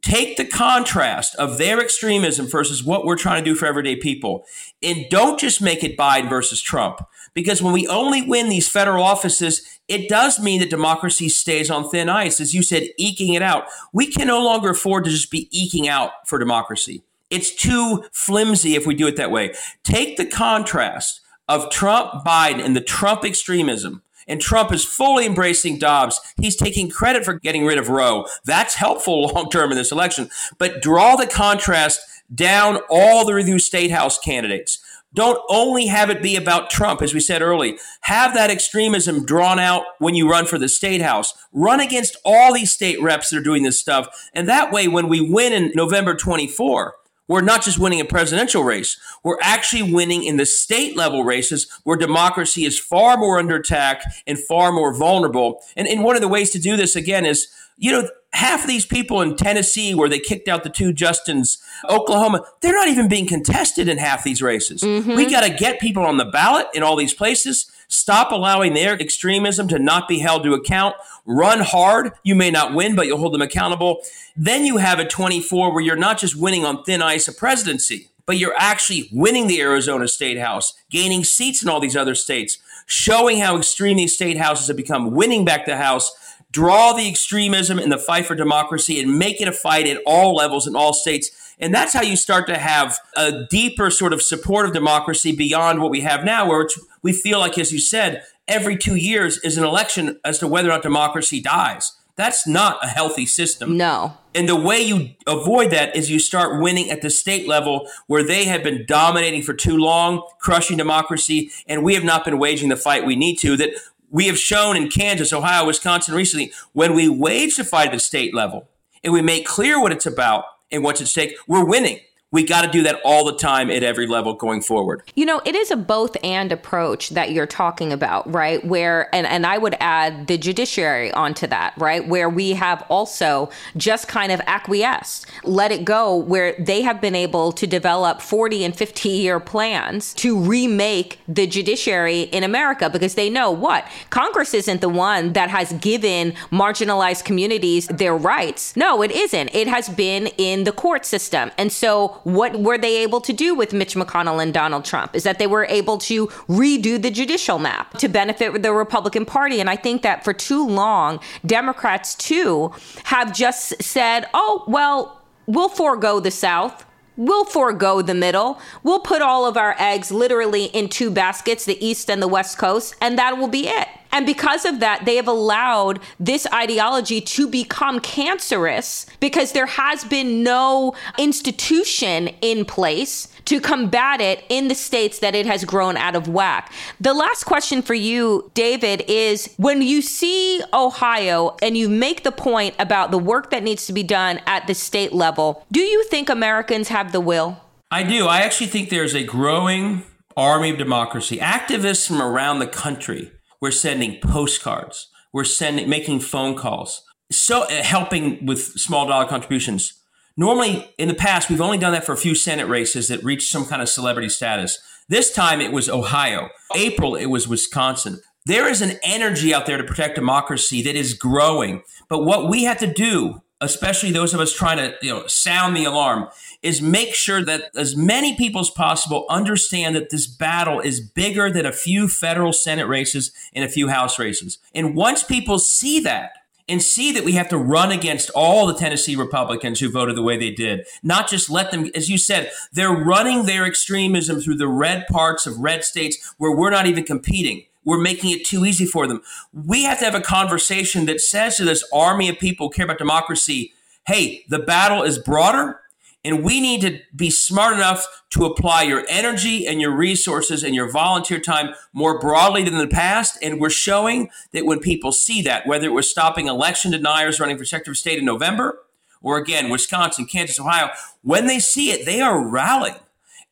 take 0.05 0.37
the 0.37 0.45
contrast 0.45 1.35
of 1.37 1.57
their 1.57 1.81
extremism 1.81 2.47
versus 2.47 2.85
what 2.85 3.07
we're 3.07 3.17
trying 3.17 3.43
to 3.43 3.51
do 3.51 3.55
for 3.55 3.65
everyday 3.65 3.97
people 3.97 4.45
and 4.83 5.07
don't 5.09 5.41
just 5.41 5.63
make 5.63 5.83
it 5.83 5.97
Biden 5.97 6.29
versus 6.29 6.61
Trump. 6.61 7.01
Because 7.33 7.63
when 7.63 7.73
we 7.73 7.89
only 7.89 8.21
win 8.21 8.51
these 8.51 8.69
federal 8.69 9.03
offices, 9.03 9.63
it 9.89 10.11
does 10.11 10.39
mean 10.39 10.61
that 10.61 10.69
democracy 10.69 11.31
stays 11.31 11.71
on 11.71 11.89
thin 11.89 12.11
ice. 12.11 12.39
As 12.39 12.53
you 12.53 12.63
said, 12.63 12.91
eking 12.99 13.33
it 13.33 13.41
out. 13.41 13.65
We 13.95 14.07
can 14.07 14.27
no 14.27 14.45
longer 14.45 14.71
afford 14.71 15.05
to 15.05 15.11
just 15.11 15.31
be 15.31 15.49
eking 15.51 15.89
out 15.89 16.29
for 16.29 16.39
democracy. 16.39 17.03
It's 17.31 17.55
too 17.55 18.05
flimsy 18.13 18.75
if 18.75 18.87
we 18.87 18.95
do 18.95 19.07
it 19.07 19.17
that 19.17 19.31
way. 19.31 19.55
Take 19.85 20.19
the 20.19 20.27
contrast 20.27 21.23
of 21.49 21.71
Trump, 21.71 22.27
Biden, 22.27 22.63
and 22.63 22.77
the 22.77 22.83
Trump 22.83 23.25
extremism 23.25 24.03
and 24.27 24.41
Trump 24.41 24.73
is 24.73 24.85
fully 24.85 25.27
embracing 25.27 25.79
Dobbs. 25.79 26.21
He's 26.37 26.57
taking 26.57 26.91
credit 26.91 27.25
for 27.25 27.35
getting 27.35 27.65
rid 27.65 27.79
of 27.79 27.89
Roe. 27.89 28.27
That's 28.45 28.75
helpful 28.75 29.27
long 29.35 29.51
term 29.51 29.71
in 29.71 29.79
this 29.79 29.93
election. 29.93 30.31
But 30.59 30.83
draw 30.83 31.17
the 31.17 31.27
contrast 31.27 32.01
down 32.35 32.79
all 32.89 33.25
the 33.25 33.35
review 33.35 33.59
state 33.59 33.91
house 33.91 34.19
candidates. 34.19 34.79
Don't 35.15 35.41
only 35.49 35.87
have 35.87 36.11
it 36.11 36.23
be 36.23 36.35
about 36.35 36.71
Trump, 36.71 37.01
as 37.01 37.15
we 37.15 37.21
said 37.21 37.41
earlier. 37.41 37.77
Have 38.03 38.35
that 38.35 38.51
extremism 38.51 39.25
drawn 39.25 39.61
out 39.61 39.85
when 40.01 40.17
you 40.17 40.29
run 40.29 40.45
for 40.45 40.59
the 40.59 40.69
state 40.69 41.01
house. 41.01 41.33
Run 41.53 41.79
against 41.79 42.17
all 42.25 42.53
these 42.53 42.73
state 42.73 43.01
reps 43.01 43.31
that 43.31 43.39
are 43.39 43.43
doing 43.43 43.63
this 43.63 43.79
stuff. 43.79 44.09
And 44.33 44.49
that 44.49 44.73
way, 44.73 44.89
when 44.89 45.09
we 45.09 45.21
win 45.21 45.53
in 45.53 45.71
November 45.77 46.17
24, 46.17 46.95
we're 47.29 47.41
not 47.41 47.63
just 47.63 47.79
winning 47.79 48.01
a 48.01 48.05
presidential 48.05 48.65
race. 48.65 48.99
We're 49.23 49.41
actually 49.41 49.93
winning 49.93 50.25
in 50.25 50.37
the 50.37 50.47
state 50.47 50.97
level 50.97 51.25
races 51.25 51.71
where 51.85 51.97
democracy 51.97 52.65
is 52.65 52.79
far 52.79 53.17
more 53.17 53.39
under 53.39 53.57
attack 53.57 54.03
and 54.27 54.39
far 54.39 54.73
more 54.73 54.95
vulnerable. 54.95 55.63
And, 55.77 55.89
and 55.89 56.05
one 56.05 56.17
of 56.17 56.23
the 56.23 56.29
ways 56.29 56.51
to 56.51 56.59
do 56.59 56.77
this, 56.77 56.97
again, 56.97 57.25
is, 57.25 57.49
you 57.77 57.93
know, 57.93 58.09
half 58.33 58.63
of 58.63 58.69
these 58.69 58.85
people 58.85 59.23
in 59.23 59.37
Tennessee 59.37 59.95
where 59.95 60.09
they 60.09 60.19
kicked 60.19 60.49
out 60.49 60.65
the 60.65 60.71
two 60.71 60.93
Justins, 60.93 61.59
Oklahoma, 61.89 62.45
they're 62.61 62.75
not 62.75 62.89
even 62.89 63.09
being 63.09 63.27
contested 63.27 63.89
in 63.89 63.99
half 63.99 64.25
these 64.25 64.43
races. 64.43 64.83
Mm-hmm. 64.83 65.17
We 65.17 65.31
got 65.31 65.45
to 65.45 65.51
get 65.51 65.81
people 65.81 66.05
on 66.05 66.19
the 66.19 66.25
ballot 66.27 66.67
in 66.75 66.83
all 66.83 66.97
these 66.97 67.15
places. 67.15 67.71
Stop 67.95 68.33
allowing 68.33 68.75
their 68.75 69.01
extremism 69.01 69.69
to 69.69 69.79
not 69.79 70.09
be 70.09 70.19
held 70.19 70.43
to 70.43 70.53
account. 70.53 70.97
Run 71.25 71.61
hard. 71.61 72.11
You 72.25 72.35
may 72.35 72.51
not 72.51 72.75
win, 72.75 72.97
but 72.97 73.07
you'll 73.07 73.19
hold 73.19 73.35
them 73.35 73.41
accountable. 73.41 74.03
Then 74.37 74.67
you 74.67 74.79
have 74.79 74.99
a 74.99 75.07
24 75.07 75.73
where 75.73 75.81
you're 75.81 75.95
not 75.95 76.19
just 76.19 76.35
winning 76.37 76.65
on 76.65 76.83
thin 76.83 77.01
ice 77.01 77.29
a 77.29 77.33
presidency, 77.33 78.09
but 78.27 78.37
you're 78.37 78.57
actually 78.59 79.09
winning 79.13 79.47
the 79.47 79.61
Arizona 79.61 80.09
State 80.09 80.39
House, 80.39 80.75
gaining 80.91 81.23
seats 81.23 81.63
in 81.63 81.69
all 81.69 81.79
these 81.79 81.97
other 81.97 82.17
states, 82.17 82.59
showing 82.87 83.39
how 83.39 83.57
extreme 83.57 83.97
these 83.97 84.15
state 84.15 84.39
houses 84.39 84.67
have 84.67 84.77
become, 84.77 85.13
winning 85.13 85.45
back 85.45 85.65
the 85.65 85.77
House. 85.77 86.13
Draw 86.51 86.95
the 86.95 87.09
extremism 87.09 87.79
in 87.79 87.91
the 87.91 87.99
fight 87.99 88.27
for 88.27 88.35
democracy 88.35 89.01
and 89.01 89.19
make 89.19 89.41
it 89.41 89.49
a 89.49 89.53
fight 89.53 89.87
at 89.87 90.03
all 90.05 90.35
levels 90.35 90.67
in 90.67 90.75
all 90.77 90.93
states. 90.93 91.31
And 91.59 91.75
that's 91.75 91.93
how 91.93 92.03
you 92.03 92.17
start 92.17 92.47
to 92.49 92.59
have 92.59 92.99
a 93.17 93.47
deeper 93.49 93.91
sort 93.91 94.13
of 94.13 94.23
support 94.23 94.67
of 94.67 94.73
democracy 94.73 95.35
beyond 95.35 95.81
what 95.81 95.91
we 95.91 96.01
have 96.01 96.25
now, 96.25 96.49
where 96.49 96.69
we 97.03 97.13
feel 97.13 97.39
like, 97.39 97.59
as 97.59 97.73
you 97.73 97.79
said, 97.79 98.25
every 98.49 98.77
two 98.77 98.97
years 98.97 99.39
is 99.39 99.57
an 99.57 99.65
election 99.65 100.19
as 100.25 100.39
to 100.41 100.49
whether 100.49 100.69
or 100.69 100.73
not 100.73 100.83
democracy 100.83 101.41
dies. 101.41 101.93
That's 102.17 102.47
not 102.47 102.85
a 102.85 102.89
healthy 102.89 103.27
system. 103.27 103.77
No. 103.77 104.17
And 104.35 104.49
the 104.49 104.57
way 104.57 104.81
you 104.81 105.11
avoid 105.27 105.71
that 105.71 105.97
is 105.97 106.11
you 106.11 106.21
start 106.21 106.61
winning 106.61 106.91
at 106.91 107.03
the 107.03 107.11
state 107.11 107.49
level 107.49 107.89
where 108.07 108.23
they 108.23 108.45
have 108.45 108.63
been 108.63 108.85
dominating 108.87 109.43
for 109.43 109.53
too 109.53 109.77
long, 109.77 110.23
crushing 110.39 110.77
democracy, 110.77 111.51
and 111.67 111.83
we 111.83 111.95
have 111.95 112.05
not 112.05 112.25
been 112.25 112.39
waging 112.39 112.69
the 112.69 112.77
fight 112.77 113.05
we 113.05 113.17
need 113.17 113.37
to. 113.37 113.57
That 113.57 113.71
we 114.11 114.27
have 114.27 114.39
shown 114.39 114.77
in 114.77 114.89
Kansas, 114.89 115.33
Ohio, 115.33 115.67
Wisconsin 115.67 116.15
recently, 116.15 116.53
when 116.73 116.95
we 116.95 117.09
wage 117.09 117.57
the 117.57 117.65
fight 117.65 117.87
at 117.87 117.93
the 117.93 117.99
state 117.99 118.33
level 118.33 118.69
and 119.03 119.13
we 119.13 119.21
make 119.21 119.45
clear 119.45 119.81
what 119.81 119.91
it's 119.91 120.07
about 120.07 120.45
and 120.75 120.85
what's 120.85 121.01
at 121.01 121.09
stake, 121.09 121.37
we're 121.47 121.65
winning 121.65 122.01
we 122.35 122.43
got 122.43 122.63
to 122.63 122.69
do 122.69 122.83
that 122.83 123.01
all 123.05 123.25
the 123.25 123.37
time 123.37 123.71
at 123.71 123.85
every 123.85 124.09
level 124.09 124.35
going 124.35 124.61
forward. 124.61 125.05
You 125.15 125.25
know, 125.25 125.41
it 125.45 125.55
is 125.55 125.71
a 125.71 125.77
both 125.77 126.17
and 126.25 126.51
approach 126.51 127.11
that 127.11 127.31
you're 127.31 127.47
talking 127.47 127.93
about, 127.93 128.31
right? 128.31 128.63
Where, 128.67 129.15
and, 129.15 129.25
and 129.25 129.47
I 129.47 129.57
would 129.57 129.77
add 129.79 130.27
the 130.27 130.37
judiciary 130.37 131.13
onto 131.13 131.47
that, 131.47 131.75
right? 131.79 132.09
Where 132.09 132.29
we 132.29 132.51
have 132.55 132.85
also 132.89 133.51
just 133.77 134.09
kind 134.09 134.33
of 134.33 134.41
acquiesced, 134.49 135.27
let 135.45 135.71
it 135.71 135.85
go, 135.85 136.17
where 136.17 136.57
they 136.59 136.83
have 136.83 137.01
been 137.01 137.15
able 137.15 137.53
to 137.53 137.69
develop 137.69 138.21
40 138.21 138.65
and 138.65 138.75
50 138.75 139.09
year 139.11 139.39
plans 139.39 140.13
to 140.15 140.37
remake 140.37 141.21
the 141.29 141.47
judiciary 141.47 142.23
in 142.23 142.43
America 142.43 142.91
because 142.91 143.15
they 143.15 143.31
know 143.31 143.53
what? 143.53 143.87
Congress 144.11 144.55
isn't 144.55 144.81
the 144.81 144.89
one 144.89 145.35
that 145.35 145.51
has 145.51 145.73
given 145.75 146.33
marginalized 146.51 147.25
communities 147.25 147.87
their 147.87 148.17
rights. 148.17 148.77
No, 148.77 149.03
it 149.03 149.13
isn't. 149.13 149.55
It 149.55 149.69
has 149.69 149.89
been 149.89 150.27
in 150.37 150.65
the 150.65 150.73
court 150.73 151.07
system. 151.07 151.53
And 151.57 151.71
so 151.71 152.21
what 152.25 152.61
were 152.61 152.79
they 152.79 152.97
able 153.03 153.21
to 153.21 153.33
do 153.33 153.55
with 153.55 153.73
Mitch 153.73 153.95
McConnell 153.95 154.43
and 154.43 154.53
Donald 154.53 154.85
Trump? 154.85 155.15
Is 155.15 155.23
that 155.23 155.39
they 155.39 155.47
were 155.47 155.67
able 155.67 155.99
to 155.99 156.27
redo 156.49 157.01
the 157.01 157.11
judicial 157.11 157.59
map 157.59 157.97
to 157.99 158.09
benefit 158.09 158.63
the 158.63 158.73
Republican 158.73 159.25
Party. 159.25 159.61
And 159.61 159.71
I 159.71 159.77
think 159.77 160.03
that 160.03 160.25
for 160.25 160.33
too 160.33 160.67
long, 160.67 161.21
Democrats 161.47 162.15
too 162.15 162.73
have 163.05 163.33
just 163.33 163.83
said, 163.83 164.27
oh, 164.35 164.65
well, 164.67 165.23
we'll 165.47 165.69
forego 165.69 166.21
the 166.21 166.31
South. 166.31 166.85
We'll 167.17 167.45
forego 167.45 168.03
the 168.03 168.15
middle. 168.15 168.61
We'll 168.83 168.99
put 168.99 169.23
all 169.23 169.47
of 169.47 169.57
our 169.57 169.77
eggs 169.79 170.11
literally 170.11 170.65
in 170.65 170.89
two 170.89 171.11
baskets, 171.13 171.65
the 171.65 171.85
East 171.85 172.11
and 172.11 172.21
the 172.21 172.27
West 172.27 172.59
Coast, 172.59 172.97
and 173.01 173.17
that 173.19 173.39
will 173.39 173.49
be 173.49 173.69
it. 173.69 173.87
And 174.15 174.25
because 174.25 174.65
of 174.65 174.79
that, 174.79 175.05
they 175.05 175.17
have 175.17 175.27
allowed 175.27 175.99
this 176.21 176.47
ideology 176.55 177.21
to 177.21 177.49
become 177.49 177.99
cancerous 177.99 179.07
because 179.19 179.51
there 179.51 179.67
has 179.67 180.05
been 180.05 180.45
no 180.45 180.95
institution 181.19 182.29
in 182.41 182.65
place 182.65 183.27
to 183.47 183.61
combat 183.61 184.21
it 184.21 184.45
in 184.49 184.69
the 184.69 184.75
states 184.75 185.19
that 185.19 185.35
it 185.35 185.47
has 185.47 185.65
grown 185.65 185.97
out 185.97 186.15
of 186.15 186.29
whack. 186.29 186.73
The 187.01 187.13
last 187.13 187.43
question 187.43 187.83
for 187.83 187.95
you, 187.95 188.53
David, 188.55 189.03
is 189.09 189.53
when 189.57 189.83
you 189.83 190.01
see 190.01 190.63
Ohio 190.73 191.57
and 191.61 191.77
you 191.77 191.89
make 191.89 192.23
the 192.23 192.33
point 192.33 192.77
about 192.79 193.11
the 193.11 193.19
work 193.19 193.51
that 193.51 193.65
needs 193.65 193.85
to 193.87 193.93
be 193.93 194.05
done 194.05 194.41
at 194.47 194.69
the 194.69 194.75
state 194.75 195.13
level, 195.13 195.67
do 195.73 195.81
you 195.81 196.05
think 196.05 196.31
Americans 196.31 196.87
have 196.87 197.11
the 197.11 197.21
will? 197.21 197.61
I 197.91 198.05
do. 198.05 198.29
I 198.29 198.43
actually 198.43 198.69
think 198.69 198.91
there's 198.91 199.15
a 199.15 199.25
growing 199.25 200.05
army 200.37 200.71
of 200.71 200.79
democracy. 200.79 201.39
Activists 201.39 202.07
from 202.07 202.23
around 202.23 202.61
the 202.61 202.69
country. 202.69 203.33
We're 203.65 203.71
sending 203.71 204.21
postcards. 204.21 205.09
We're 205.33 205.45
sending, 205.45 205.89
making 205.89 206.21
phone 206.21 206.55
calls. 206.55 207.03
So 207.33 207.63
uh, 207.63 207.83
helping 207.83 208.45
with 208.45 208.61
small 208.61 209.07
dollar 209.09 209.25
contributions. 209.25 210.03
Normally, 210.37 210.93
in 210.99 211.09
the 211.09 211.15
past, 211.15 211.49
we've 211.49 211.63
only 211.63 211.79
done 211.79 211.93
that 211.93 212.05
for 212.05 212.13
a 212.13 212.19
few 212.19 212.35
Senate 212.35 212.69
races 212.69 213.09
that 213.09 213.25
reached 213.25 213.51
some 213.51 213.65
kind 213.65 213.81
of 213.81 213.89
celebrity 213.89 214.29
status. 214.29 214.79
This 215.09 215.33
time, 215.33 215.63
it 215.63 215.73
was 215.73 215.89
Ohio. 215.89 216.51
April, 216.77 217.17
it 217.17 217.29
was 217.29 217.49
Wisconsin. 217.49 218.21
There 218.45 218.69
is 218.69 218.83
an 218.83 218.99
energy 219.03 219.55
out 219.55 219.65
there 219.65 219.79
to 219.79 219.85
protect 219.85 220.17
democracy 220.17 220.83
that 220.83 220.95
is 220.95 221.15
growing. 221.15 221.85
But 222.11 222.27
what 222.27 222.51
we 222.51 222.65
have 222.65 222.77
to 222.81 222.87
do, 222.87 223.41
especially 223.61 224.11
those 224.11 224.35
of 224.35 224.41
us 224.41 224.53
trying 224.53 224.79
to 224.79 224.95
you 225.03 225.11
know, 225.11 225.27
sound 225.27 225.77
the 225.77 225.85
alarm, 225.85 226.29
is 226.63 226.83
make 226.83 227.15
sure 227.15 227.43
that 227.45 227.71
as 227.77 227.97
many 227.97 228.37
people 228.37 228.61
as 228.61 228.71
possible 228.71 229.27
understand 229.29 229.95
that 229.95 230.11
this 230.11 230.27
battle 230.27 230.81
is 230.81 231.01
bigger 231.01 231.51
than 231.51 231.67
a 231.67 231.73
few 231.73 232.09
federal 232.09 232.53
Senate 232.53 232.87
races 232.87 233.33
and 233.55 233.65
a 233.65 233.69
few 233.69 233.89
House 233.89 234.19
races. 234.19 234.59
And 234.75 234.95
once 234.95 235.23
people 235.23 235.59
see 235.59 236.01
that, 236.01 236.33
and 236.69 236.83
see 236.83 237.13
that 237.13 237.25
we 237.25 237.33
have 237.33 237.49
to 237.49 237.59
run 237.59 237.93
against 237.93 238.31
all 238.31 238.67
the 238.67 238.75
Tennessee 238.75 239.17
Republicans 239.17 239.81
who 239.81 239.91
voted 239.91 240.17
the 240.17 240.23
way 240.23 240.39
they 240.39 240.51
did. 240.51 240.87
Not 241.03 241.29
just 241.29 241.51
let 241.51 241.71
them, 241.71 241.91
as 241.95 242.09
you 242.09 242.17
said, 242.17 242.51
they're 242.73 242.91
running 242.91 243.45
their 243.45 243.67
extremism 243.67 244.41
through 244.41 244.57
the 244.57 244.69
red 244.69 245.07
parts 245.09 245.47
of 245.47 245.59
red 245.59 245.85
states 245.85 246.35
where 246.39 246.57
we're 246.57 246.71
not 246.71 246.87
even 246.87 247.05
competing. 247.05 247.65
We're 247.85 248.01
making 248.01 248.31
it 248.31 248.45
too 248.45 248.65
easy 248.65 248.87
for 248.87 249.07
them. 249.07 249.23
We 249.53 249.85
have 249.85 249.99
to 249.99 250.05
have 250.05 250.15
a 250.15 250.21
conversation 250.21 251.07
that 251.07 251.21
says 251.21 251.57
to 251.57 251.65
this 251.65 251.85
army 251.93 252.29
of 252.29 252.39
people 252.39 252.69
who 252.69 252.73
care 252.73 252.85
about 252.85 252.99
democracy, 252.99 253.73
hey, 254.07 254.45
the 254.49 254.59
battle 254.59 255.03
is 255.03 255.19
broader 255.19 255.81
and 256.25 256.43
we 256.43 256.61
need 256.61 256.81
to 256.81 257.01
be 257.15 257.29
smart 257.29 257.75
enough 257.75 258.07
to 258.31 258.47
apply 258.47 258.83
your 258.83 259.05
energy 259.09 259.67
and 259.67 259.81
your 259.81 259.95
resources 259.95 260.65
and 260.65 260.75
your 260.75 260.91
volunteer 260.91 261.39
time 261.39 261.75
more 261.93 262.19
broadly 262.19 262.63
than 262.65 262.73
in 262.73 262.79
the 262.79 262.87
past. 262.87 263.37
And 263.43 263.61
we're 263.61 263.69
showing 263.69 264.31
that 264.53 264.65
when 264.65 264.81
people 264.81 265.13
see 265.13 265.43
that, 265.43 265.67
whether 265.67 265.87
it 265.87 265.93
was 265.93 266.11
stopping 266.11 266.49
election 266.49 266.91
deniers 266.91 267.39
running 267.39 267.59
for 267.59 267.67
Secretary 267.67 267.93
of 267.93 267.99
State 267.99 268.19
in 268.19 268.25
November, 268.25 268.81
or 269.21 269.37
again, 269.37 269.69
Wisconsin, 269.71 270.25
Kansas, 270.25 270.59
Ohio, 270.59 270.91
when 271.23 271.47
they 271.47 271.59
see 271.59 271.91
it, 271.91 272.07
they 272.07 272.21
are 272.21 272.47
rallying. 272.47 272.97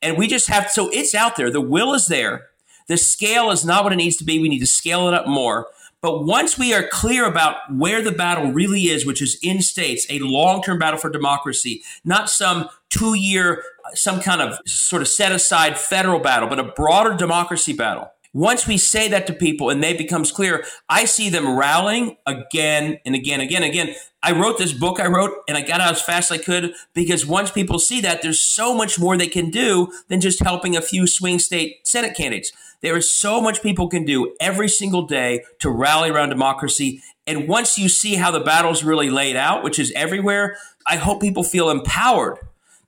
And 0.01 0.17
we 0.17 0.27
just 0.27 0.49
have, 0.49 0.69
so 0.69 0.89
it's 0.89 1.15
out 1.15 1.35
there. 1.35 1.51
The 1.51 1.61
will 1.61 1.93
is 1.93 2.07
there. 2.07 2.47
The 2.87 2.97
scale 2.97 3.51
is 3.51 3.65
not 3.65 3.83
what 3.83 3.93
it 3.93 3.97
needs 3.97 4.17
to 4.17 4.23
be. 4.23 4.39
We 4.39 4.49
need 4.49 4.59
to 4.59 4.67
scale 4.67 5.07
it 5.07 5.13
up 5.13 5.27
more. 5.27 5.67
But 6.03 6.25
once 6.25 6.59
we 6.59 6.73
are 6.73 6.85
clear 6.85 7.25
about 7.25 7.55
where 7.73 8.01
the 8.01 8.11
battle 8.11 8.51
really 8.51 8.83
is, 8.87 9.05
which 9.05 9.21
is 9.21 9.39
in 9.41 9.61
states, 9.61 10.05
a 10.09 10.19
long 10.19 10.61
term 10.61 10.77
battle 10.77 10.99
for 10.99 11.09
democracy, 11.09 11.81
not 12.03 12.29
some 12.29 12.67
two 12.89 13.13
year, 13.13 13.63
some 13.93 14.19
kind 14.19 14.41
of 14.41 14.59
sort 14.67 15.01
of 15.01 15.07
set 15.07 15.31
aside 15.31 15.79
federal 15.79 16.19
battle, 16.19 16.49
but 16.49 16.59
a 16.59 16.63
broader 16.63 17.15
democracy 17.15 17.71
battle. 17.71 18.11
Once 18.33 18.67
we 18.67 18.77
say 18.77 19.07
that 19.07 19.27
to 19.27 19.33
people 19.33 19.69
and 19.69 19.83
they 19.83 19.93
becomes 19.93 20.31
clear, 20.31 20.65
I 20.89 21.05
see 21.05 21.29
them 21.29 21.55
rallying 21.57 22.17
again 22.25 22.97
and 23.05 23.13
again, 23.13 23.39
again, 23.39 23.61
again. 23.63 23.95
I 24.23 24.31
wrote 24.31 24.57
this 24.57 24.73
book 24.73 24.99
I 24.99 25.05
wrote 25.05 25.31
and 25.47 25.55
I 25.55 25.61
got 25.61 25.81
out 25.81 25.91
as 25.91 26.01
fast 26.01 26.31
as 26.31 26.39
I 26.39 26.43
could 26.43 26.73
because 26.93 27.25
once 27.27 27.51
people 27.51 27.77
see 27.77 28.01
that, 28.01 28.23
there's 28.23 28.39
so 28.39 28.73
much 28.73 28.99
more 28.99 29.17
they 29.17 29.27
can 29.27 29.51
do 29.51 29.91
than 30.07 30.19
just 30.19 30.39
helping 30.41 30.75
a 30.75 30.81
few 30.81 31.05
swing 31.05 31.39
state 31.39 31.87
Senate 31.87 32.17
candidates. 32.17 32.51
There 32.83 32.97
is 32.97 33.11
so 33.11 33.41
much 33.41 33.63
people 33.63 33.87
can 33.87 34.03
do 34.03 34.35
every 34.39 34.67
single 34.67 35.03
day 35.03 35.43
to 35.59 35.69
rally 35.71 36.09
around 36.09 36.29
democracy. 36.29 37.01
And 37.25 37.47
once 37.47 37.77
you 37.77 37.87
see 37.87 38.15
how 38.15 38.29
the 38.29 38.41
battle's 38.41 38.83
really 38.83 39.09
laid 39.09 39.37
out, 39.37 39.63
which 39.63 39.79
is 39.79 39.91
everywhere, 39.95 40.57
I 40.85 40.97
hope 40.97 41.21
people 41.21 41.43
feel 41.43 41.69
empowered 41.69 42.37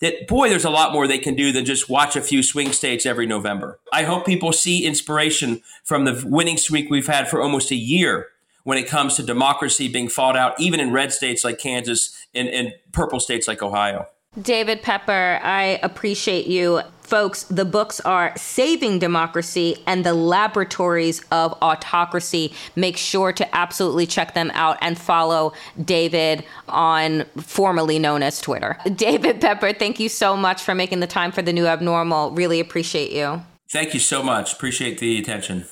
that, 0.02 0.28
boy, 0.28 0.50
there's 0.50 0.66
a 0.66 0.70
lot 0.70 0.92
more 0.92 1.08
they 1.08 1.18
can 1.18 1.34
do 1.34 1.54
than 1.54 1.64
just 1.64 1.90
watch 1.90 2.18
a 2.18 2.22
few 2.22 2.44
swing 2.44 2.74
states 2.74 3.06
every 3.06 3.26
November. 3.26 3.80
I 3.94 4.04
hope 4.04 4.26
people 4.26 4.52
see 4.52 4.86
inspiration 4.86 5.62
from 5.86 6.04
the 6.04 6.22
winning 6.28 6.58
streak 6.58 6.90
we've 6.90 7.08
had 7.08 7.30
for 7.30 7.42
almost 7.42 7.72
a 7.72 7.76
year 7.76 8.28
when 8.66 8.78
it 8.78 8.88
comes 8.88 9.16
to 9.16 9.24
democracy 9.24 9.88
being 9.88 10.10
fought 10.10 10.36
out, 10.36 10.60
even 10.60 10.82
in 10.82 10.92
red 10.92 11.14
states 11.14 11.46
like 11.46 11.58
Kansas 11.58 12.28
and, 12.34 12.50
and 12.50 12.74
purple 12.92 13.22
states 13.22 13.48
like 13.48 13.64
Ohio. 13.64 14.08
David 14.42 14.82
Pepper, 14.82 15.40
I 15.42 15.80
appreciate 15.82 16.48
you. 16.48 16.82
Folks, 17.06 17.44
the 17.44 17.66
books 17.66 18.00
are 18.00 18.34
Saving 18.36 18.98
Democracy 18.98 19.78
and 19.86 20.04
the 20.04 20.16
Laboratories 20.16 21.24
of 21.32 21.54
Autocracy. 21.62 22.52
Make 22.76 22.98
sure 22.98 23.32
to 23.32 23.56
absolutely 23.56 24.08
check 24.08 24.34
them 24.34 24.50
out 24.56 24.80
and 24.82 24.98
follow 24.98 25.54
David 25.84 26.44
on 26.68 27.26
formerly 27.38 28.00
known 28.00 28.24
as 28.24 28.42
Twitter. 28.42 28.80
David 28.96 29.40
Pepper, 29.40 29.72
thank 29.72 30.00
you 30.00 30.10
so 30.10 30.36
much 30.36 30.64
for 30.64 30.74
making 30.74 31.00
the 31.00 31.08
time 31.08 31.32
for 31.32 31.44
the 31.44 31.54
new 31.54 31.68
abnormal. 31.68 32.32
Really 32.32 32.60
appreciate 32.60 33.12
you. 33.12 33.44
Thank 33.70 33.94
you 33.94 34.00
so 34.00 34.24
much. 34.24 34.54
Appreciate 34.54 34.98
the 34.98 35.20
attention. 35.20 35.66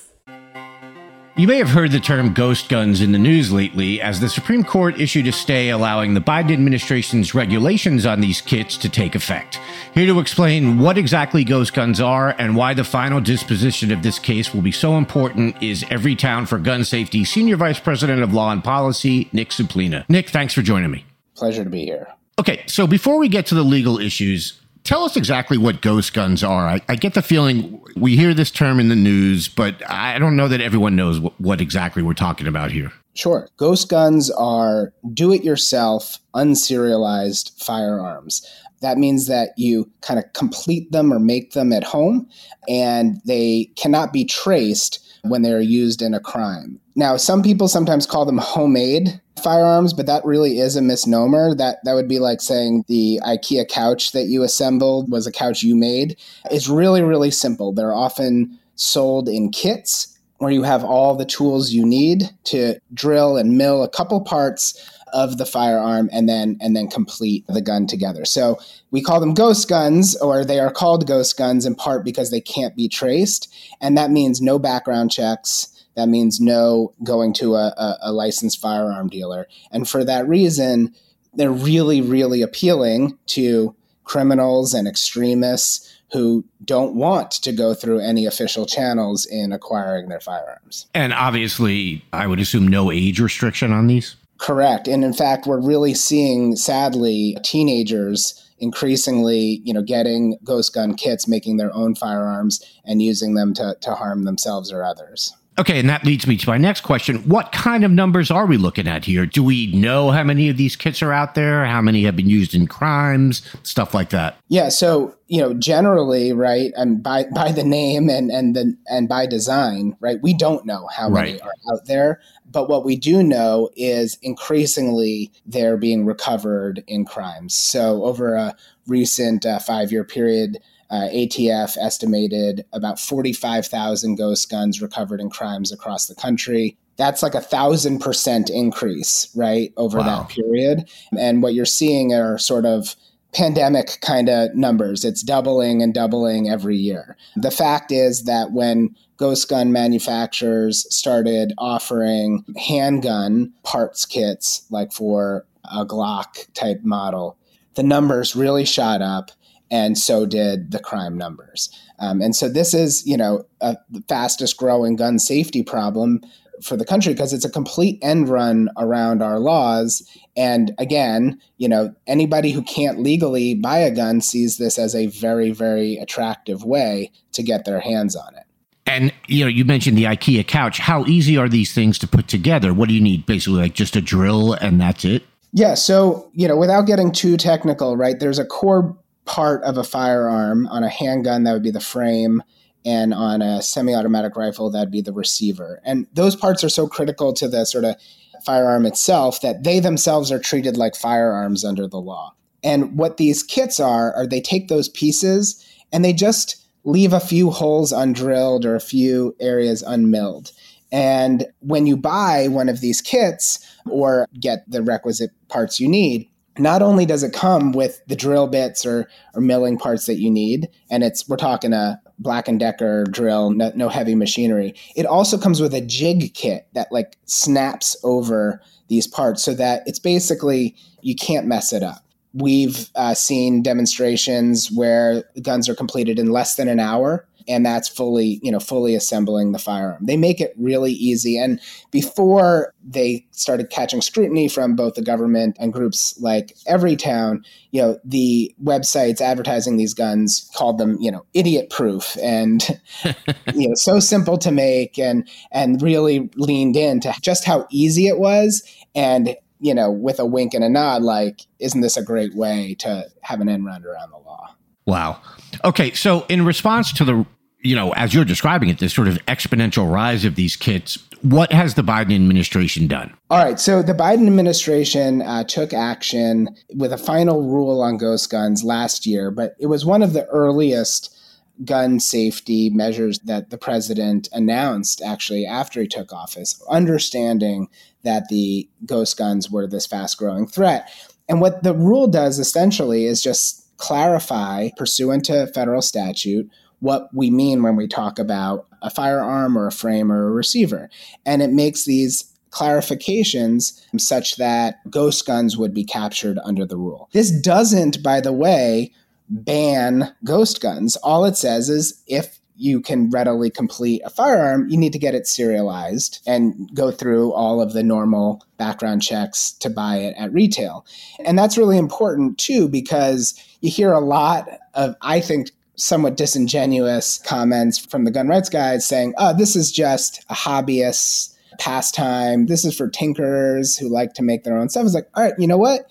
You 1.36 1.48
may 1.48 1.58
have 1.58 1.70
heard 1.70 1.90
the 1.90 1.98
term 1.98 2.32
ghost 2.32 2.68
guns 2.68 3.00
in 3.00 3.10
the 3.10 3.18
news 3.18 3.50
lately 3.50 4.00
as 4.00 4.20
the 4.20 4.28
Supreme 4.28 4.62
Court 4.62 5.00
issued 5.00 5.26
a 5.26 5.32
stay 5.32 5.70
allowing 5.70 6.14
the 6.14 6.20
Biden 6.20 6.52
administration's 6.52 7.34
regulations 7.34 8.06
on 8.06 8.20
these 8.20 8.40
kits 8.40 8.76
to 8.76 8.88
take 8.88 9.16
effect. 9.16 9.58
Here 9.94 10.06
to 10.06 10.20
explain 10.20 10.78
what 10.78 10.96
exactly 10.96 11.42
ghost 11.42 11.74
guns 11.74 12.00
are 12.00 12.36
and 12.38 12.54
why 12.54 12.72
the 12.72 12.84
final 12.84 13.20
disposition 13.20 13.90
of 13.90 14.04
this 14.04 14.20
case 14.20 14.54
will 14.54 14.62
be 14.62 14.70
so 14.70 14.96
important 14.96 15.60
is 15.60 15.82
Everytown 15.84 16.46
for 16.46 16.56
Gun 16.56 16.84
Safety 16.84 17.24
Senior 17.24 17.56
Vice 17.56 17.80
President 17.80 18.22
of 18.22 18.32
Law 18.32 18.52
and 18.52 18.62
Policy, 18.62 19.28
Nick 19.32 19.50
Suplina. 19.50 20.08
Nick, 20.08 20.28
thanks 20.28 20.54
for 20.54 20.62
joining 20.62 20.92
me. 20.92 21.04
Pleasure 21.34 21.64
to 21.64 21.70
be 21.70 21.84
here. 21.84 22.06
Okay, 22.38 22.62
so 22.68 22.86
before 22.86 23.18
we 23.18 23.28
get 23.28 23.46
to 23.46 23.56
the 23.56 23.64
legal 23.64 23.98
issues, 23.98 24.60
tell 24.84 25.04
us 25.04 25.16
exactly 25.16 25.58
what 25.58 25.80
ghost 25.80 26.12
guns 26.12 26.44
are. 26.44 26.66
I, 26.68 26.80
I, 26.88 26.96
get 26.96 27.14
the 27.14 27.22
feeling 27.22 27.82
we 27.96 28.16
hear 28.16 28.34
this 28.34 28.50
term 28.50 28.78
in 28.78 28.88
the 28.88 28.96
news, 28.96 29.48
but 29.48 29.82
I 29.90 30.18
don't 30.18 30.36
know 30.36 30.48
that 30.48 30.60
everyone 30.60 30.94
knows 30.94 31.18
what, 31.18 31.38
what 31.40 31.60
exactly 31.60 32.02
we're 32.02 32.14
talking 32.14 32.46
about 32.46 32.70
here. 32.70 32.92
Sure. 33.14 33.48
Ghost 33.56 33.88
guns 33.88 34.30
are 34.30 34.92
do 35.12 35.32
it 35.32 35.44
yourself, 35.44 36.18
unserialized 36.34 37.62
firearms. 37.62 38.46
That 38.82 38.98
means 38.98 39.28
that 39.28 39.50
you 39.56 39.90
kind 40.02 40.18
of 40.18 40.30
complete 40.34 40.92
them 40.92 41.12
or 41.12 41.18
make 41.18 41.52
them 41.52 41.72
at 41.72 41.84
home, 41.84 42.28
and 42.68 43.20
they 43.24 43.70
cannot 43.76 44.12
be 44.12 44.24
traced 44.24 45.03
when 45.24 45.42
they 45.42 45.52
are 45.52 45.60
used 45.60 46.02
in 46.02 46.14
a 46.14 46.20
crime. 46.20 46.80
Now, 46.96 47.16
some 47.16 47.42
people 47.42 47.68
sometimes 47.68 48.06
call 48.06 48.24
them 48.24 48.38
homemade 48.38 49.20
firearms, 49.42 49.92
but 49.92 50.06
that 50.06 50.24
really 50.24 50.58
is 50.58 50.76
a 50.76 50.82
misnomer. 50.82 51.54
That 51.54 51.78
that 51.84 51.94
would 51.94 52.08
be 52.08 52.18
like 52.18 52.40
saying 52.40 52.84
the 52.88 53.20
IKEA 53.24 53.68
couch 53.68 54.12
that 54.12 54.24
you 54.26 54.42
assembled 54.42 55.10
was 55.10 55.26
a 55.26 55.32
couch 55.32 55.62
you 55.62 55.74
made. 55.74 56.16
It's 56.50 56.68
really 56.68 57.02
really 57.02 57.30
simple. 57.30 57.72
They're 57.72 57.94
often 57.94 58.58
sold 58.76 59.28
in 59.28 59.50
kits 59.50 60.18
where 60.38 60.50
you 60.50 60.62
have 60.62 60.84
all 60.84 61.14
the 61.14 61.24
tools 61.24 61.72
you 61.72 61.86
need 61.86 62.30
to 62.44 62.78
drill 62.92 63.36
and 63.36 63.56
mill 63.56 63.82
a 63.82 63.88
couple 63.88 64.20
parts 64.20 64.93
of 65.14 65.38
the 65.38 65.46
firearm 65.46 66.10
and 66.12 66.28
then 66.28 66.58
and 66.60 66.76
then 66.76 66.88
complete 66.88 67.46
the 67.48 67.62
gun 67.62 67.86
together. 67.86 68.26
So 68.26 68.58
we 68.90 69.00
call 69.00 69.20
them 69.20 69.32
ghost 69.32 69.68
guns 69.68 70.14
or 70.16 70.44
they 70.44 70.60
are 70.60 70.70
called 70.70 71.06
ghost 71.06 71.38
guns 71.38 71.64
in 71.64 71.74
part 71.74 72.04
because 72.04 72.30
they 72.30 72.40
can't 72.40 72.76
be 72.76 72.88
traced 72.88 73.50
and 73.80 73.96
that 73.96 74.10
means 74.10 74.42
no 74.42 74.58
background 74.58 75.10
checks 75.10 75.70
that 75.96 76.08
means 76.08 76.40
no 76.40 76.92
going 77.02 77.32
to 77.34 77.54
a, 77.54 77.68
a, 77.76 77.98
a 78.02 78.12
licensed 78.12 78.60
firearm 78.60 79.08
dealer. 79.08 79.46
And 79.70 79.88
for 79.88 80.04
that 80.04 80.28
reason, 80.28 80.94
they're 81.34 81.52
really, 81.52 82.00
really 82.00 82.42
appealing 82.42 83.18
to 83.26 83.74
criminals 84.04 84.74
and 84.74 84.86
extremists 84.86 85.90
who 86.12 86.44
don't 86.64 86.94
want 86.94 87.30
to 87.32 87.52
go 87.52 87.74
through 87.74 87.98
any 88.00 88.26
official 88.26 88.66
channels 88.66 89.26
in 89.26 89.52
acquiring 89.52 90.08
their 90.08 90.20
firearms. 90.20 90.86
And 90.94 91.12
obviously, 91.12 92.04
I 92.12 92.26
would 92.26 92.38
assume 92.38 92.68
no 92.68 92.92
age 92.92 93.20
restriction 93.20 93.72
on 93.72 93.86
these? 93.86 94.16
Correct. 94.44 94.88
And 94.88 95.02
in 95.02 95.14
fact, 95.14 95.46
we're 95.46 95.58
really 95.58 95.94
seeing, 95.94 96.54
sadly, 96.54 97.34
teenagers 97.42 98.46
increasingly, 98.58 99.62
you 99.64 99.72
know, 99.72 99.80
getting 99.80 100.36
ghost 100.44 100.74
gun 100.74 100.96
kits, 100.96 101.26
making 101.26 101.56
their 101.56 101.74
own 101.74 101.94
firearms 101.94 102.62
and 102.84 103.00
using 103.00 103.36
them 103.36 103.54
to, 103.54 103.74
to 103.80 103.94
harm 103.94 104.24
themselves 104.24 104.70
or 104.70 104.84
others. 104.84 105.34
Okay, 105.56 105.78
and 105.78 105.88
that 105.88 106.04
leads 106.04 106.26
me 106.26 106.36
to 106.36 106.48
my 106.48 106.58
next 106.58 106.80
question. 106.80 107.18
What 107.28 107.52
kind 107.52 107.84
of 107.84 107.92
numbers 107.92 108.28
are 108.30 108.44
we 108.44 108.56
looking 108.56 108.88
at 108.88 109.04
here? 109.04 109.24
Do 109.24 109.44
we 109.44 109.68
know 109.68 110.10
how 110.10 110.24
many 110.24 110.48
of 110.48 110.56
these 110.56 110.74
kits 110.74 111.00
are 111.00 111.12
out 111.12 111.36
there? 111.36 111.64
How 111.64 111.80
many 111.80 112.02
have 112.04 112.16
been 112.16 112.28
used 112.28 112.54
in 112.54 112.66
crimes? 112.66 113.40
Stuff 113.62 113.94
like 113.94 114.10
that. 114.10 114.36
Yeah, 114.48 114.68
so 114.68 115.14
you 115.28 115.40
know, 115.40 115.54
generally, 115.54 116.32
right, 116.32 116.72
and 116.76 117.02
by 117.02 117.26
by 117.32 117.52
the 117.52 117.62
name 117.62 118.10
and 118.10 118.30
and 118.30 118.56
the 118.56 118.76
and 118.88 119.08
by 119.08 119.26
design, 119.26 119.96
right, 120.00 120.20
we 120.22 120.34
don't 120.34 120.66
know 120.66 120.88
how 120.88 121.08
many 121.08 121.40
are 121.40 121.52
out 121.72 121.86
there. 121.86 122.20
But 122.50 122.68
what 122.68 122.84
we 122.84 122.96
do 122.96 123.22
know 123.22 123.70
is 123.76 124.18
increasingly 124.22 125.30
they're 125.46 125.76
being 125.76 126.04
recovered 126.04 126.82
in 126.88 127.04
crimes. 127.04 127.54
So 127.54 128.04
over 128.04 128.34
a 128.34 128.56
recent 128.86 129.46
uh, 129.46 129.60
five 129.60 129.92
year 129.92 130.04
period, 130.04 130.58
uh, 130.90 131.08
ATF 131.12 131.76
estimated 131.80 132.64
about 132.72 133.00
45,000 133.00 134.16
ghost 134.16 134.50
guns 134.50 134.80
recovered 134.82 135.20
in 135.20 135.30
crimes 135.30 135.72
across 135.72 136.06
the 136.06 136.14
country. 136.14 136.76
That's 136.96 137.22
like 137.22 137.34
a 137.34 137.40
thousand 137.40 137.98
percent 137.98 138.50
increase, 138.50 139.28
right, 139.34 139.72
over 139.76 139.98
Wow. 139.98 140.04
that 140.04 140.28
period. 140.28 140.88
And 141.18 141.42
what 141.42 141.54
you're 141.54 141.64
seeing 141.66 142.12
are 142.14 142.38
sort 142.38 142.64
of 142.66 142.94
pandemic 143.32 143.98
kind 144.00 144.28
of 144.28 144.54
numbers. 144.54 145.04
It's 145.04 145.22
doubling 145.22 145.82
and 145.82 145.92
doubling 145.92 146.48
every 146.48 146.76
year. 146.76 147.16
The 147.34 147.50
fact 147.50 147.90
is 147.90 148.24
that 148.24 148.52
when 148.52 148.94
ghost 149.16 149.48
gun 149.48 149.72
manufacturers 149.72 150.86
started 150.94 151.52
offering 151.58 152.44
handgun 152.56 153.52
parts 153.64 154.06
kits, 154.06 154.64
like 154.70 154.92
for 154.92 155.46
a 155.64 155.84
Glock 155.84 156.46
type 156.54 156.84
model, 156.84 157.36
the 157.74 157.82
numbers 157.82 158.36
really 158.36 158.64
shot 158.64 159.02
up, 159.02 159.32
and 159.74 159.98
so 159.98 160.24
did 160.24 160.70
the 160.70 160.78
crime 160.78 161.18
numbers. 161.18 161.68
Um, 161.98 162.22
and 162.22 162.36
so 162.36 162.48
this 162.48 162.74
is, 162.74 163.04
you 163.04 163.16
know, 163.16 163.44
a, 163.60 163.76
the 163.90 164.02
fastest 164.08 164.56
growing 164.56 164.94
gun 164.94 165.18
safety 165.18 165.64
problem 165.64 166.20
for 166.62 166.76
the 166.76 166.84
country 166.84 167.12
because 167.12 167.32
it's 167.32 167.44
a 167.44 167.50
complete 167.50 167.98
end 168.00 168.28
run 168.28 168.68
around 168.78 169.20
our 169.20 169.40
laws. 169.40 170.08
And 170.36 170.72
again, 170.78 171.40
you 171.56 171.68
know, 171.68 171.92
anybody 172.06 172.52
who 172.52 172.62
can't 172.62 173.00
legally 173.00 173.56
buy 173.56 173.78
a 173.78 173.90
gun 173.90 174.20
sees 174.20 174.58
this 174.58 174.78
as 174.78 174.94
a 174.94 175.06
very, 175.06 175.50
very 175.50 175.96
attractive 175.96 176.62
way 176.62 177.10
to 177.32 177.42
get 177.42 177.64
their 177.64 177.80
hands 177.80 178.14
on 178.14 178.32
it. 178.36 178.44
And 178.86 179.12
you 179.26 179.44
know, 179.44 179.48
you 179.48 179.64
mentioned 179.64 179.98
the 179.98 180.04
IKEA 180.04 180.46
couch. 180.46 180.78
How 180.78 181.04
easy 181.06 181.36
are 181.36 181.48
these 181.48 181.74
things 181.74 181.98
to 181.98 182.06
put 182.06 182.28
together? 182.28 182.72
What 182.72 182.88
do 182.88 182.94
you 182.94 183.00
need? 183.00 183.26
Basically, 183.26 183.58
like 183.58 183.74
just 183.74 183.96
a 183.96 184.00
drill 184.00 184.52
and 184.52 184.80
that's 184.80 185.04
it. 185.04 185.24
Yeah, 185.52 185.74
so 185.74 186.30
you 186.32 186.46
know, 186.46 186.56
without 186.56 186.82
getting 186.82 187.10
too 187.10 187.36
technical, 187.36 187.96
right? 187.96 188.20
There's 188.20 188.38
a 188.38 188.44
core 188.44 188.96
part 189.24 189.62
of 189.62 189.76
a 189.76 189.84
firearm 189.84 190.66
on 190.66 190.84
a 190.84 190.88
handgun 190.88 191.44
that 191.44 191.52
would 191.52 191.62
be 191.62 191.70
the 191.70 191.80
frame, 191.80 192.42
and 192.84 193.14
on 193.14 193.40
a 193.40 193.62
semi-automatic 193.62 194.36
rifle 194.36 194.70
that'd 194.70 194.90
be 194.90 195.00
the 195.00 195.12
receiver. 195.12 195.80
And 195.84 196.06
those 196.12 196.36
parts 196.36 196.62
are 196.62 196.68
so 196.68 196.86
critical 196.86 197.32
to 197.34 197.48
the 197.48 197.64
sort 197.64 197.84
of 197.84 197.96
firearm 198.44 198.84
itself 198.84 199.40
that 199.40 199.64
they 199.64 199.80
themselves 199.80 200.30
are 200.30 200.38
treated 200.38 200.76
like 200.76 200.94
firearms 200.94 201.64
under 201.64 201.88
the 201.88 202.00
law. 202.00 202.34
And 202.62 202.96
what 202.98 203.16
these 203.16 203.42
kits 203.42 203.80
are 203.80 204.14
are 204.14 204.26
they 204.26 204.40
take 204.40 204.68
those 204.68 204.88
pieces 204.90 205.64
and 205.92 206.04
they 206.04 206.12
just 206.12 206.66
leave 206.84 207.12
a 207.12 207.20
few 207.20 207.50
holes 207.50 207.92
undrilled 207.92 208.66
or 208.66 208.74
a 208.74 208.80
few 208.80 209.34
areas 209.40 209.82
unmilled. 209.82 210.52
And 210.92 211.46
when 211.60 211.86
you 211.86 211.96
buy 211.96 212.48
one 212.48 212.68
of 212.68 212.80
these 212.80 213.00
kits 213.00 213.58
or 213.88 214.28
get 214.38 214.70
the 214.70 214.82
requisite 214.82 215.30
parts 215.48 215.80
you 215.80 215.88
need, 215.88 216.28
not 216.58 216.82
only 216.82 217.06
does 217.06 217.22
it 217.22 217.32
come 217.32 217.72
with 217.72 218.00
the 218.06 218.16
drill 218.16 218.46
bits 218.46 218.86
or, 218.86 219.08
or 219.34 219.40
milling 219.40 219.78
parts 219.78 220.06
that 220.06 220.16
you 220.16 220.30
need, 220.30 220.68
and 220.90 221.02
it's 221.02 221.28
we're 221.28 221.36
talking 221.36 221.72
a 221.72 222.00
Black 222.18 222.46
and 222.46 222.60
Decker 222.60 223.04
drill, 223.04 223.50
no, 223.50 223.72
no 223.74 223.88
heavy 223.88 224.14
machinery. 224.14 224.74
It 224.94 225.06
also 225.06 225.36
comes 225.36 225.60
with 225.60 225.74
a 225.74 225.80
jig 225.80 226.32
kit 226.34 226.66
that 226.74 226.92
like 226.92 227.16
snaps 227.24 227.96
over 228.04 228.60
these 228.88 229.06
parts 229.06 229.42
so 229.42 229.54
that 229.54 229.82
it's 229.86 229.98
basically 229.98 230.76
you 231.02 231.14
can't 231.14 231.46
mess 231.46 231.72
it 231.72 231.82
up. 231.82 232.04
We've 232.32 232.88
uh, 232.94 233.14
seen 233.14 233.62
demonstrations 233.62 234.70
where 234.70 235.24
guns 235.42 235.68
are 235.68 235.74
completed 235.74 236.18
in 236.18 236.30
less 236.30 236.56
than 236.56 236.68
an 236.68 236.80
hour, 236.80 237.26
and 237.48 237.64
that's 237.64 237.88
fully, 237.88 238.40
you 238.42 238.50
know, 238.50 238.60
fully 238.60 238.94
assembling 238.94 239.52
the 239.52 239.58
firearm. 239.58 240.04
They 240.04 240.16
make 240.16 240.40
it 240.40 240.54
really 240.56 240.92
easy. 240.92 241.38
And 241.38 241.60
before 241.90 242.72
they 242.82 243.26
started 243.30 243.70
catching 243.70 244.00
scrutiny 244.00 244.48
from 244.48 244.76
both 244.76 244.94
the 244.94 245.02
government 245.02 245.56
and 245.58 245.72
groups 245.72 246.18
like 246.20 246.56
Everytown, 246.68 247.44
you 247.70 247.82
know, 247.82 247.98
the 248.04 248.54
websites 248.62 249.20
advertising 249.20 249.76
these 249.76 249.94
guns 249.94 250.50
called 250.54 250.78
them, 250.78 250.96
you 251.00 251.10
know, 251.10 251.24
idiot 251.34 251.70
proof 251.70 252.16
and 252.22 252.80
you 253.54 253.68
know, 253.68 253.74
so 253.74 254.00
simple 254.00 254.38
to 254.38 254.50
make 254.50 254.98
and 254.98 255.28
and 255.52 255.82
really 255.82 256.30
leaned 256.36 256.76
into 256.76 257.12
just 257.20 257.44
how 257.44 257.66
easy 257.70 258.06
it 258.06 258.18
was 258.18 258.62
and 258.94 259.36
you 259.60 259.74
know, 259.74 259.90
with 259.90 260.18
a 260.18 260.26
wink 260.26 260.52
and 260.52 260.62
a 260.62 260.68
nod, 260.68 261.02
like, 261.02 261.40
isn't 261.58 261.80
this 261.80 261.96
a 261.96 262.02
great 262.02 262.34
way 262.34 262.74
to 262.80 263.06
have 263.22 263.40
an 263.40 263.48
end 263.48 263.64
run 263.64 263.82
around 263.82 264.10
the 264.10 264.18
law? 264.18 264.54
Wow. 264.86 265.20
Okay, 265.64 265.92
so 265.92 266.26
in 266.28 266.44
response 266.44 266.92
to 266.94 267.04
the 267.04 267.26
you 267.64 267.74
know, 267.74 267.92
as 267.94 268.12
you're 268.12 268.26
describing 268.26 268.68
it, 268.68 268.78
this 268.78 268.92
sort 268.92 269.08
of 269.08 269.16
exponential 269.24 269.90
rise 269.90 270.24
of 270.26 270.34
these 270.34 270.54
kits, 270.54 270.98
what 271.22 271.50
has 271.50 271.74
the 271.74 271.82
Biden 271.82 272.14
administration 272.14 272.86
done? 272.86 273.12
All 273.30 273.42
right, 273.42 273.58
so 273.58 273.82
the 273.82 273.94
Biden 273.94 274.26
administration 274.26 275.22
uh, 275.22 275.44
took 275.44 275.72
action 275.72 276.54
with 276.74 276.92
a 276.92 276.98
final 276.98 277.42
rule 277.42 277.80
on 277.80 277.96
ghost 277.96 278.30
guns 278.30 278.62
last 278.62 279.06
year, 279.06 279.30
but 279.30 279.56
it 279.58 279.66
was 279.66 279.86
one 279.86 280.02
of 280.02 280.12
the 280.12 280.26
earliest 280.26 281.18
gun 281.64 282.00
safety 282.00 282.68
measures 282.68 283.18
that 283.20 283.48
the 283.48 283.56
president 283.56 284.28
announced 284.32 285.00
actually 285.00 285.46
after 285.46 285.80
he 285.80 285.88
took 285.88 286.12
office, 286.12 286.62
understanding 286.68 287.68
that 288.02 288.28
the 288.28 288.68
ghost 288.84 289.16
guns 289.16 289.50
were 289.50 289.66
this 289.66 289.86
fast 289.86 290.18
growing 290.18 290.46
threat. 290.46 290.90
And 291.30 291.40
what 291.40 291.62
the 291.62 291.72
rule 291.72 292.08
does 292.08 292.38
essentially 292.38 293.06
is 293.06 293.22
just 293.22 293.63
clarify, 293.76 294.70
pursuant 294.76 295.24
to 295.26 295.46
federal 295.48 295.82
statute, 295.82 296.48
what 296.80 297.08
we 297.14 297.30
mean 297.30 297.62
when 297.62 297.76
we 297.76 297.88
talk 297.88 298.18
about 298.18 298.66
a 298.82 298.90
firearm 298.90 299.56
or 299.56 299.66
a 299.66 299.72
frame 299.72 300.12
or 300.12 300.26
a 300.26 300.30
receiver. 300.30 300.90
And 301.24 301.40
it 301.42 301.50
makes 301.50 301.84
these 301.84 302.30
clarifications 302.50 303.80
such 303.98 304.36
that 304.36 304.76
ghost 304.88 305.26
guns 305.26 305.56
would 305.56 305.74
be 305.74 305.84
captured 305.84 306.38
under 306.44 306.64
the 306.64 306.76
rule. 306.76 307.08
This 307.12 307.30
doesn't, 307.30 308.02
by 308.02 308.20
the 308.20 308.32
way, 308.32 308.92
ban 309.28 310.14
ghost 310.24 310.60
guns. 310.60 310.96
All 310.96 311.24
it 311.24 311.36
says 311.36 311.68
is 311.68 312.02
if 312.06 312.38
you 312.56 312.80
can 312.80 313.10
readily 313.10 313.50
complete 313.50 314.00
a 314.04 314.10
firearm, 314.10 314.68
you 314.68 314.76
need 314.76 314.92
to 314.92 314.98
get 314.98 315.14
it 315.14 315.26
serialized 315.26 316.22
and 316.26 316.72
go 316.72 316.92
through 316.92 317.32
all 317.32 317.60
of 317.60 317.72
the 317.72 317.82
normal 317.82 318.44
background 318.58 319.02
checks 319.02 319.50
to 319.54 319.68
buy 319.68 319.96
it 319.96 320.14
at 320.16 320.32
retail. 320.32 320.86
And 321.24 321.36
that's 321.36 321.58
really 321.58 321.78
important 321.78 322.38
too, 322.38 322.68
because 322.68 323.34
you 323.64 323.70
hear 323.70 323.92
a 323.92 324.00
lot 324.00 324.48
of, 324.74 324.94
I 325.00 325.20
think, 325.20 325.50
somewhat 325.76 326.16
disingenuous 326.16 327.18
comments 327.18 327.78
from 327.78 328.04
the 328.04 328.10
gun 328.10 328.28
rights 328.28 328.50
guys 328.50 328.86
saying, 328.86 329.14
oh, 329.16 329.34
this 329.36 329.56
is 329.56 329.72
just 329.72 330.24
a 330.28 330.34
hobbyist 330.34 331.34
pastime. 331.58 332.46
This 332.46 332.64
is 332.64 332.76
for 332.76 332.88
tinkerers 332.90 333.78
who 333.78 333.88
like 333.88 334.12
to 334.14 334.22
make 334.22 334.44
their 334.44 334.58
own 334.58 334.68
stuff. 334.68 334.84
It's 334.84 334.94
like, 334.94 335.08
all 335.14 335.24
right, 335.24 335.34
you 335.38 335.46
know 335.46 335.56
what? 335.56 335.88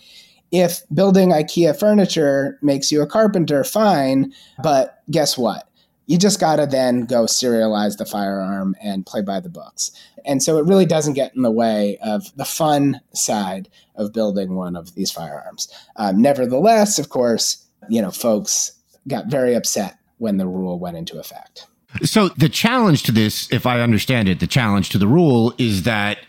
If 0.52 0.84
building 0.94 1.30
IKEA 1.30 1.78
furniture 1.78 2.60
makes 2.62 2.92
you 2.92 3.02
a 3.02 3.08
carpenter, 3.08 3.64
fine. 3.64 4.32
But 4.62 5.02
guess 5.10 5.36
what? 5.36 5.68
You 6.06 6.18
just 6.18 6.40
got 6.40 6.58
to 6.58 6.66
then 6.66 7.06
go 7.06 7.24
serialize 7.24 7.98
the 7.98 8.06
firearm 8.06 8.76
and 8.82 9.06
play 9.06 9.22
by 9.22 9.40
the 9.40 9.50
books. 9.50 9.92
And 10.26 10.44
so 10.44 10.58
it 10.58 10.66
really 10.66 10.86
doesn't 10.86 11.14
get 11.14 11.36
in 11.36 11.42
the 11.42 11.52
way 11.52 11.98
of 12.04 12.36
the 12.36 12.46
fun 12.46 13.00
side 13.14 13.70
of 13.96 14.14
building 14.14 14.56
one 14.56 14.76
of 14.76 14.96
these 14.96 15.12
firearms. 15.12 15.68
Um, 15.96 16.22
nevertheless, 16.22 17.00
of 17.00 17.10
course, 17.10 17.66
you 17.90 18.02
know, 18.02 18.12
folks 18.12 18.72
got 19.08 19.28
very 19.28 19.54
upset 19.54 19.98
when 20.18 20.38
the 20.38 20.48
rule 20.48 20.80
went 20.80 20.98
into 20.98 21.20
effect. 21.20 21.68
So 22.04 22.30
the 22.30 22.50
challenge 22.50 23.04
to 23.04 23.12
this, 23.12 23.52
if 23.52 23.66
I 23.66 23.82
understand 23.82 24.28
it, 24.28 24.40
the 24.40 24.48
challenge 24.48 24.90
to 24.90 24.98
the 24.98 25.08
rule 25.08 25.54
is 25.58 25.84
that 25.84 26.20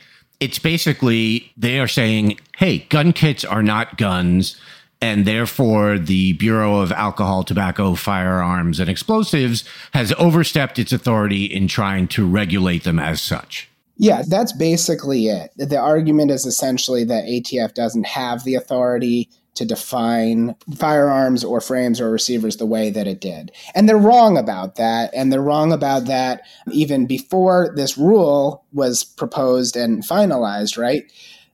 it's 0.40 0.58
basically 0.58 1.52
they 1.56 1.78
are 1.78 1.88
saying, 1.88 2.38
hey, 2.56 2.80
gun 2.90 3.12
kits 3.12 3.44
are 3.44 3.62
not 3.62 3.96
guns. 3.96 4.60
And 5.04 5.26
therefore, 5.26 5.98
the 5.98 6.32
Bureau 6.32 6.80
of 6.80 6.90
Alcohol, 6.90 7.44
Tobacco, 7.44 7.94
Firearms, 7.94 8.80
and 8.80 8.88
Explosives 8.88 9.62
has 9.92 10.14
overstepped 10.14 10.78
its 10.78 10.94
authority 10.94 11.44
in 11.44 11.68
trying 11.68 12.08
to 12.08 12.26
regulate 12.26 12.84
them 12.84 12.98
as 12.98 13.20
such. 13.20 13.68
Yeah, 13.98 14.22
that's 14.26 14.54
basically 14.54 15.26
it. 15.26 15.50
The 15.58 15.76
argument 15.76 16.30
is 16.30 16.46
essentially 16.46 17.04
that 17.04 17.26
ATF 17.26 17.74
doesn't 17.74 18.06
have 18.06 18.44
the 18.44 18.54
authority 18.54 19.28
to 19.56 19.66
define 19.66 20.56
firearms 20.74 21.44
or 21.44 21.60
frames 21.60 22.00
or 22.00 22.10
receivers 22.10 22.56
the 22.56 22.64
way 22.64 22.88
that 22.88 23.06
it 23.06 23.20
did. 23.20 23.52
And 23.74 23.86
they're 23.86 23.98
wrong 23.98 24.38
about 24.38 24.76
that. 24.76 25.10
And 25.14 25.30
they're 25.30 25.42
wrong 25.42 25.70
about 25.70 26.06
that 26.06 26.46
even 26.72 27.06
before 27.06 27.74
this 27.76 27.98
rule 27.98 28.64
was 28.72 29.04
proposed 29.04 29.76
and 29.76 30.02
finalized, 30.02 30.78
right? 30.78 31.04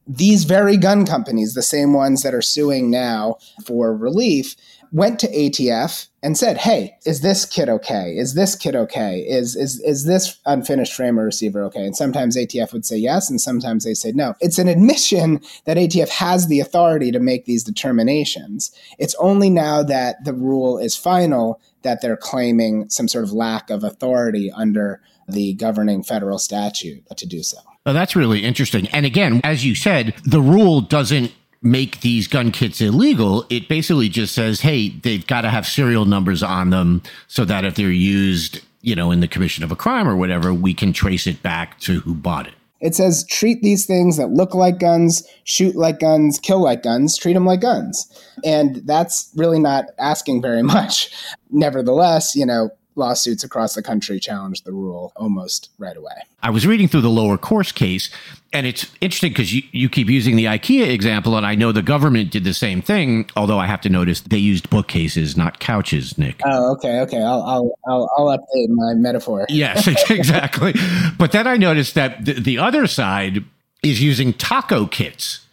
These 0.06 0.44
very 0.44 0.76
gun 0.76 1.06
companies, 1.06 1.54
the 1.54 1.62
same 1.62 1.92
ones 1.92 2.22
that 2.22 2.34
are 2.34 2.42
suing 2.42 2.90
now 2.90 3.36
for 3.64 3.94
relief, 3.94 4.56
went 4.92 5.20
to 5.20 5.28
ATF 5.28 6.08
and 6.22 6.36
said, 6.36 6.58
"Hey, 6.58 6.96
is 7.06 7.20
this 7.20 7.44
kit 7.44 7.68
okay? 7.68 8.16
Is 8.16 8.34
this 8.34 8.54
kit 8.56 8.74
okay? 8.74 9.20
Is 9.20 9.54
is 9.54 9.80
is 9.80 10.04
this 10.04 10.38
unfinished 10.46 10.92
frame 10.92 11.18
or 11.18 11.24
receiver 11.24 11.62
okay?" 11.64 11.84
And 11.84 11.96
sometimes 11.96 12.36
ATF 12.36 12.72
would 12.72 12.84
say 12.84 12.96
yes, 12.96 13.30
and 13.30 13.40
sometimes 13.40 13.84
they 13.84 13.94
say 13.94 14.12
no. 14.12 14.34
It's 14.40 14.58
an 14.58 14.68
admission 14.68 15.40
that 15.64 15.76
ATF 15.76 16.08
has 16.08 16.48
the 16.48 16.60
authority 16.60 17.12
to 17.12 17.20
make 17.20 17.44
these 17.44 17.64
determinations. 17.64 18.72
It's 18.98 19.14
only 19.16 19.50
now 19.50 19.82
that 19.84 20.24
the 20.24 20.34
rule 20.34 20.78
is 20.78 20.96
final 20.96 21.60
that 21.82 22.00
they're 22.00 22.16
claiming 22.16 22.88
some 22.90 23.08
sort 23.08 23.24
of 23.24 23.32
lack 23.32 23.70
of 23.70 23.84
authority 23.84 24.50
under 24.50 25.00
the 25.28 25.54
governing 25.54 26.02
federal 26.02 26.38
statute 26.38 27.04
to 27.16 27.26
do 27.26 27.42
so. 27.42 27.58
Oh, 27.90 27.92
that's 27.92 28.14
really 28.14 28.44
interesting. 28.44 28.86
And 28.90 29.04
again, 29.04 29.40
as 29.42 29.64
you 29.64 29.74
said, 29.74 30.14
the 30.24 30.40
rule 30.40 30.80
doesn't 30.80 31.32
make 31.60 32.02
these 32.02 32.28
gun 32.28 32.52
kits 32.52 32.80
illegal. 32.80 33.44
It 33.50 33.68
basically 33.68 34.08
just 34.08 34.32
says, 34.32 34.60
hey, 34.60 34.90
they've 34.90 35.26
got 35.26 35.40
to 35.40 35.50
have 35.50 35.66
serial 35.66 36.04
numbers 36.04 36.40
on 36.40 36.70
them 36.70 37.02
so 37.26 37.44
that 37.46 37.64
if 37.64 37.74
they're 37.74 37.90
used, 37.90 38.60
you 38.82 38.94
know, 38.94 39.10
in 39.10 39.18
the 39.18 39.26
commission 39.26 39.64
of 39.64 39.72
a 39.72 39.76
crime 39.76 40.06
or 40.06 40.16
whatever, 40.16 40.54
we 40.54 40.72
can 40.72 40.92
trace 40.92 41.26
it 41.26 41.42
back 41.42 41.80
to 41.80 41.98
who 41.98 42.14
bought 42.14 42.46
it. 42.46 42.54
It 42.80 42.94
says 42.94 43.26
treat 43.28 43.60
these 43.60 43.86
things 43.86 44.16
that 44.18 44.30
look 44.30 44.54
like 44.54 44.78
guns, 44.78 45.26
shoot 45.42 45.74
like 45.74 45.98
guns, 45.98 46.38
kill 46.38 46.60
like 46.62 46.84
guns, 46.84 47.16
treat 47.16 47.32
them 47.32 47.44
like 47.44 47.60
guns. 47.60 48.06
And 48.44 48.76
that's 48.86 49.32
really 49.34 49.58
not 49.58 49.86
asking 49.98 50.42
very 50.42 50.62
much. 50.76 51.12
Nevertheless, 51.50 52.36
you 52.36 52.46
know, 52.46 52.70
lawsuits 52.94 53.44
across 53.44 53.74
the 53.74 53.82
country 53.82 54.18
challenged 54.18 54.64
the 54.64 54.72
rule 54.72 55.12
almost 55.16 55.70
right 55.78 55.96
away. 55.96 56.14
I 56.42 56.50
was 56.50 56.66
reading 56.66 56.88
through 56.88 57.02
the 57.02 57.10
lower 57.10 57.36
course 57.38 57.72
case, 57.72 58.10
and 58.52 58.66
it's 58.66 58.86
interesting 59.00 59.32
because 59.32 59.54
you, 59.54 59.62
you 59.72 59.88
keep 59.88 60.08
using 60.08 60.36
the 60.36 60.46
IKEA 60.46 60.88
example, 60.88 61.36
and 61.36 61.46
I 61.46 61.54
know 61.54 61.72
the 61.72 61.82
government 61.82 62.30
did 62.30 62.44
the 62.44 62.54
same 62.54 62.82
thing, 62.82 63.30
although 63.36 63.58
I 63.58 63.66
have 63.66 63.80
to 63.82 63.88
notice 63.88 64.20
they 64.22 64.38
used 64.38 64.70
bookcases, 64.70 65.36
not 65.36 65.60
couches, 65.60 66.16
Nick. 66.18 66.40
Oh, 66.44 66.72
okay, 66.72 67.00
okay. 67.00 67.22
I'll, 67.22 67.42
I'll, 67.42 67.70
I'll, 67.86 68.10
I'll 68.16 68.38
update 68.38 68.68
my 68.68 68.94
metaphor. 68.94 69.46
Yes, 69.60 69.86
exactly. 70.10 70.74
but 71.18 71.32
then 71.32 71.46
I 71.46 71.56
noticed 71.56 71.94
that 71.94 72.24
the, 72.24 72.34
the 72.34 72.58
other 72.58 72.86
side 72.86 73.44
is 73.82 74.02
using 74.02 74.32
taco 74.32 74.86
kits 74.86 75.46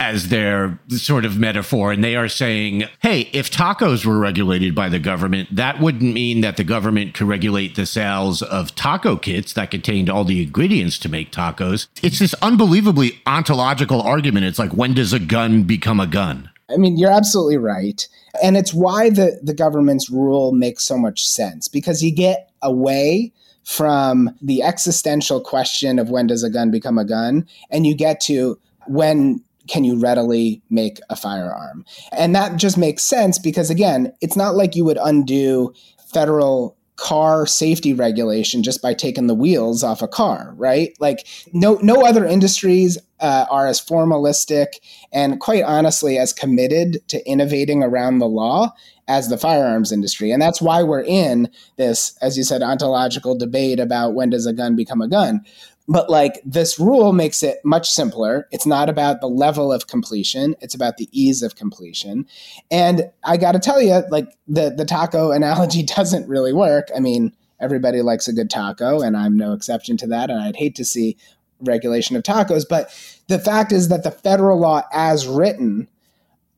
as 0.00 0.28
their 0.28 0.78
sort 0.90 1.24
of 1.24 1.38
metaphor. 1.38 1.90
And 1.90 2.04
they 2.04 2.14
are 2.14 2.28
saying, 2.28 2.84
hey, 3.00 3.22
if 3.32 3.50
tacos 3.50 4.04
were 4.04 4.18
regulated 4.18 4.74
by 4.74 4.88
the 4.88 5.00
government, 5.00 5.48
that 5.54 5.80
wouldn't 5.80 6.14
mean 6.14 6.40
that 6.42 6.56
the 6.56 6.64
government 6.64 7.14
could 7.14 7.26
regulate 7.26 7.74
the 7.74 7.84
sales 7.84 8.40
of 8.42 8.74
taco 8.76 9.16
kits 9.16 9.52
that 9.54 9.72
contained 9.72 10.08
all 10.08 10.24
the 10.24 10.42
ingredients 10.42 10.98
to 11.00 11.08
make 11.08 11.32
tacos. 11.32 11.88
It's 12.02 12.20
this 12.20 12.34
unbelievably 12.34 13.20
ontological 13.26 14.00
argument. 14.00 14.46
It's 14.46 14.58
like, 14.58 14.72
when 14.72 14.94
does 14.94 15.12
a 15.12 15.18
gun 15.18 15.64
become 15.64 15.98
a 15.98 16.06
gun? 16.06 16.50
I 16.70 16.76
mean, 16.76 16.96
you're 16.96 17.10
absolutely 17.10 17.56
right. 17.56 18.06
And 18.42 18.56
it's 18.56 18.74
why 18.74 19.10
the, 19.10 19.40
the 19.42 19.54
government's 19.54 20.10
rule 20.10 20.52
makes 20.52 20.84
so 20.84 20.96
much 20.96 21.26
sense 21.26 21.66
because 21.66 22.02
you 22.02 22.14
get 22.14 22.50
away 22.62 23.32
from 23.64 24.30
the 24.40 24.62
existential 24.62 25.40
question 25.40 25.98
of 25.98 26.08
when 26.08 26.26
does 26.26 26.42
a 26.44 26.50
gun 26.50 26.70
become 26.70 26.98
a 26.98 27.04
gun 27.04 27.46
and 27.70 27.86
you 27.86 27.94
get 27.94 28.20
to 28.20 28.58
when 28.86 29.42
can 29.68 29.84
you 29.84 29.98
readily 29.98 30.62
make 30.70 30.98
a 31.10 31.16
firearm? 31.16 31.84
And 32.12 32.34
that 32.34 32.56
just 32.56 32.78
makes 32.78 33.04
sense 33.04 33.38
because, 33.38 33.70
again, 33.70 34.12
it's 34.20 34.36
not 34.36 34.54
like 34.54 34.74
you 34.74 34.84
would 34.84 34.98
undo 35.00 35.72
federal 36.12 36.76
car 36.98 37.46
safety 37.46 37.94
regulation 37.94 38.62
just 38.62 38.82
by 38.82 38.92
taking 38.92 39.28
the 39.28 39.34
wheels 39.34 39.84
off 39.84 40.02
a 40.02 40.08
car, 40.08 40.52
right? 40.56 40.96
Like 40.98 41.26
no 41.52 41.78
no 41.80 42.04
other 42.04 42.26
industries 42.26 42.98
uh, 43.20 43.46
are 43.48 43.68
as 43.68 43.80
formalistic 43.80 44.66
and 45.12 45.38
quite 45.40 45.62
honestly 45.62 46.18
as 46.18 46.32
committed 46.32 46.98
to 47.08 47.24
innovating 47.24 47.84
around 47.84 48.18
the 48.18 48.26
law 48.26 48.74
as 49.06 49.28
the 49.28 49.38
firearms 49.38 49.92
industry. 49.92 50.32
And 50.32 50.42
that's 50.42 50.60
why 50.60 50.82
we're 50.82 51.02
in 51.02 51.48
this, 51.76 52.16
as 52.20 52.36
you 52.36 52.42
said, 52.42 52.62
ontological 52.62 53.38
debate 53.38 53.78
about 53.78 54.14
when 54.14 54.30
does 54.30 54.46
a 54.46 54.52
gun 54.52 54.74
become 54.74 55.00
a 55.00 55.08
gun. 55.08 55.44
But 55.88 56.10
like 56.10 56.40
this 56.44 56.78
rule 56.78 57.12
makes 57.12 57.42
it 57.42 57.58
much 57.64 57.90
simpler. 57.90 58.46
It's 58.50 58.66
not 58.66 58.90
about 58.90 59.20
the 59.20 59.28
level 59.28 59.72
of 59.72 59.86
completion, 59.86 60.54
it's 60.60 60.74
about 60.74 60.98
the 60.98 61.08
ease 61.12 61.42
of 61.42 61.56
completion. 61.56 62.26
And 62.70 63.10
I 63.24 63.38
got 63.38 63.52
to 63.52 63.58
tell 63.58 63.80
you, 63.80 64.02
like 64.10 64.28
the 64.46 64.70
the 64.70 64.84
taco 64.84 65.30
analogy 65.32 65.82
doesn't 65.82 66.28
really 66.28 66.52
work. 66.52 66.88
I 66.94 67.00
mean, 67.00 67.32
everybody 67.60 68.02
likes 68.02 68.28
a 68.28 68.32
good 68.32 68.50
taco 68.50 69.00
and 69.00 69.16
I'm 69.16 69.36
no 69.36 69.52
exception 69.52 69.96
to 69.98 70.06
that 70.08 70.30
and 70.30 70.40
I'd 70.40 70.56
hate 70.56 70.76
to 70.76 70.84
see 70.84 71.16
regulation 71.60 72.14
of 72.14 72.22
tacos, 72.22 72.64
but 72.68 72.94
the 73.26 73.38
fact 73.38 73.72
is 73.72 73.88
that 73.88 74.04
the 74.04 74.12
federal 74.12 74.60
law 74.60 74.82
as 74.92 75.26
written 75.26 75.88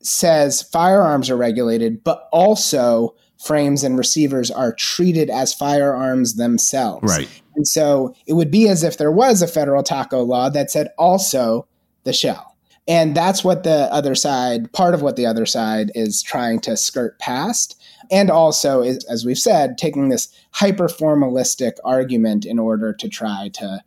says 0.02 0.62
firearms 0.62 1.30
are 1.30 1.36
regulated, 1.36 2.02
but 2.04 2.28
also 2.32 3.14
frames 3.38 3.82
and 3.82 3.96
receivers 3.96 4.50
are 4.50 4.74
treated 4.74 5.30
as 5.30 5.54
firearms 5.54 6.34
themselves. 6.34 7.02
Right. 7.02 7.28
And 7.56 7.66
so 7.66 8.14
it 8.26 8.34
would 8.34 8.50
be 8.50 8.68
as 8.68 8.82
if 8.82 8.98
there 8.98 9.12
was 9.12 9.42
a 9.42 9.46
federal 9.46 9.82
taco 9.82 10.22
law 10.22 10.48
that 10.50 10.70
said 10.70 10.88
also 10.98 11.66
the 12.04 12.12
shell. 12.12 12.56
And 12.88 13.14
that's 13.14 13.44
what 13.44 13.62
the 13.62 13.92
other 13.92 14.14
side, 14.14 14.72
part 14.72 14.94
of 14.94 15.02
what 15.02 15.16
the 15.16 15.26
other 15.26 15.46
side 15.46 15.92
is 15.94 16.22
trying 16.22 16.60
to 16.60 16.76
skirt 16.76 17.18
past. 17.18 17.80
And 18.10 18.30
also, 18.30 18.82
is, 18.82 19.04
as 19.04 19.24
we've 19.24 19.38
said, 19.38 19.78
taking 19.78 20.08
this 20.08 20.28
hyper 20.50 20.88
formalistic 20.88 21.74
argument 21.84 22.44
in 22.44 22.58
order 22.58 22.92
to 22.92 23.08
try 23.08 23.50
to 23.54 23.80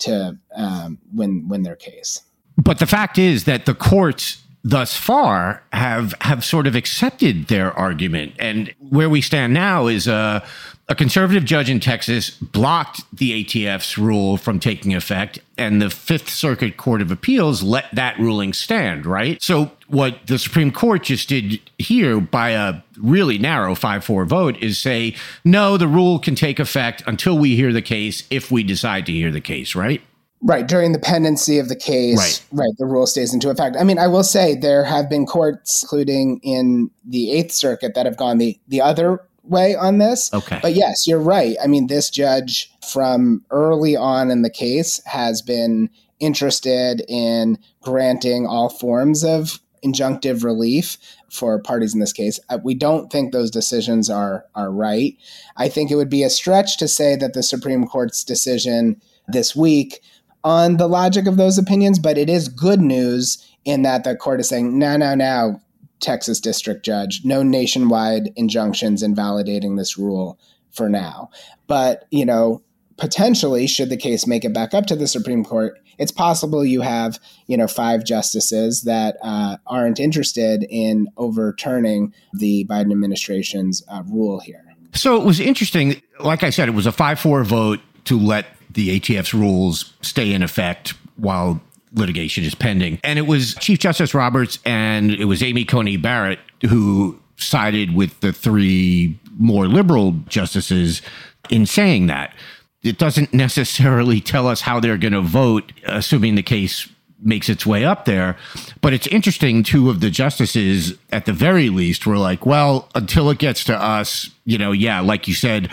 to 0.00 0.38
um, 0.54 0.98
win 1.14 1.48
win 1.48 1.62
their 1.62 1.76
case. 1.76 2.22
But 2.56 2.78
the 2.78 2.86
fact 2.86 3.16
is 3.16 3.44
that 3.44 3.64
the 3.64 3.74
courts 3.74 4.42
thus 4.62 4.96
far 4.96 5.62
have 5.72 6.14
have 6.20 6.44
sort 6.44 6.66
of 6.66 6.74
accepted 6.74 7.48
their 7.48 7.72
argument. 7.72 8.34
And 8.38 8.74
where 8.78 9.08
we 9.08 9.20
stand 9.20 9.54
now 9.54 9.86
is 9.86 10.06
a 10.06 10.44
a 10.88 10.94
conservative 10.96 11.44
judge 11.44 11.70
in 11.70 11.78
Texas 11.78 12.30
blocked 12.30 13.02
the 13.16 13.44
ATF's 13.44 13.96
rule 13.96 14.36
from 14.36 14.58
taking 14.58 14.92
effect 14.92 15.38
and 15.56 15.80
the 15.80 15.86
5th 15.86 16.28
Circuit 16.28 16.76
Court 16.76 17.00
of 17.00 17.12
Appeals 17.12 17.62
let 17.62 17.86
that 17.94 18.18
ruling 18.18 18.52
stand 18.52 19.06
right? 19.06 19.40
So 19.40 19.70
what 19.86 20.26
the 20.26 20.36
Supreme 20.36 20.72
Court 20.72 21.04
just 21.04 21.28
did 21.28 21.60
here 21.78 22.20
by 22.20 22.50
a 22.50 22.82
really 22.98 23.38
narrow 23.38 23.76
5-4 23.76 24.26
vote 24.26 24.56
is 24.56 24.78
say 24.78 25.14
no 25.44 25.76
the 25.76 25.86
rule 25.86 26.18
can 26.18 26.34
take 26.34 26.58
effect 26.58 27.04
until 27.06 27.38
we 27.38 27.54
hear 27.54 27.72
the 27.72 27.82
case 27.82 28.24
if 28.28 28.50
we 28.50 28.64
decide 28.64 29.06
to 29.06 29.12
hear 29.12 29.30
the 29.30 29.40
case 29.40 29.76
right 29.76 30.02
Right, 30.42 30.66
during 30.66 30.92
the 30.92 30.98
pendency 30.98 31.58
of 31.58 31.68
the 31.68 31.76
case, 31.76 32.18
right. 32.50 32.62
right, 32.62 32.70
the 32.78 32.86
rule 32.86 33.06
stays 33.06 33.34
into 33.34 33.50
effect. 33.50 33.76
I 33.78 33.84
mean, 33.84 33.98
I 33.98 34.06
will 34.06 34.24
say 34.24 34.54
there 34.54 34.84
have 34.84 35.10
been 35.10 35.26
courts, 35.26 35.82
including 35.82 36.40
in 36.42 36.90
the 37.04 37.30
Eighth 37.32 37.52
Circuit, 37.52 37.94
that 37.94 38.06
have 38.06 38.16
gone 38.16 38.38
the, 38.38 38.58
the 38.66 38.80
other 38.80 39.20
way 39.44 39.74
on 39.74 39.98
this. 39.98 40.32
Okay. 40.32 40.58
But 40.62 40.74
yes, 40.74 41.06
you're 41.06 41.20
right. 41.20 41.56
I 41.62 41.66
mean, 41.66 41.88
this 41.88 42.08
judge 42.08 42.72
from 42.90 43.44
early 43.50 43.96
on 43.96 44.30
in 44.30 44.40
the 44.40 44.50
case 44.50 45.02
has 45.04 45.42
been 45.42 45.90
interested 46.20 47.02
in 47.08 47.58
granting 47.82 48.46
all 48.46 48.68
forms 48.68 49.24
of 49.24 49.60
injunctive 49.84 50.44
relief 50.44 50.98
for 51.30 51.58
parties 51.60 51.94
in 51.94 52.00
this 52.00 52.12
case. 52.12 52.38
Uh, 52.48 52.58
we 52.62 52.74
don't 52.74 53.10
think 53.10 53.32
those 53.32 53.50
decisions 53.50 54.10
are 54.10 54.44
are 54.54 54.70
right. 54.70 55.16
I 55.56 55.68
think 55.68 55.90
it 55.90 55.96
would 55.96 56.10
be 56.10 56.22
a 56.22 56.30
stretch 56.30 56.76
to 56.78 56.88
say 56.88 57.16
that 57.16 57.32
the 57.32 57.42
Supreme 57.42 57.86
Court's 57.86 58.24
decision 58.24 59.00
this 59.28 59.56
week 59.56 60.00
on 60.44 60.76
the 60.76 60.86
logic 60.86 61.26
of 61.26 61.36
those 61.36 61.58
opinions, 61.58 61.98
but 61.98 62.18
it 62.18 62.28
is 62.30 62.48
good 62.48 62.80
news 62.80 63.46
in 63.64 63.82
that 63.82 64.04
the 64.04 64.16
court 64.16 64.40
is 64.40 64.48
saying, 64.48 64.78
no, 64.78 64.96
no, 64.96 65.14
no, 65.14 65.60
Texas 66.00 66.40
district 66.40 66.84
judge, 66.84 67.20
no 67.24 67.42
nationwide 67.42 68.30
injunctions 68.36 69.02
invalidating 69.02 69.76
this 69.76 69.98
rule 69.98 70.38
for 70.70 70.88
now. 70.88 71.30
But, 71.66 72.06
you 72.10 72.24
know, 72.24 72.62
potentially, 72.96 73.66
should 73.66 73.90
the 73.90 73.96
case 73.96 74.26
make 74.26 74.44
it 74.44 74.54
back 74.54 74.72
up 74.72 74.86
to 74.86 74.96
the 74.96 75.06
Supreme 75.06 75.44
Court, 75.44 75.78
it's 75.98 76.12
possible 76.12 76.64
you 76.64 76.80
have, 76.80 77.18
you 77.46 77.56
know, 77.56 77.66
five 77.66 78.04
justices 78.04 78.82
that 78.82 79.16
uh, 79.22 79.58
aren't 79.66 80.00
interested 80.00 80.64
in 80.70 81.08
overturning 81.18 82.14
the 82.32 82.64
Biden 82.64 82.90
administration's 82.90 83.82
uh, 83.88 84.02
rule 84.06 84.40
here. 84.40 84.64
So 84.94 85.20
it 85.20 85.24
was 85.24 85.38
interesting. 85.38 86.00
Like 86.18 86.42
I 86.42 86.50
said, 86.50 86.68
it 86.68 86.72
was 86.72 86.86
a 86.86 86.92
5 86.92 87.20
4 87.20 87.44
vote 87.44 87.80
to 88.04 88.18
let 88.18 88.46
the 88.72 88.98
ATF's 88.98 89.34
rules 89.34 89.94
stay 90.02 90.32
in 90.32 90.42
effect 90.42 90.94
while 91.16 91.60
litigation 91.92 92.44
is 92.44 92.54
pending. 92.54 93.00
And 93.02 93.18
it 93.18 93.26
was 93.26 93.54
Chief 93.56 93.78
Justice 93.78 94.14
Roberts 94.14 94.58
and 94.64 95.10
it 95.10 95.24
was 95.24 95.42
Amy 95.42 95.64
Coney 95.64 95.96
Barrett 95.96 96.38
who 96.68 97.20
sided 97.36 97.94
with 97.94 98.20
the 98.20 98.32
three 98.32 99.18
more 99.38 99.66
liberal 99.66 100.12
justices 100.28 101.02
in 101.48 101.66
saying 101.66 102.06
that. 102.06 102.34
It 102.82 102.98
doesn't 102.98 103.34
necessarily 103.34 104.20
tell 104.20 104.46
us 104.46 104.62
how 104.62 104.80
they're 104.80 104.96
going 104.96 105.12
to 105.12 105.20
vote, 105.20 105.72
assuming 105.86 106.34
the 106.34 106.42
case 106.42 106.88
makes 107.22 107.48
its 107.50 107.66
way 107.66 107.84
up 107.84 108.06
there. 108.06 108.36
But 108.80 108.94
it's 108.94 109.06
interesting, 109.08 109.62
two 109.62 109.90
of 109.90 110.00
the 110.00 110.10
justices, 110.10 110.96
at 111.12 111.26
the 111.26 111.32
very 111.32 111.68
least, 111.68 112.06
were 112.06 112.16
like, 112.16 112.46
well, 112.46 112.88
until 112.94 113.28
it 113.28 113.38
gets 113.38 113.64
to 113.64 113.76
us, 113.76 114.30
you 114.44 114.56
know, 114.56 114.72
yeah, 114.72 115.00
like 115.00 115.28
you 115.28 115.34
said, 115.34 115.70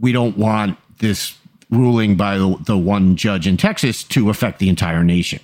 we 0.00 0.12
don't 0.12 0.38
want 0.38 0.78
this 0.98 1.36
ruling 1.70 2.16
by 2.16 2.38
the, 2.38 2.56
the 2.66 2.78
one 2.78 3.16
judge 3.16 3.46
in 3.46 3.56
Texas 3.56 4.02
to 4.04 4.30
affect 4.30 4.58
the 4.58 4.68
entire 4.68 5.04
nation. 5.04 5.40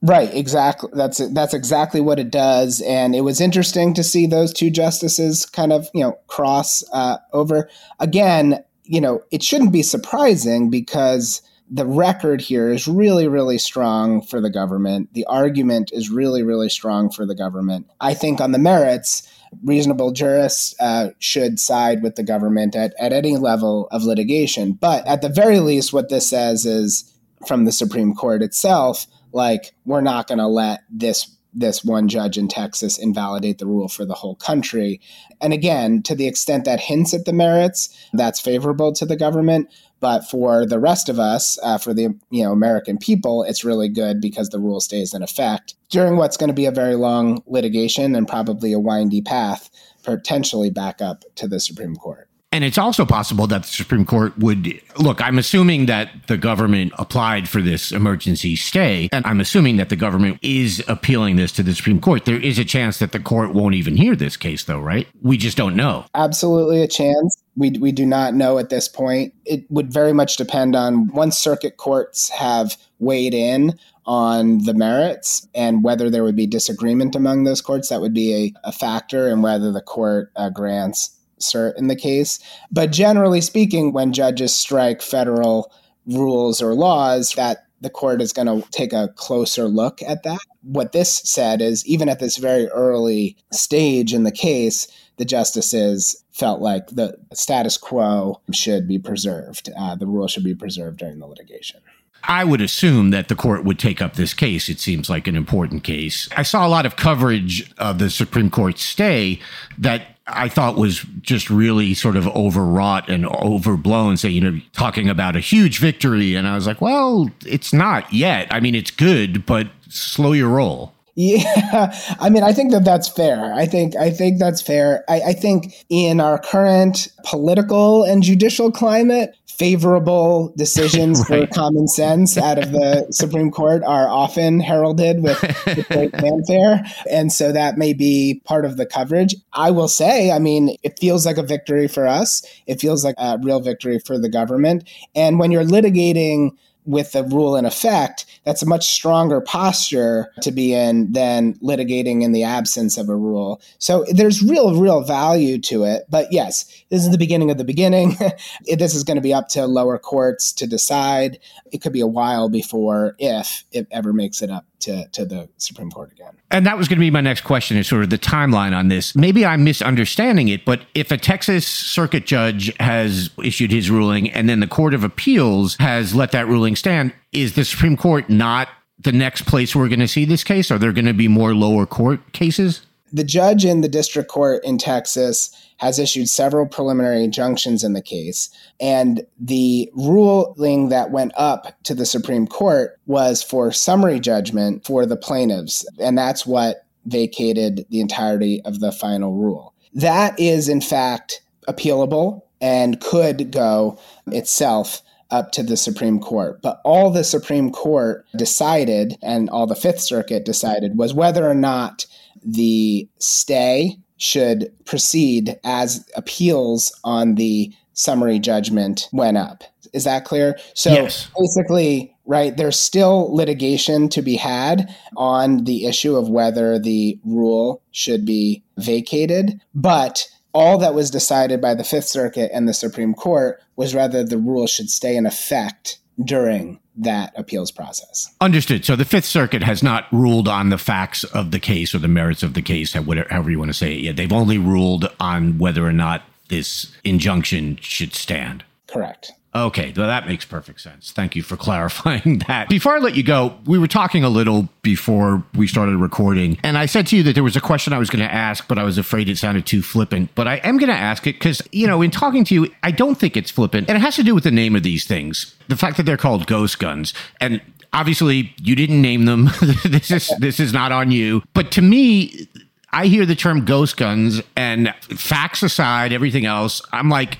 Right, 0.00 0.32
exactly. 0.32 0.90
That's 0.92 1.18
that's 1.32 1.54
exactly 1.54 2.00
what 2.00 2.20
it 2.20 2.30
does, 2.30 2.80
and 2.82 3.16
it 3.16 3.22
was 3.22 3.40
interesting 3.40 3.94
to 3.94 4.04
see 4.04 4.28
those 4.28 4.52
two 4.52 4.70
justices 4.70 5.44
kind 5.44 5.72
of 5.72 5.88
you 5.92 6.04
know 6.04 6.16
cross 6.28 6.84
uh, 6.92 7.16
over 7.32 7.68
again. 7.98 8.62
You 8.84 9.00
know, 9.00 9.24
it 9.32 9.42
shouldn't 9.42 9.72
be 9.72 9.82
surprising 9.82 10.70
because 10.70 11.42
the 11.70 11.84
record 11.84 12.40
here 12.40 12.70
is 12.70 12.88
really, 12.88 13.28
really 13.28 13.58
strong 13.58 14.22
for 14.22 14.40
the 14.40 14.50
government. 14.50 15.12
The 15.14 15.26
argument 15.26 15.90
is 15.92 16.10
really, 16.10 16.42
really 16.42 16.68
strong 16.68 17.10
for 17.10 17.26
the 17.26 17.34
government. 17.34 17.90
I 18.00 18.14
think 18.14 18.40
on 18.40 18.52
the 18.52 18.58
merits, 18.58 19.28
reasonable 19.64 20.12
jurists 20.12 20.74
uh, 20.80 21.10
should 21.18 21.58
side 21.58 22.02
with 22.02 22.16
the 22.16 22.22
government 22.22 22.76
at, 22.76 22.94
at 22.98 23.12
any 23.12 23.36
level 23.36 23.88
of 23.90 24.04
litigation. 24.04 24.72
But 24.72 25.06
at 25.06 25.22
the 25.22 25.28
very 25.28 25.60
least, 25.60 25.92
what 25.92 26.08
this 26.08 26.28
says 26.28 26.66
is 26.66 27.12
from 27.46 27.64
the 27.64 27.72
Supreme 27.72 28.14
Court 28.14 28.42
itself 28.42 29.06
like 29.32 29.74
we're 29.84 30.00
not 30.00 30.26
going 30.26 30.38
to 30.38 30.46
let 30.46 30.80
this 30.90 31.36
this 31.58 31.84
one 31.84 32.08
judge 32.08 32.38
in 32.38 32.48
Texas 32.48 32.98
invalidate 32.98 33.58
the 33.58 33.66
rule 33.66 33.88
for 33.88 34.04
the 34.04 34.14
whole 34.14 34.36
country. 34.36 35.00
And 35.40 35.52
again, 35.52 36.02
to 36.04 36.14
the 36.14 36.26
extent 36.26 36.64
that 36.64 36.80
hints 36.80 37.12
at 37.14 37.24
the 37.24 37.32
merits, 37.32 37.88
that's 38.12 38.40
favorable 38.40 38.92
to 38.94 39.06
the 39.06 39.16
government. 39.16 39.68
But 40.00 40.28
for 40.28 40.64
the 40.64 40.78
rest 40.78 41.08
of 41.08 41.18
us, 41.18 41.58
uh, 41.62 41.78
for 41.78 41.92
the 41.92 42.14
you 42.30 42.44
know 42.44 42.52
American 42.52 42.98
people, 42.98 43.42
it's 43.42 43.64
really 43.64 43.88
good 43.88 44.20
because 44.20 44.50
the 44.50 44.60
rule 44.60 44.80
stays 44.80 45.12
in 45.12 45.22
effect 45.22 45.74
during 45.90 46.16
what's 46.16 46.36
going 46.36 46.48
to 46.48 46.54
be 46.54 46.66
a 46.66 46.70
very 46.70 46.94
long 46.94 47.42
litigation 47.46 48.14
and 48.14 48.28
probably 48.28 48.72
a 48.72 48.78
windy 48.78 49.22
path, 49.22 49.70
potentially 50.04 50.70
back 50.70 51.02
up 51.02 51.24
to 51.34 51.48
the 51.48 51.58
Supreme 51.58 51.96
Court. 51.96 52.27
And 52.50 52.64
it's 52.64 52.78
also 52.78 53.04
possible 53.04 53.46
that 53.48 53.62
the 53.62 53.68
Supreme 53.68 54.06
Court 54.06 54.36
would 54.38 54.80
look. 54.98 55.20
I'm 55.20 55.38
assuming 55.38 55.84
that 55.86 56.26
the 56.28 56.38
government 56.38 56.94
applied 56.98 57.46
for 57.46 57.60
this 57.60 57.92
emergency 57.92 58.56
stay, 58.56 59.10
and 59.12 59.24
I'm 59.26 59.40
assuming 59.40 59.76
that 59.76 59.90
the 59.90 59.96
government 59.96 60.38
is 60.40 60.82
appealing 60.88 61.36
this 61.36 61.52
to 61.52 61.62
the 61.62 61.74
Supreme 61.74 62.00
Court. 62.00 62.24
There 62.24 62.40
is 62.40 62.58
a 62.58 62.64
chance 62.64 63.00
that 63.00 63.12
the 63.12 63.20
court 63.20 63.52
won't 63.52 63.74
even 63.74 63.96
hear 63.96 64.16
this 64.16 64.38
case, 64.38 64.64
though, 64.64 64.80
right? 64.80 65.06
We 65.20 65.36
just 65.36 65.58
don't 65.58 65.76
know. 65.76 66.06
Absolutely 66.14 66.82
a 66.82 66.88
chance. 66.88 67.36
We, 67.54 67.72
we 67.78 67.92
do 67.92 68.06
not 68.06 68.32
know 68.32 68.58
at 68.58 68.70
this 68.70 68.88
point. 68.88 69.34
It 69.44 69.70
would 69.70 69.92
very 69.92 70.14
much 70.14 70.38
depend 70.38 70.74
on 70.74 71.08
once 71.08 71.36
circuit 71.36 71.76
courts 71.76 72.30
have 72.30 72.78
weighed 72.98 73.34
in 73.34 73.78
on 74.06 74.64
the 74.64 74.72
merits 74.72 75.46
and 75.54 75.84
whether 75.84 76.08
there 76.08 76.24
would 76.24 76.36
be 76.36 76.46
disagreement 76.46 77.14
among 77.14 77.44
those 77.44 77.60
courts. 77.60 77.90
That 77.90 78.00
would 78.00 78.14
be 78.14 78.54
a, 78.64 78.68
a 78.68 78.72
factor 78.72 79.28
in 79.28 79.42
whether 79.42 79.70
the 79.70 79.82
court 79.82 80.32
uh, 80.34 80.48
grants 80.48 81.17
cert 81.40 81.76
in 81.76 81.88
the 81.88 81.96
case. 81.96 82.38
But 82.70 82.92
generally 82.92 83.40
speaking, 83.40 83.92
when 83.92 84.12
judges 84.12 84.54
strike 84.54 85.02
federal 85.02 85.72
rules 86.06 86.62
or 86.62 86.74
laws, 86.74 87.34
that 87.34 87.66
the 87.80 87.90
court 87.90 88.20
is 88.20 88.32
going 88.32 88.46
to 88.46 88.68
take 88.70 88.92
a 88.92 89.08
closer 89.16 89.68
look 89.68 90.02
at 90.02 90.24
that. 90.24 90.40
What 90.62 90.92
this 90.92 91.22
said 91.24 91.62
is 91.62 91.86
even 91.86 92.08
at 92.08 92.18
this 92.18 92.36
very 92.36 92.66
early 92.68 93.36
stage 93.52 94.12
in 94.12 94.24
the 94.24 94.32
case, 94.32 94.88
the 95.16 95.24
justices 95.24 96.24
felt 96.32 96.60
like 96.60 96.86
the 96.88 97.16
status 97.34 97.76
quo 97.76 98.40
should 98.52 98.88
be 98.88 98.98
preserved. 98.98 99.70
Uh, 99.78 99.94
the 99.94 100.06
rule 100.06 100.28
should 100.28 100.44
be 100.44 100.54
preserved 100.54 100.98
during 100.98 101.18
the 101.18 101.26
litigation. 101.26 101.80
I 102.24 102.44
would 102.44 102.60
assume 102.60 103.10
that 103.10 103.28
the 103.28 103.36
court 103.36 103.64
would 103.64 103.78
take 103.78 104.02
up 104.02 104.14
this 104.14 104.34
case. 104.34 104.68
It 104.68 104.80
seems 104.80 105.08
like 105.08 105.28
an 105.28 105.36
important 105.36 105.84
case. 105.84 106.28
I 106.36 106.42
saw 106.42 106.66
a 106.66 106.68
lot 106.68 106.84
of 106.84 106.96
coverage 106.96 107.72
of 107.78 107.98
the 107.98 108.10
Supreme 108.10 108.50
Court 108.50 108.78
stay 108.78 109.40
that 109.78 110.17
I 110.28 110.48
thought 110.48 110.76
was 110.76 111.04
just 111.22 111.50
really 111.50 111.94
sort 111.94 112.16
of 112.16 112.26
overwrought 112.28 113.08
and 113.08 113.26
overblown. 113.26 114.16
Say, 114.16 114.30
you 114.30 114.40
know, 114.40 114.60
talking 114.72 115.08
about 115.08 115.36
a 115.36 115.40
huge 115.40 115.78
victory. 115.78 116.34
And 116.34 116.46
I 116.46 116.54
was 116.54 116.66
like, 116.66 116.80
well, 116.80 117.30
it's 117.46 117.72
not 117.72 118.12
yet. 118.12 118.46
I 118.50 118.60
mean, 118.60 118.74
it's 118.74 118.90
good, 118.90 119.46
but 119.46 119.68
slow 119.88 120.32
your 120.32 120.48
roll. 120.48 120.94
Yeah, 121.20 121.92
I 122.20 122.30
mean, 122.30 122.44
I 122.44 122.52
think 122.52 122.70
that 122.70 122.84
that's 122.84 123.08
fair. 123.08 123.52
I 123.52 123.66
think 123.66 123.96
I 123.96 124.08
think 124.08 124.38
that's 124.38 124.62
fair. 124.62 125.02
I, 125.08 125.20
I 125.20 125.32
think 125.32 125.74
in 125.88 126.20
our 126.20 126.38
current 126.38 127.08
political 127.24 128.04
and 128.04 128.22
judicial 128.22 128.70
climate, 128.70 129.36
favorable 129.58 130.54
decisions 130.56 131.28
right. 131.28 131.48
for 131.48 131.54
common 131.54 131.88
sense 131.88 132.38
out 132.38 132.58
of 132.58 132.72
the 132.72 133.06
Supreme 133.10 133.50
Court 133.50 133.82
are 133.84 134.08
often 134.08 134.60
heralded 134.60 135.22
with, 135.22 135.40
with 135.66 135.88
great 135.88 136.12
fanfare. 136.12 136.84
And 137.10 137.32
so 137.32 137.52
that 137.52 137.76
may 137.76 137.92
be 137.92 138.40
part 138.44 138.64
of 138.64 138.76
the 138.76 138.86
coverage. 138.86 139.34
I 139.52 139.70
will 139.70 139.88
say, 139.88 140.30
I 140.30 140.38
mean, 140.38 140.76
it 140.82 140.98
feels 140.98 141.26
like 141.26 141.38
a 141.38 141.42
victory 141.42 141.88
for 141.88 142.06
us. 142.06 142.42
It 142.66 142.80
feels 142.80 143.04
like 143.04 143.16
a 143.18 143.38
real 143.42 143.60
victory 143.60 143.98
for 143.98 144.18
the 144.18 144.28
government. 144.28 144.88
And 145.14 145.38
when 145.38 145.50
you're 145.50 145.64
litigating 145.64 146.52
with 146.88 147.12
the 147.12 147.22
rule 147.22 147.54
in 147.54 147.66
effect, 147.66 148.24
that's 148.44 148.62
a 148.62 148.66
much 148.66 148.88
stronger 148.88 149.42
posture 149.42 150.32
to 150.40 150.50
be 150.50 150.72
in 150.72 151.12
than 151.12 151.52
litigating 151.56 152.22
in 152.22 152.32
the 152.32 152.42
absence 152.42 152.96
of 152.96 153.10
a 153.10 153.16
rule. 153.16 153.60
So 153.78 154.06
there's 154.10 154.42
real, 154.42 154.80
real 154.80 155.02
value 155.02 155.58
to 155.62 155.84
it. 155.84 156.04
But 156.08 156.32
yes, 156.32 156.64
this 156.88 157.02
is 157.02 157.10
the 157.10 157.18
beginning 157.18 157.50
of 157.50 157.58
the 157.58 157.64
beginning. 157.64 158.16
this 158.78 158.94
is 158.94 159.04
going 159.04 159.16
to 159.16 159.22
be 159.22 159.34
up 159.34 159.48
to 159.48 159.66
lower 159.66 159.98
courts 159.98 160.50
to 160.54 160.66
decide. 160.66 161.38
It 161.72 161.82
could 161.82 161.92
be 161.92 162.00
a 162.00 162.06
while 162.06 162.48
before, 162.48 163.14
if 163.18 163.64
it 163.70 163.86
ever 163.90 164.14
makes 164.14 164.40
it 164.40 164.50
up 164.50 164.64
to, 164.80 165.06
to 165.08 165.24
the 165.24 165.48
Supreme 165.56 165.90
Court 165.90 166.12
again. 166.12 166.34
And 166.50 166.66
that 166.66 166.78
was 166.78 166.88
going 166.88 166.98
to 166.98 167.00
be 167.00 167.10
my 167.10 167.20
next 167.20 167.42
question 167.42 167.76
is 167.76 167.86
sort 167.86 168.02
of 168.02 168.10
the 168.10 168.18
timeline 168.18 168.76
on 168.76 168.88
this. 168.88 169.14
Maybe 169.14 169.44
I'm 169.44 169.64
misunderstanding 169.64 170.48
it, 170.48 170.64
but 170.64 170.82
if 170.94 171.10
a 171.10 171.16
Texas 171.16 171.66
circuit 171.66 172.26
judge 172.26 172.72
has 172.78 173.30
issued 173.42 173.70
his 173.70 173.90
ruling 173.90 174.30
and 174.30 174.48
then 174.48 174.60
the 174.60 174.66
Court 174.66 174.94
of 174.94 175.04
Appeals 175.04 175.76
has 175.76 176.14
let 176.14 176.32
that 176.32 176.46
ruling 176.46 176.76
stand, 176.76 177.12
is 177.32 177.54
the 177.54 177.64
Supreme 177.64 177.96
Court 177.96 178.28
not 178.30 178.68
the 178.98 179.12
next 179.12 179.42
place 179.42 179.76
we're 179.76 179.88
going 179.88 180.00
to 180.00 180.08
see 180.08 180.24
this 180.24 180.44
case? 180.44 180.70
Are 180.70 180.78
there 180.78 180.92
going 180.92 181.06
to 181.06 181.12
be 181.12 181.28
more 181.28 181.54
lower 181.54 181.86
court 181.86 182.32
cases? 182.32 182.82
The 183.12 183.24
judge 183.24 183.64
in 183.64 183.80
the 183.80 183.88
district 183.88 184.30
court 184.30 184.64
in 184.64 184.78
Texas 184.78 185.50
has 185.78 185.98
issued 185.98 186.28
several 186.28 186.66
preliminary 186.66 187.22
injunctions 187.22 187.84
in 187.84 187.92
the 187.92 188.02
case. 188.02 188.50
And 188.80 189.24
the 189.38 189.90
ruling 189.94 190.88
that 190.88 191.10
went 191.10 191.32
up 191.36 191.82
to 191.84 191.94
the 191.94 192.06
Supreme 192.06 192.46
Court 192.46 192.98
was 193.06 193.42
for 193.42 193.72
summary 193.72 194.20
judgment 194.20 194.84
for 194.84 195.06
the 195.06 195.16
plaintiffs. 195.16 195.86
And 195.98 196.18
that's 196.18 196.44
what 196.44 196.84
vacated 197.06 197.86
the 197.90 198.00
entirety 198.00 198.60
of 198.64 198.80
the 198.80 198.92
final 198.92 199.34
rule. 199.34 199.74
That 199.94 200.38
is, 200.38 200.68
in 200.68 200.80
fact, 200.80 201.42
appealable 201.68 202.42
and 202.60 203.00
could 203.00 203.52
go 203.52 203.98
itself 204.26 205.02
up 205.30 205.52
to 205.52 205.62
the 205.62 205.76
Supreme 205.76 206.18
Court. 206.18 206.60
But 206.62 206.80
all 206.84 207.10
the 207.10 207.24
Supreme 207.24 207.70
Court 207.70 208.24
decided, 208.36 209.16
and 209.22 209.50
all 209.50 209.66
the 209.66 209.74
Fifth 209.74 210.00
Circuit 210.00 210.44
decided, 210.44 210.96
was 210.96 211.14
whether 211.14 211.48
or 211.48 211.54
not 211.54 212.06
the 212.44 213.08
stay 213.18 213.98
should 214.16 214.72
proceed 214.84 215.58
as 215.64 216.08
appeals 216.16 216.92
on 217.04 217.36
the 217.36 217.72
summary 217.94 218.38
judgment 218.38 219.08
went 219.12 219.36
up. 219.36 219.64
Is 219.92 220.04
that 220.04 220.24
clear? 220.24 220.58
So 220.74 220.90
yes. 220.90 221.28
basically, 221.38 222.14
right, 222.26 222.56
there's 222.56 222.78
still 222.78 223.34
litigation 223.34 224.08
to 224.10 224.22
be 224.22 224.36
had 224.36 224.94
on 225.16 225.64
the 225.64 225.86
issue 225.86 226.16
of 226.16 226.28
whether 226.28 226.78
the 226.78 227.18
rule 227.24 227.82
should 227.90 228.24
be 228.24 228.62
vacated, 228.76 229.60
but 229.74 230.28
all 230.52 230.78
that 230.78 230.94
was 230.94 231.10
decided 231.10 231.60
by 231.60 231.74
the 231.74 231.84
Fifth 231.84 232.08
Circuit 232.08 232.50
and 232.52 232.68
the 232.68 232.74
Supreme 232.74 233.14
Court 233.14 233.60
was 233.76 233.94
whether 233.94 234.24
the 234.24 234.38
rule 234.38 234.66
should 234.66 234.90
stay 234.90 235.16
in 235.16 235.26
effect 235.26 235.98
during 236.24 236.80
that 236.98 237.32
appeals 237.36 237.70
process. 237.70 238.34
Understood. 238.40 238.84
So 238.84 238.96
the 238.96 239.04
Fifth 239.04 239.24
Circuit 239.24 239.62
has 239.62 239.82
not 239.82 240.06
ruled 240.12 240.48
on 240.48 240.70
the 240.70 240.78
facts 240.78 241.24
of 241.24 241.50
the 241.50 241.60
case 241.60 241.94
or 241.94 241.98
the 241.98 242.08
merits 242.08 242.42
of 242.42 242.54
the 242.54 242.62
case, 242.62 242.92
however 242.92 243.50
you 243.50 243.58
want 243.58 243.70
to 243.70 243.74
say 243.74 243.94
it 243.94 244.00
yet. 244.00 244.16
They've 244.16 244.32
only 244.32 244.58
ruled 244.58 245.10
on 245.20 245.58
whether 245.58 245.86
or 245.86 245.92
not 245.92 246.22
this 246.48 246.92
injunction 247.04 247.78
should 247.80 248.14
stand. 248.14 248.64
Correct. 248.86 249.32
Okay, 249.54 249.92
well, 249.96 250.06
that 250.06 250.26
makes 250.26 250.44
perfect 250.44 250.80
sense. 250.80 251.10
Thank 251.10 251.34
you 251.34 251.42
for 251.42 251.56
clarifying 251.68 252.42
that. 252.48 252.68
Before 252.68 252.94
I 252.94 252.98
let 252.98 253.16
you 253.16 253.22
go, 253.22 253.56
we 253.64 253.78
were 253.78 253.88
talking 253.88 254.22
a 254.22 254.28
little 254.28 254.68
before 254.82 255.42
we 255.54 255.66
started 255.66 255.96
recording, 255.96 256.58
and 256.62 256.76
I 256.76 256.86
said 256.86 257.06
to 257.08 257.16
you 257.16 257.22
that 257.24 257.34
there 257.34 257.44
was 257.44 257.56
a 257.56 257.60
question 257.60 257.92
I 257.92 257.98
was 257.98 258.10
going 258.10 258.26
to 258.26 258.32
ask, 258.32 258.68
but 258.68 258.78
I 258.78 258.84
was 258.84 258.98
afraid 258.98 259.28
it 259.28 259.38
sounded 259.38 259.66
too 259.66 259.82
flippant. 259.82 260.34
But 260.34 260.46
I 260.46 260.56
am 260.56 260.78
going 260.78 260.90
to 260.90 260.96
ask 260.96 261.26
it 261.26 261.34
because, 261.34 261.62
you 261.72 261.86
know, 261.86 262.02
in 262.02 262.10
talking 262.10 262.44
to 262.44 262.54
you, 262.54 262.74
I 262.82 262.90
don't 262.90 263.16
think 263.16 263.36
it's 263.36 263.50
flippant, 263.50 263.88
and 263.88 263.96
it 263.96 264.00
has 264.00 264.16
to 264.16 264.22
do 264.22 264.34
with 264.34 264.44
the 264.44 264.50
name 264.50 264.76
of 264.76 264.82
these 264.82 265.06
things. 265.06 265.54
The 265.68 265.76
fact 265.76 265.96
that 265.96 266.04
they're 266.04 266.16
called 266.16 266.46
ghost 266.46 266.78
guns. 266.78 267.14
And 267.40 267.60
obviously, 267.92 268.54
you 268.60 268.76
didn't 268.76 269.00
name 269.00 269.24
them. 269.24 269.44
this 269.84 270.10
is 270.10 270.30
this 270.38 270.60
is 270.60 270.72
not 270.72 270.92
on 270.92 271.10
you. 271.10 271.42
But 271.54 271.72
to 271.72 271.82
me, 271.82 272.48
I 272.92 273.06
hear 273.06 273.26
the 273.26 273.34
term 273.34 273.64
ghost 273.64 273.96
guns, 273.96 274.42
and 274.56 274.94
facts 275.00 275.62
aside, 275.62 276.12
everything 276.12 276.46
else, 276.46 276.80
I'm 276.92 277.08
like, 277.08 277.38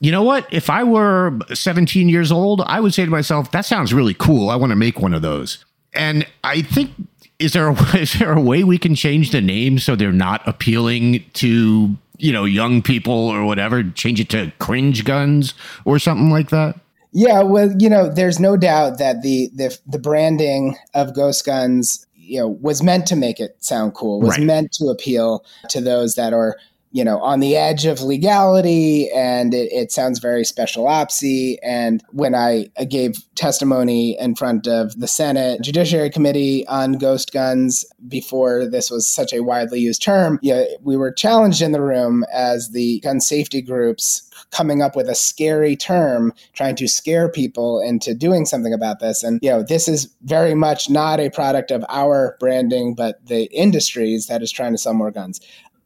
you 0.00 0.12
know 0.12 0.22
what? 0.22 0.46
If 0.52 0.70
I 0.70 0.84
were 0.84 1.38
17 1.52 2.08
years 2.08 2.30
old, 2.30 2.62
I 2.62 2.80
would 2.80 2.94
say 2.94 3.04
to 3.04 3.10
myself, 3.10 3.50
that 3.52 3.64
sounds 3.64 3.92
really 3.92 4.14
cool. 4.14 4.50
I 4.50 4.56
want 4.56 4.70
to 4.70 4.76
make 4.76 5.00
one 5.00 5.14
of 5.14 5.22
those. 5.22 5.64
And 5.94 6.26
I 6.44 6.62
think 6.62 6.90
is 7.38 7.52
there 7.52 7.68
a, 7.68 7.96
is 7.96 8.12
there 8.14 8.32
a 8.32 8.40
way 8.40 8.64
we 8.64 8.78
can 8.78 8.94
change 8.94 9.30
the 9.30 9.40
name 9.40 9.78
so 9.78 9.96
they're 9.96 10.12
not 10.12 10.46
appealing 10.46 11.24
to, 11.34 11.96
you 12.18 12.32
know, 12.32 12.44
young 12.44 12.82
people 12.82 13.12
or 13.14 13.44
whatever, 13.44 13.82
change 13.82 14.20
it 14.20 14.28
to 14.30 14.52
cringe 14.58 15.04
guns 15.04 15.54
or 15.84 15.98
something 15.98 16.30
like 16.30 16.50
that? 16.50 16.78
Yeah, 17.12 17.42
well, 17.42 17.72
you 17.78 17.88
know, 17.88 18.08
there's 18.12 18.38
no 18.38 18.56
doubt 18.56 18.98
that 18.98 19.22
the 19.22 19.50
the, 19.54 19.76
the 19.86 19.98
branding 19.98 20.76
of 20.94 21.14
Ghost 21.14 21.44
Guns, 21.46 22.06
you 22.14 22.38
know, 22.38 22.48
was 22.48 22.82
meant 22.82 23.06
to 23.06 23.16
make 23.16 23.40
it 23.40 23.56
sound 23.64 23.94
cool. 23.94 24.20
Was 24.20 24.36
Right. 24.36 24.46
meant 24.46 24.72
to 24.72 24.88
appeal 24.88 25.44
to 25.70 25.80
those 25.80 26.16
that 26.16 26.32
are, 26.34 26.56
you 26.90 27.04
know, 27.04 27.18
on 27.20 27.40
the 27.40 27.56
edge 27.56 27.84
of 27.84 28.00
legality, 28.00 29.10
and 29.10 29.52
it, 29.52 29.70
it 29.72 29.92
sounds 29.92 30.18
very 30.18 30.44
special 30.44 30.84
opsy. 30.84 31.56
And 31.62 32.02
when 32.10 32.34
I 32.34 32.68
uh, 32.78 32.84
gave 32.84 33.16
testimony 33.34 34.18
in 34.18 34.34
front 34.34 34.66
of 34.66 34.98
the 34.98 35.06
Senate 35.06 35.60
Judiciary 35.60 36.10
Committee 36.10 36.66
on 36.66 36.94
Ghost 36.94 37.32
Guns 37.32 37.84
before 38.08 38.66
this 38.66 38.90
was 38.90 39.06
such 39.06 39.32
a 39.32 39.42
widely 39.42 39.80
used 39.80 40.02
term, 40.02 40.38
yeah, 40.42 40.64
we 40.82 40.96
were 40.96 41.12
challenged 41.12 41.60
in 41.60 41.72
the 41.72 41.82
room 41.82 42.24
as 42.32 42.70
the 42.70 43.00
gun 43.00 43.20
safety 43.20 43.60
groups 43.60 44.28
coming 44.50 44.82
up 44.82 44.96
with 44.96 45.08
a 45.08 45.14
scary 45.14 45.76
term 45.76 46.32
trying 46.54 46.76
to 46.76 46.88
scare 46.88 47.28
people 47.30 47.80
into 47.80 48.14
doing 48.14 48.46
something 48.46 48.72
about 48.72 49.00
this 49.00 49.22
and 49.22 49.38
you 49.42 49.50
know 49.50 49.62
this 49.62 49.88
is 49.88 50.14
very 50.22 50.54
much 50.54 50.88
not 50.88 51.20
a 51.20 51.30
product 51.30 51.70
of 51.70 51.84
our 51.88 52.36
branding 52.40 52.94
but 52.94 53.24
the 53.26 53.44
industries 53.52 54.26
that 54.26 54.42
is 54.42 54.50
trying 54.50 54.72
to 54.72 54.78
sell 54.78 54.94
more 54.94 55.10
guns 55.10 55.40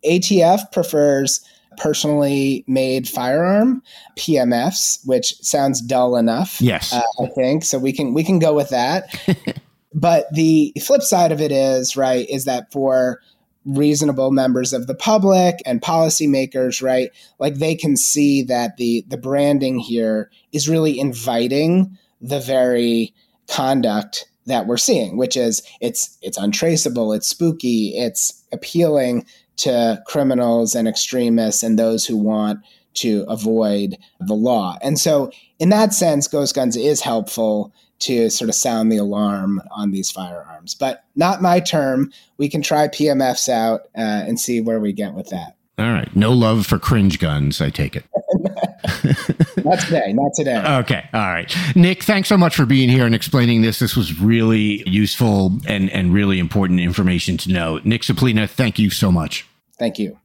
atf 0.04 0.70
prefers 0.72 1.40
personally 1.78 2.64
made 2.66 3.08
firearm 3.08 3.82
pmfs 4.16 4.98
which 5.06 5.34
sounds 5.40 5.80
dull 5.80 6.16
enough 6.16 6.60
Yes. 6.60 6.92
uh, 6.92 7.02
i 7.22 7.26
think 7.34 7.64
so 7.64 7.78
we 7.78 7.92
can 7.92 8.12
we 8.14 8.22
can 8.24 8.38
go 8.38 8.52
with 8.54 8.68
that 8.70 9.08
but 9.94 10.26
the 10.32 10.72
flip 10.82 11.02
side 11.02 11.32
of 11.32 11.40
it 11.40 11.50
is 11.52 11.96
right 11.96 12.28
is 12.28 12.44
that 12.44 12.70
for 12.72 13.20
reasonable 13.64 14.32
members 14.32 14.72
of 14.72 14.86
the 14.86 14.94
public 14.94 15.56
and 15.64 15.80
policymakers 15.80 16.82
right 16.82 17.10
like 17.38 17.54
they 17.54 17.74
can 17.76 17.96
see 17.96 18.42
that 18.42 18.76
the 18.76 19.04
the 19.08 19.16
branding 19.16 19.78
here 19.78 20.30
is 20.52 20.68
really 20.68 20.98
inviting 20.98 21.96
the 22.20 22.40
very 22.40 23.14
conduct 23.48 24.28
that 24.46 24.66
we're 24.66 24.76
seeing 24.76 25.16
which 25.16 25.36
is 25.36 25.62
it's 25.80 26.18
it's 26.22 26.36
untraceable 26.38 27.12
it's 27.12 27.28
spooky 27.28 27.94
it's 27.96 28.42
appealing 28.52 29.24
to 29.56 30.02
criminals 30.06 30.74
and 30.74 30.88
extremists 30.88 31.62
and 31.62 31.78
those 31.78 32.06
who 32.06 32.16
want 32.16 32.60
to 32.94 33.24
avoid 33.28 33.96
the 34.20 34.34
law 34.34 34.76
and 34.82 34.98
so 34.98 35.30
in 35.58 35.70
that 35.70 35.94
sense 35.94 36.26
ghost 36.28 36.54
guns 36.54 36.76
is 36.76 37.00
helpful 37.00 37.72
to 38.02 38.28
sort 38.30 38.48
of 38.48 38.54
sound 38.54 38.90
the 38.90 38.96
alarm 38.96 39.62
on 39.70 39.92
these 39.92 40.10
firearms. 40.10 40.74
But 40.74 41.04
not 41.14 41.40
my 41.40 41.60
term. 41.60 42.12
We 42.36 42.48
can 42.48 42.60
try 42.60 42.88
PMFs 42.88 43.48
out 43.48 43.82
uh, 43.96 44.26
and 44.26 44.40
see 44.40 44.60
where 44.60 44.80
we 44.80 44.92
get 44.92 45.14
with 45.14 45.28
that. 45.28 45.56
All 45.78 45.92
right. 45.92 46.14
No 46.14 46.32
love 46.32 46.66
for 46.66 46.78
cringe 46.78 47.18
guns, 47.18 47.60
I 47.60 47.70
take 47.70 47.96
it. 47.96 48.04
Not 49.64 49.80
today. 49.80 50.12
Not 50.12 50.32
today. 50.34 50.64
Okay. 50.80 51.08
All 51.12 51.20
right. 51.20 51.54
Nick, 51.74 52.02
thanks 52.02 52.28
so 52.28 52.36
much 52.36 52.56
for 52.56 52.66
being 52.66 52.88
here 52.88 53.06
and 53.06 53.14
explaining 53.14 53.62
this. 53.62 53.78
This 53.78 53.96
was 53.96 54.20
really 54.20 54.88
useful 54.88 55.58
and, 55.66 55.90
and 55.90 56.12
really 56.12 56.38
important 56.38 56.80
information 56.80 57.36
to 57.38 57.52
know. 57.52 57.80
Nick 57.84 58.02
Suplina, 58.02 58.48
thank 58.48 58.78
you 58.78 58.90
so 58.90 59.12
much. 59.12 59.46
Thank 59.78 59.98
you. 59.98 60.18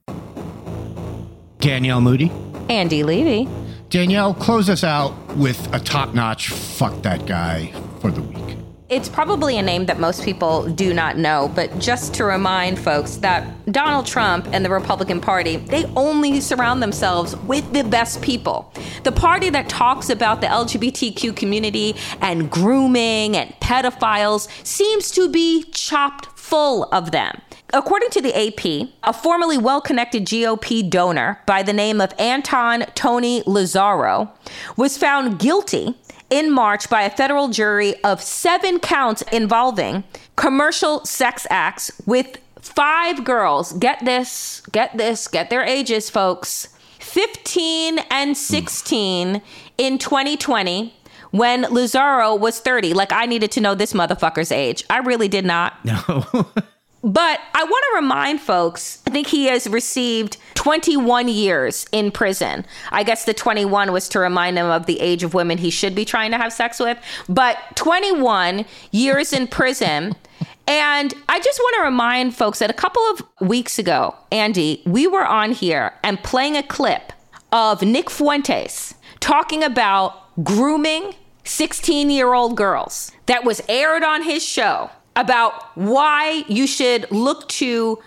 Danielle 1.59 2.01
Moody. 2.01 2.31
Andy 2.69 3.03
Levy. 3.03 3.47
Danielle, 3.89 4.33
close 4.33 4.69
us 4.69 4.83
out 4.83 5.13
with 5.37 5.73
a 5.73 5.79
top 5.79 6.13
notch 6.13 6.49
fuck 6.49 7.01
that 7.03 7.25
guy 7.25 7.71
for 8.01 8.11
the 8.11 8.21
week. 8.21 8.66
It's 8.89 9.09
probably 9.09 9.57
a 9.57 9.61
name 9.61 9.87
that 9.87 9.99
most 9.99 10.23
people 10.23 10.65
do 10.65 10.93
not 10.93 11.17
know, 11.17 11.51
but 11.53 11.77
just 11.77 12.13
to 12.13 12.23
remind 12.23 12.79
folks 12.79 13.17
that 13.17 13.45
Donald 13.69 14.05
Trump 14.05 14.47
and 14.53 14.63
the 14.63 14.69
Republican 14.69 15.19
Party, 15.19 15.57
they 15.57 15.83
only 15.97 16.39
surround 16.39 16.81
themselves 16.81 17.35
with 17.35 17.69
the 17.73 17.83
best 17.83 18.21
people. 18.21 18.71
The 19.03 19.11
party 19.11 19.49
that 19.49 19.67
talks 19.67 20.09
about 20.09 20.39
the 20.39 20.47
LGBTQ 20.47 21.35
community 21.35 21.97
and 22.21 22.49
grooming 22.49 23.35
and 23.35 23.53
pedophiles 23.59 24.47
seems 24.65 25.11
to 25.11 25.27
be 25.27 25.65
chopped 25.73 26.27
full 26.39 26.85
of 26.85 27.11
them. 27.11 27.41
According 27.73 28.11
to 28.11 28.21
the 28.21 28.33
AP, 28.33 28.87
a 29.03 29.11
formerly 29.11 29.57
well 29.57 29.81
connected 29.81 30.23
GOP 30.23 30.89
donor 30.89 31.41
by 31.45 31.61
the 31.61 31.73
name 31.73 31.99
of 31.99 32.13
Anton 32.17 32.85
Tony 32.95 33.43
Lazaro 33.45 34.31
was 34.77 34.97
found 34.97 35.39
guilty 35.39 35.93
in 36.29 36.51
March 36.51 36.89
by 36.89 37.03
a 37.03 37.09
federal 37.09 37.47
jury 37.49 38.01
of 38.03 38.21
seven 38.21 38.79
counts 38.79 39.21
involving 39.31 40.03
commercial 40.35 41.03
sex 41.05 41.47
acts 41.49 41.91
with 42.05 42.37
five 42.59 43.23
girls. 43.23 43.73
Get 43.73 44.03
this, 44.05 44.61
get 44.71 44.97
this, 44.97 45.27
get 45.27 45.49
their 45.49 45.63
ages, 45.63 46.09
folks 46.09 46.69
15 46.99 47.99
and 48.11 48.35
16 48.35 49.41
in 49.77 49.97
2020 49.97 50.93
when 51.31 51.61
Lazaro 51.63 52.35
was 52.35 52.59
30. 52.59 52.93
Like, 52.93 53.11
I 53.11 53.25
needed 53.25 53.51
to 53.51 53.61
know 53.61 53.75
this 53.75 53.93
motherfucker's 53.93 54.51
age. 54.51 54.83
I 54.89 54.99
really 54.99 55.27
did 55.27 55.45
not. 55.45 55.73
No. 55.85 56.25
But 57.03 57.39
I 57.53 57.63
want 57.63 57.85
to 57.91 57.95
remind 57.95 58.41
folks, 58.41 59.01
I 59.05 59.11
think 59.11 59.27
he 59.27 59.45
has 59.45 59.67
received 59.67 60.37
21 60.55 61.27
years 61.27 61.85
in 61.91 62.11
prison. 62.11 62.65
I 62.91 63.03
guess 63.03 63.25
the 63.25 63.33
21 63.33 63.91
was 63.91 64.09
to 64.09 64.19
remind 64.19 64.57
him 64.57 64.65
of 64.65 64.87
the 64.87 64.99
age 64.99 65.23
of 65.23 65.33
women 65.33 65.57
he 65.59 65.69
should 65.69 65.93
be 65.93 66.05
trying 66.05 66.31
to 66.31 66.37
have 66.37 66.51
sex 66.51 66.79
with. 66.79 66.97
But 67.29 67.57
21 67.75 68.65
years 68.91 69.33
in 69.33 69.47
prison. 69.47 70.15
And 70.69 71.13
I 71.29 71.39
just 71.39 71.59
want 71.59 71.75
to 71.77 71.83
remind 71.83 72.35
folks 72.35 72.59
that 72.59 72.69
a 72.69 72.73
couple 72.73 73.01
of 73.03 73.21
weeks 73.39 73.79
ago, 73.79 74.15
Andy, 74.33 74.81
we 74.85 75.07
were 75.07 75.25
on 75.25 75.53
here 75.53 75.93
and 76.03 76.21
playing 76.21 76.57
a 76.57 76.63
clip 76.63 77.13
of 77.53 77.81
Nick 77.81 78.09
Fuentes 78.09 78.93
talking 79.21 79.63
about 79.63 80.43
grooming 80.43 81.15
16 81.45 82.09
year 82.09 82.33
old 82.33 82.57
girls 82.57 83.13
that 83.27 83.45
was 83.45 83.61
aired 83.69 84.03
on 84.03 84.23
his 84.23 84.43
show 84.43 84.89
about 85.17 85.75
why 85.75 86.45
you 86.47 86.65
should 86.65 87.11
look 87.11 87.49
to 87.49 88.01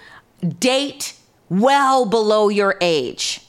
date 0.58 1.14
well 1.50 2.06
below 2.06 2.48
your 2.48 2.76
age. 2.80 3.42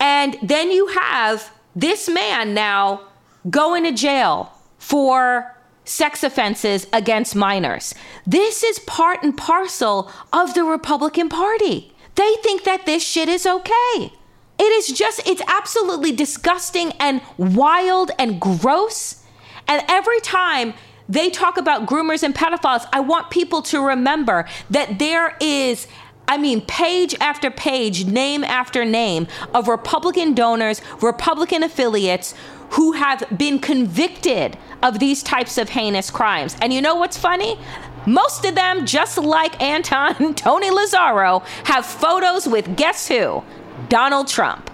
And 0.00 0.36
then 0.42 0.70
you 0.70 0.88
have 0.88 1.50
this 1.74 2.08
man 2.08 2.52
now 2.52 3.00
going 3.48 3.84
to 3.84 3.92
jail 3.92 4.52
for 4.78 5.56
sex 5.84 6.24
offenses 6.24 6.86
against 6.92 7.36
minors. 7.36 7.94
This 8.26 8.62
is 8.62 8.78
part 8.80 9.22
and 9.22 9.36
parcel 9.36 10.10
of 10.32 10.54
the 10.54 10.64
Republican 10.64 11.28
Party. 11.28 11.92
They 12.16 12.34
think 12.42 12.64
that 12.64 12.86
this 12.86 13.06
shit 13.06 13.28
is 13.28 13.46
okay. 13.46 14.12
It 14.58 14.62
is 14.62 14.96
just, 14.96 15.26
it's 15.26 15.42
absolutely 15.46 16.12
disgusting 16.12 16.92
and 16.92 17.20
wild 17.36 18.10
and 18.18 18.40
gross. 18.40 19.24
And 19.66 19.82
every 19.88 20.20
time 20.20 20.74
they 21.08 21.30
talk 21.30 21.56
about 21.56 21.86
groomers 21.86 22.22
and 22.22 22.34
pedophiles, 22.34 22.86
I 22.92 23.00
want 23.00 23.30
people 23.30 23.62
to 23.62 23.80
remember 23.80 24.46
that 24.70 24.98
there 24.98 25.36
is, 25.40 25.86
I 26.26 26.38
mean, 26.38 26.62
page 26.62 27.14
after 27.20 27.50
page, 27.50 28.06
name 28.06 28.44
after 28.44 28.84
name 28.84 29.26
of 29.52 29.68
Republican 29.68 30.34
donors, 30.34 30.80
Republican 31.02 31.62
affiliates 31.62 32.34
who 32.70 32.92
have 32.92 33.24
been 33.36 33.58
convicted 33.58 34.56
of 34.82 34.98
these 34.98 35.22
types 35.22 35.58
of 35.58 35.68
heinous 35.70 36.10
crimes. 36.10 36.56
And 36.60 36.72
you 36.72 36.80
know 36.80 36.96
what's 36.96 37.16
funny? 37.16 37.58
Most 38.06 38.44
of 38.44 38.54
them, 38.54 38.84
just 38.84 39.16
like 39.16 39.60
Anton 39.62 40.34
Tony 40.34 40.70
Lazaro, 40.70 41.40
have 41.64 41.86
photos 41.86 42.46
with 42.46 42.76
guess 42.76 43.08
who? 43.08 43.42
Donald 43.88 44.28
Trump. 44.28 44.70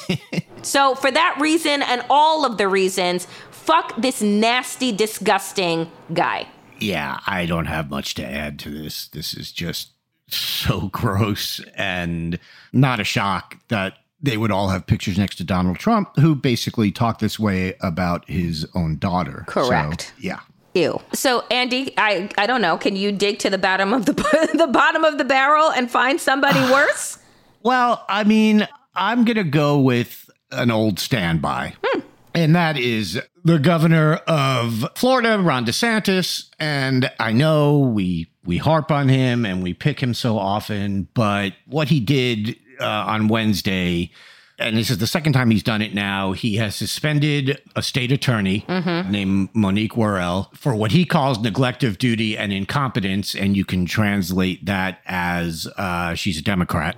so, 0.62 0.94
for 0.94 1.10
that 1.10 1.38
reason 1.40 1.82
and 1.82 2.04
all 2.10 2.44
of 2.44 2.58
the 2.58 2.68
reasons, 2.68 3.26
fuck 3.64 3.96
this 3.96 4.20
nasty, 4.20 4.92
disgusting 4.92 5.90
guy. 6.12 6.46
Yeah, 6.78 7.20
I 7.26 7.46
don't 7.46 7.66
have 7.66 7.88
much 7.88 8.14
to 8.14 8.24
add 8.24 8.58
to 8.60 8.70
this. 8.70 9.08
This 9.08 9.34
is 9.34 9.52
just 9.52 9.92
so 10.28 10.88
gross 10.92 11.60
and 11.76 12.38
not 12.72 13.00
a 13.00 13.04
shock 13.04 13.58
that 13.68 13.94
they 14.20 14.36
would 14.36 14.50
all 14.50 14.68
have 14.68 14.86
pictures 14.86 15.18
next 15.18 15.36
to 15.36 15.44
Donald 15.44 15.78
Trump, 15.78 16.16
who 16.16 16.34
basically 16.34 16.90
talked 16.90 17.20
this 17.20 17.38
way 17.38 17.74
about 17.80 18.28
his 18.28 18.66
own 18.74 18.98
daughter. 18.98 19.44
Correct. 19.46 20.02
So, 20.02 20.12
yeah. 20.18 20.40
Ew. 20.74 21.00
So 21.12 21.44
Andy, 21.50 21.94
I 21.96 22.28
I 22.36 22.46
don't 22.46 22.60
know. 22.60 22.76
Can 22.76 22.96
you 22.96 23.12
dig 23.12 23.38
to 23.40 23.50
the 23.50 23.58
bottom 23.58 23.92
of 23.92 24.06
the 24.06 24.12
the 24.54 24.66
bottom 24.66 25.04
of 25.04 25.18
the 25.18 25.24
barrel 25.24 25.70
and 25.70 25.90
find 25.90 26.20
somebody 26.20 26.58
worse? 26.72 27.18
Well, 27.62 28.04
I 28.08 28.24
mean, 28.24 28.66
I'm 28.94 29.24
going 29.24 29.36
to 29.36 29.44
go 29.44 29.78
with 29.78 30.28
an 30.50 30.70
old 30.70 30.98
standby. 30.98 31.74
Hmm. 31.82 32.00
And 32.34 32.54
that 32.56 32.76
is 32.76 33.20
the 33.44 33.58
governor 33.58 34.14
of 34.26 34.86
Florida, 34.96 35.38
Ron 35.38 35.64
DeSantis. 35.64 36.50
And 36.58 37.10
I 37.20 37.32
know 37.32 37.78
we 37.78 38.28
we 38.44 38.58
harp 38.58 38.90
on 38.90 39.08
him 39.08 39.46
and 39.46 39.62
we 39.62 39.72
pick 39.72 40.02
him 40.02 40.14
so 40.14 40.38
often, 40.38 41.08
but 41.14 41.52
what 41.66 41.88
he 41.88 42.00
did 42.00 42.56
uh, 42.80 42.84
on 42.84 43.28
Wednesday, 43.28 44.10
and 44.58 44.76
this 44.76 44.90
is 44.90 44.98
the 44.98 45.06
second 45.06 45.32
time 45.32 45.50
he's 45.50 45.62
done 45.62 45.80
it 45.80 45.94
now, 45.94 46.32
he 46.32 46.56
has 46.56 46.76
suspended 46.76 47.60
a 47.74 47.82
state 47.82 48.12
attorney 48.12 48.64
named 49.10 49.48
Monique 49.54 49.96
Worrell 49.96 50.50
for 50.54 50.74
what 50.74 50.92
he 50.92 51.04
calls 51.06 51.38
neglect 51.40 51.82
of 51.84 51.98
duty 51.98 52.36
and 52.36 52.52
incompetence. 52.52 53.34
And 53.34 53.56
you 53.56 53.64
can 53.64 53.86
translate 53.86 54.66
that 54.66 55.00
as 55.06 55.66
uh, 55.76 56.14
she's 56.14 56.38
a 56.38 56.42
Democrat. 56.42 56.96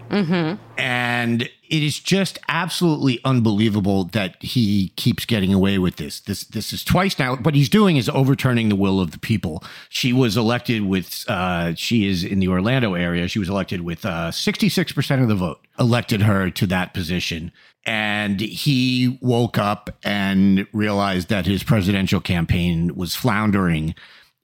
And 0.79 1.49
it 1.69 1.83
is 1.83 1.99
just 1.99 2.39
absolutely 2.49 3.21
unbelievable 3.25 4.05
that 4.05 4.43
he 4.43 4.93
keeps 4.97 5.25
getting 5.25 5.53
away 5.53 5.79
with 5.79 5.97
this. 5.97 6.21
This 6.21 6.45
this 6.45 6.73
is 6.73 6.85
twice 6.85 7.19
now. 7.19 7.37
What 7.37 7.55
he's 7.55 7.69
doing 7.69 7.97
is 7.97 8.09
overturning 8.09 8.69
the 8.69 8.77
will 8.77 9.01
of 9.01 9.11
the 9.11 9.19
people. 9.19 9.63
She 9.89 10.13
was 10.13 10.37
elected 10.37 10.87
with. 10.87 11.25
Uh, 11.29 11.75
she 11.75 12.07
is 12.07 12.25
in 12.25 12.39
the 12.39 12.49
Orlando 12.49 12.95
area. 12.95 13.29
She 13.29 13.39
was 13.39 13.49
elected 13.49 13.83
with 13.83 14.07
sixty 14.33 14.69
six 14.69 14.93
percent 14.93 15.23
of 15.23 15.29
the 15.29 15.35
vote. 15.35 15.61
Elected 15.79 16.23
her 16.23 16.51
to 16.51 16.67
that 16.67 16.95
position, 16.95 17.53
and 17.85 18.41
he 18.41 19.19
woke 19.21 19.59
up 19.59 19.91
and 20.03 20.67
realized 20.73 21.29
that 21.29 21.47
his 21.47 21.63
presidential 21.63 22.21
campaign 22.21 22.95
was 22.97 23.15
floundering 23.15 23.95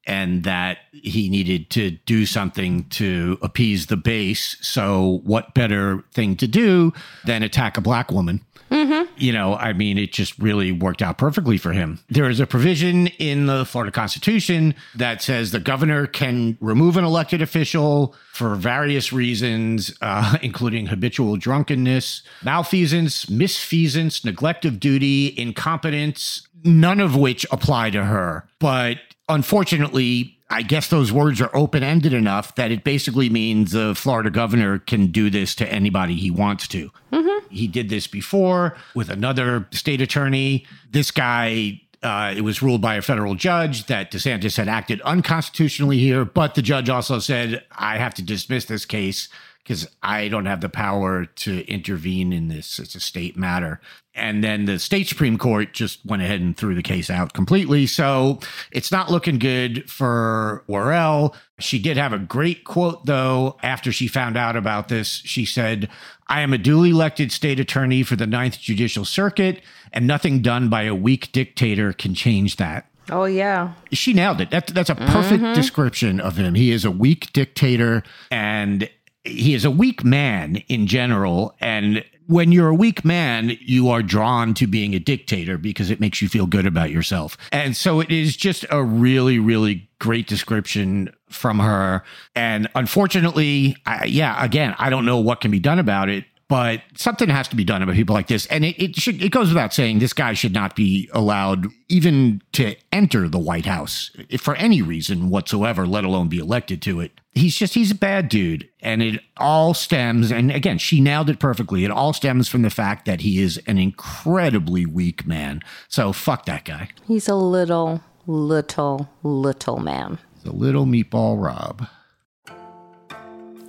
and 0.07 0.45
that 0.45 0.79
he 0.93 1.29
needed 1.29 1.71
to 1.71 1.91
do 1.91 2.27
something 2.27 2.89
to 2.91 3.39
appease 3.43 3.87
the 3.87 3.97
base. 3.97 4.57
So, 4.61 5.21
what 5.25 5.55
better 5.55 6.05
thing 6.13 6.37
to 6.37 6.47
do 6.47 6.93
than 7.25 7.43
attack 7.43 7.77
a 7.77 7.81
black 7.81 8.11
woman? 8.11 8.45
Mm-hmm. 8.73 9.13
You 9.19 9.35
know, 9.35 9.55
I 9.55 9.75
mean, 9.75 9.99
it 9.99 10.13
just 10.13 10.39
really 10.39 10.73
worked 10.73 11.03
out 11.03 11.19
perfectly 11.19 11.59
for 11.59 11.73
him. 11.73 12.01
There 12.09 12.31
is 12.31 12.41
a 12.41 12.47
provision 12.47 13.09
in 13.19 13.45
the 13.45 13.67
Florida 13.67 13.93
Constitution 13.93 14.75
that 14.95 15.21
says 15.21 15.51
the 15.51 15.61
governor 15.61 16.07
can 16.07 16.57
remove 16.59 16.97
an 16.97 17.05
elected 17.05 17.43
official 17.43 18.15
for 18.33 18.55
various 18.55 19.13
reasons, 19.13 19.95
uh, 20.01 20.39
including 20.43 20.87
habitual 20.87 21.37
drunkenness, 21.37 22.23
malfeasance, 22.43 23.27
misfeasance, 23.27 24.25
neglect 24.25 24.65
of 24.65 24.81
duty, 24.81 25.39
incompetence, 25.39 26.49
none 26.65 26.99
of 26.99 27.15
which 27.15 27.45
apply 27.51 27.91
to 27.91 28.05
her. 28.05 28.49
But 28.59 28.99
unfortunately, 29.33 30.37
I 30.51 30.63
guess 30.63 30.89
those 30.89 31.11
words 31.11 31.41
are 31.41 31.55
open 31.55 31.83
ended 31.83 32.13
enough 32.13 32.55
that 32.57 32.71
it 32.71 32.85
basically 32.85 33.31
means 33.31 33.73
the 33.73 33.95
Florida 33.95 34.31
governor 34.31 34.79
can 34.79 35.07
do 35.07 35.31
this 35.31 35.55
to 35.57 35.73
anybody 35.73 36.15
he 36.15 36.31
wants 36.31 36.69
to. 36.69 36.91
Mm-hmm. 37.13 37.49
He 37.49 37.67
did 37.67 37.89
this 37.89 38.07
before 38.07 38.77
with 38.95 39.09
another 39.09 39.67
state 39.71 40.01
attorney. 40.01 40.67
This 40.91 41.11
guy 41.11 41.81
uh, 42.03 42.35
it 42.37 42.41
was 42.41 42.63
ruled 42.63 42.81
by 42.81 42.97
a 42.97 43.03
federal 43.03 43.37
judge 43.37 43.87
that 43.87 44.11
DeSantis 44.11 44.57
had 44.57 44.69
acted 44.69 45.01
unconstitutionally 45.03 45.99
here, 45.99 46.25
but 46.25 46.57
the 46.57 46.63
judge 46.63 46.89
also 46.89 47.21
said, 47.21 47.65
I 47.71 47.99
have 47.99 48.13
to 48.15 48.23
dismiss 48.23 48.65
this 48.65 48.85
case 48.85 49.29
because 49.63 49.89
I 50.03 50.29
don't 50.29 50.47
have 50.47 50.61
the 50.61 50.69
power 50.69 51.25
to 51.25 51.65
intervene 51.71 52.33
in 52.33 52.49
this. 52.49 52.79
It's 52.79 52.95
a 52.95 53.01
state 53.01 53.37
matter. 53.37 53.81
And 54.15 54.45
then 54.45 54.67
the 54.67 54.79
state 54.79 55.09
Supreme 55.09 55.39
Court 55.39 55.73
just 55.73 56.05
went 56.05 56.23
ahead 56.23 56.41
and 56.41 56.57
threw 56.57 56.75
the 56.75 56.83
case 56.83 57.09
out 57.09 57.33
completely. 57.33 57.87
So 57.87 58.41
it's 58.71 58.93
not 58.93 59.11
looking 59.11 59.39
good 59.39 59.89
for 59.91 60.65
Worrell. 60.67 61.35
She 61.59 61.79
did 61.79 61.97
have 61.97 62.13
a 62.13 62.19
great 62.19 62.65
quote, 62.65 63.07
though, 63.07 63.57
after 63.63 63.93
she 63.93 64.09
found 64.09 64.37
out 64.37 64.57
about 64.57 64.89
this. 64.89 65.23
She 65.25 65.47
said, 65.47 65.89
I 66.27 66.41
am 66.41 66.53
a 66.53 66.59
duly 66.59 66.91
elected 66.91 67.33
state 67.33 67.61
attorney 67.61 68.03
for 68.03 68.17
the 68.17 68.27
Ninth 68.27 68.59
Judicial 68.59 69.05
Circuit, 69.05 69.63
and 69.93 70.07
nothing 70.07 70.43
done 70.43 70.69
by 70.69 70.83
a 70.83 70.95
weak 70.95 71.33
dictator 71.33 71.93
can 71.93 72.15
change 72.15 72.57
that. 72.57 72.89
Oh, 73.11 73.25
yeah. 73.25 73.73
She 73.93 74.13
nailed 74.13 74.41
it. 74.41 74.51
That, 74.51 74.69
that's 74.69 74.91
a 74.91 74.95
perfect 74.95 75.43
mm-hmm. 75.43 75.55
description 75.55 76.21
of 76.21 76.37
him. 76.37 76.55
He 76.55 76.71
is 76.71 76.85
a 76.85 76.91
weak 76.91 77.33
dictator, 77.33 78.03
and 78.31 78.89
he 79.25 79.55
is 79.55 79.65
a 79.65 79.71
weak 79.71 80.05
man 80.05 80.57
in 80.69 80.87
general. 80.87 81.55
And 81.61 82.05
when 82.27 82.53
you're 82.53 82.69
a 82.69 82.75
weak 82.75 83.05
man, 83.05 83.57
you 83.61 83.89
are 83.89 84.03
drawn 84.03 84.55
to 84.55 84.67
being 84.67 84.95
a 84.95 84.99
dictator 84.99 85.59
because 85.59 85.91
it 85.91 86.01
makes 86.01 86.23
you 86.23 86.29
feel 86.29 86.47
good 86.47 86.67
about 86.67 86.91
yourself. 86.91 87.37
And 87.53 87.77
so 87.77 88.01
it 88.01 88.11
is 88.11 88.37
just 88.37 88.65
a 88.71 88.83
really, 88.83 89.39
really 89.39 89.89
great 89.99 90.27
description 90.27 91.13
from 91.29 91.59
her. 91.59 92.03
And 92.35 92.69
unfortunately, 92.75 93.77
I, 93.87 94.05
yeah, 94.07 94.43
again, 94.45 94.75
I 94.79 94.91
don't 94.91 95.05
know 95.05 95.19
what 95.19 95.41
can 95.41 95.51
be 95.51 95.61
done 95.61 95.79
about 95.79 96.09
it 96.09 96.25
but 96.53 96.83
something 96.97 97.31
has 97.31 97.49
to 97.49 97.57
be 97.57 97.65
done 97.65 97.81
about 97.81 97.95
people 97.95 98.13
like 98.13 98.27
this. 98.27 98.45
And 98.49 98.63
it, 98.63 98.79
it 98.79 98.95
should, 98.95 99.23
it 99.23 99.31
goes 99.31 99.49
without 99.49 99.73
saying 99.73 100.01
this 100.01 100.13
guy 100.13 100.35
should 100.35 100.53
not 100.53 100.77
be 100.77 101.09
allowed 101.15 101.69
even 101.89 102.43
to 102.53 102.77
enter 102.93 103.27
the 103.27 103.39
White 103.39 103.65
House 103.65 104.11
for 104.39 104.55
any 104.57 104.83
reason 104.83 105.31
whatsoever, 105.31 105.87
let 105.87 106.05
alone 106.05 106.29
be 106.29 106.37
elected 106.37 106.83
to 106.83 107.01
it. 107.01 107.13
He's 107.31 107.57
just, 107.57 107.73
he's 107.73 107.93
a 107.93 107.95
bad 107.95 108.29
dude. 108.29 108.69
And 108.83 109.03
it 109.03 109.23
all 109.39 109.73
stems, 109.73 110.31
and 110.31 110.51
again, 110.51 110.77
she 110.77 111.01
nailed 111.01 111.31
it 111.31 111.41
perfectly. 111.41 111.87
It 111.87 111.91
all 111.91 112.13
stems 112.13 112.51
from 112.51 112.61
the 112.61 112.69
fact 112.69 113.07
that 113.07 113.23
he 113.23 113.41
is 113.41 113.59
an 113.67 113.79
incredibly 113.79 114.85
weak 114.85 115.27
man. 115.27 115.63
So 115.89 116.13
fuck 116.13 116.45
that 116.45 116.67
guy. 116.67 116.91
He's 117.09 117.29
a 117.29 117.35
little, 117.35 118.03
little, 118.27 119.09
little 119.23 119.79
man. 119.79 120.19
He's 120.35 120.53
a 120.53 120.55
little 120.55 120.85
meatball 120.85 121.43
Ron. 121.43 121.89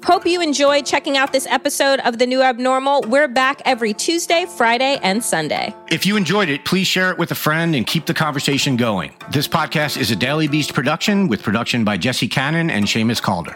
Hope 0.03 0.25
you 0.25 0.41
enjoyed 0.41 0.85
checking 0.85 1.15
out 1.15 1.31
this 1.31 1.47
episode 1.47 2.01
of 2.01 2.17
The 2.17 2.27
New 2.27 2.41
Abnormal. 2.41 3.03
We're 3.07 3.29
back 3.29 3.61
every 3.63 3.93
Tuesday, 3.93 4.45
Friday, 4.45 4.99
and 5.01 5.23
Sunday. 5.23 5.73
If 5.89 6.05
you 6.05 6.17
enjoyed 6.17 6.49
it, 6.49 6.65
please 6.65 6.87
share 6.87 7.09
it 7.11 7.17
with 7.17 7.31
a 7.31 7.35
friend 7.35 7.73
and 7.73 7.87
keep 7.87 8.05
the 8.05 8.13
conversation 8.13 8.75
going. 8.75 9.13
This 9.31 9.47
podcast 9.47 9.97
is 9.97 10.11
a 10.11 10.15
Daily 10.17 10.49
Beast 10.49 10.73
production 10.73 11.29
with 11.29 11.41
production 11.41 11.85
by 11.85 11.95
Jesse 11.95 12.27
Cannon 12.27 12.69
and 12.69 12.83
Seamus 12.83 13.21
Calder. 13.21 13.55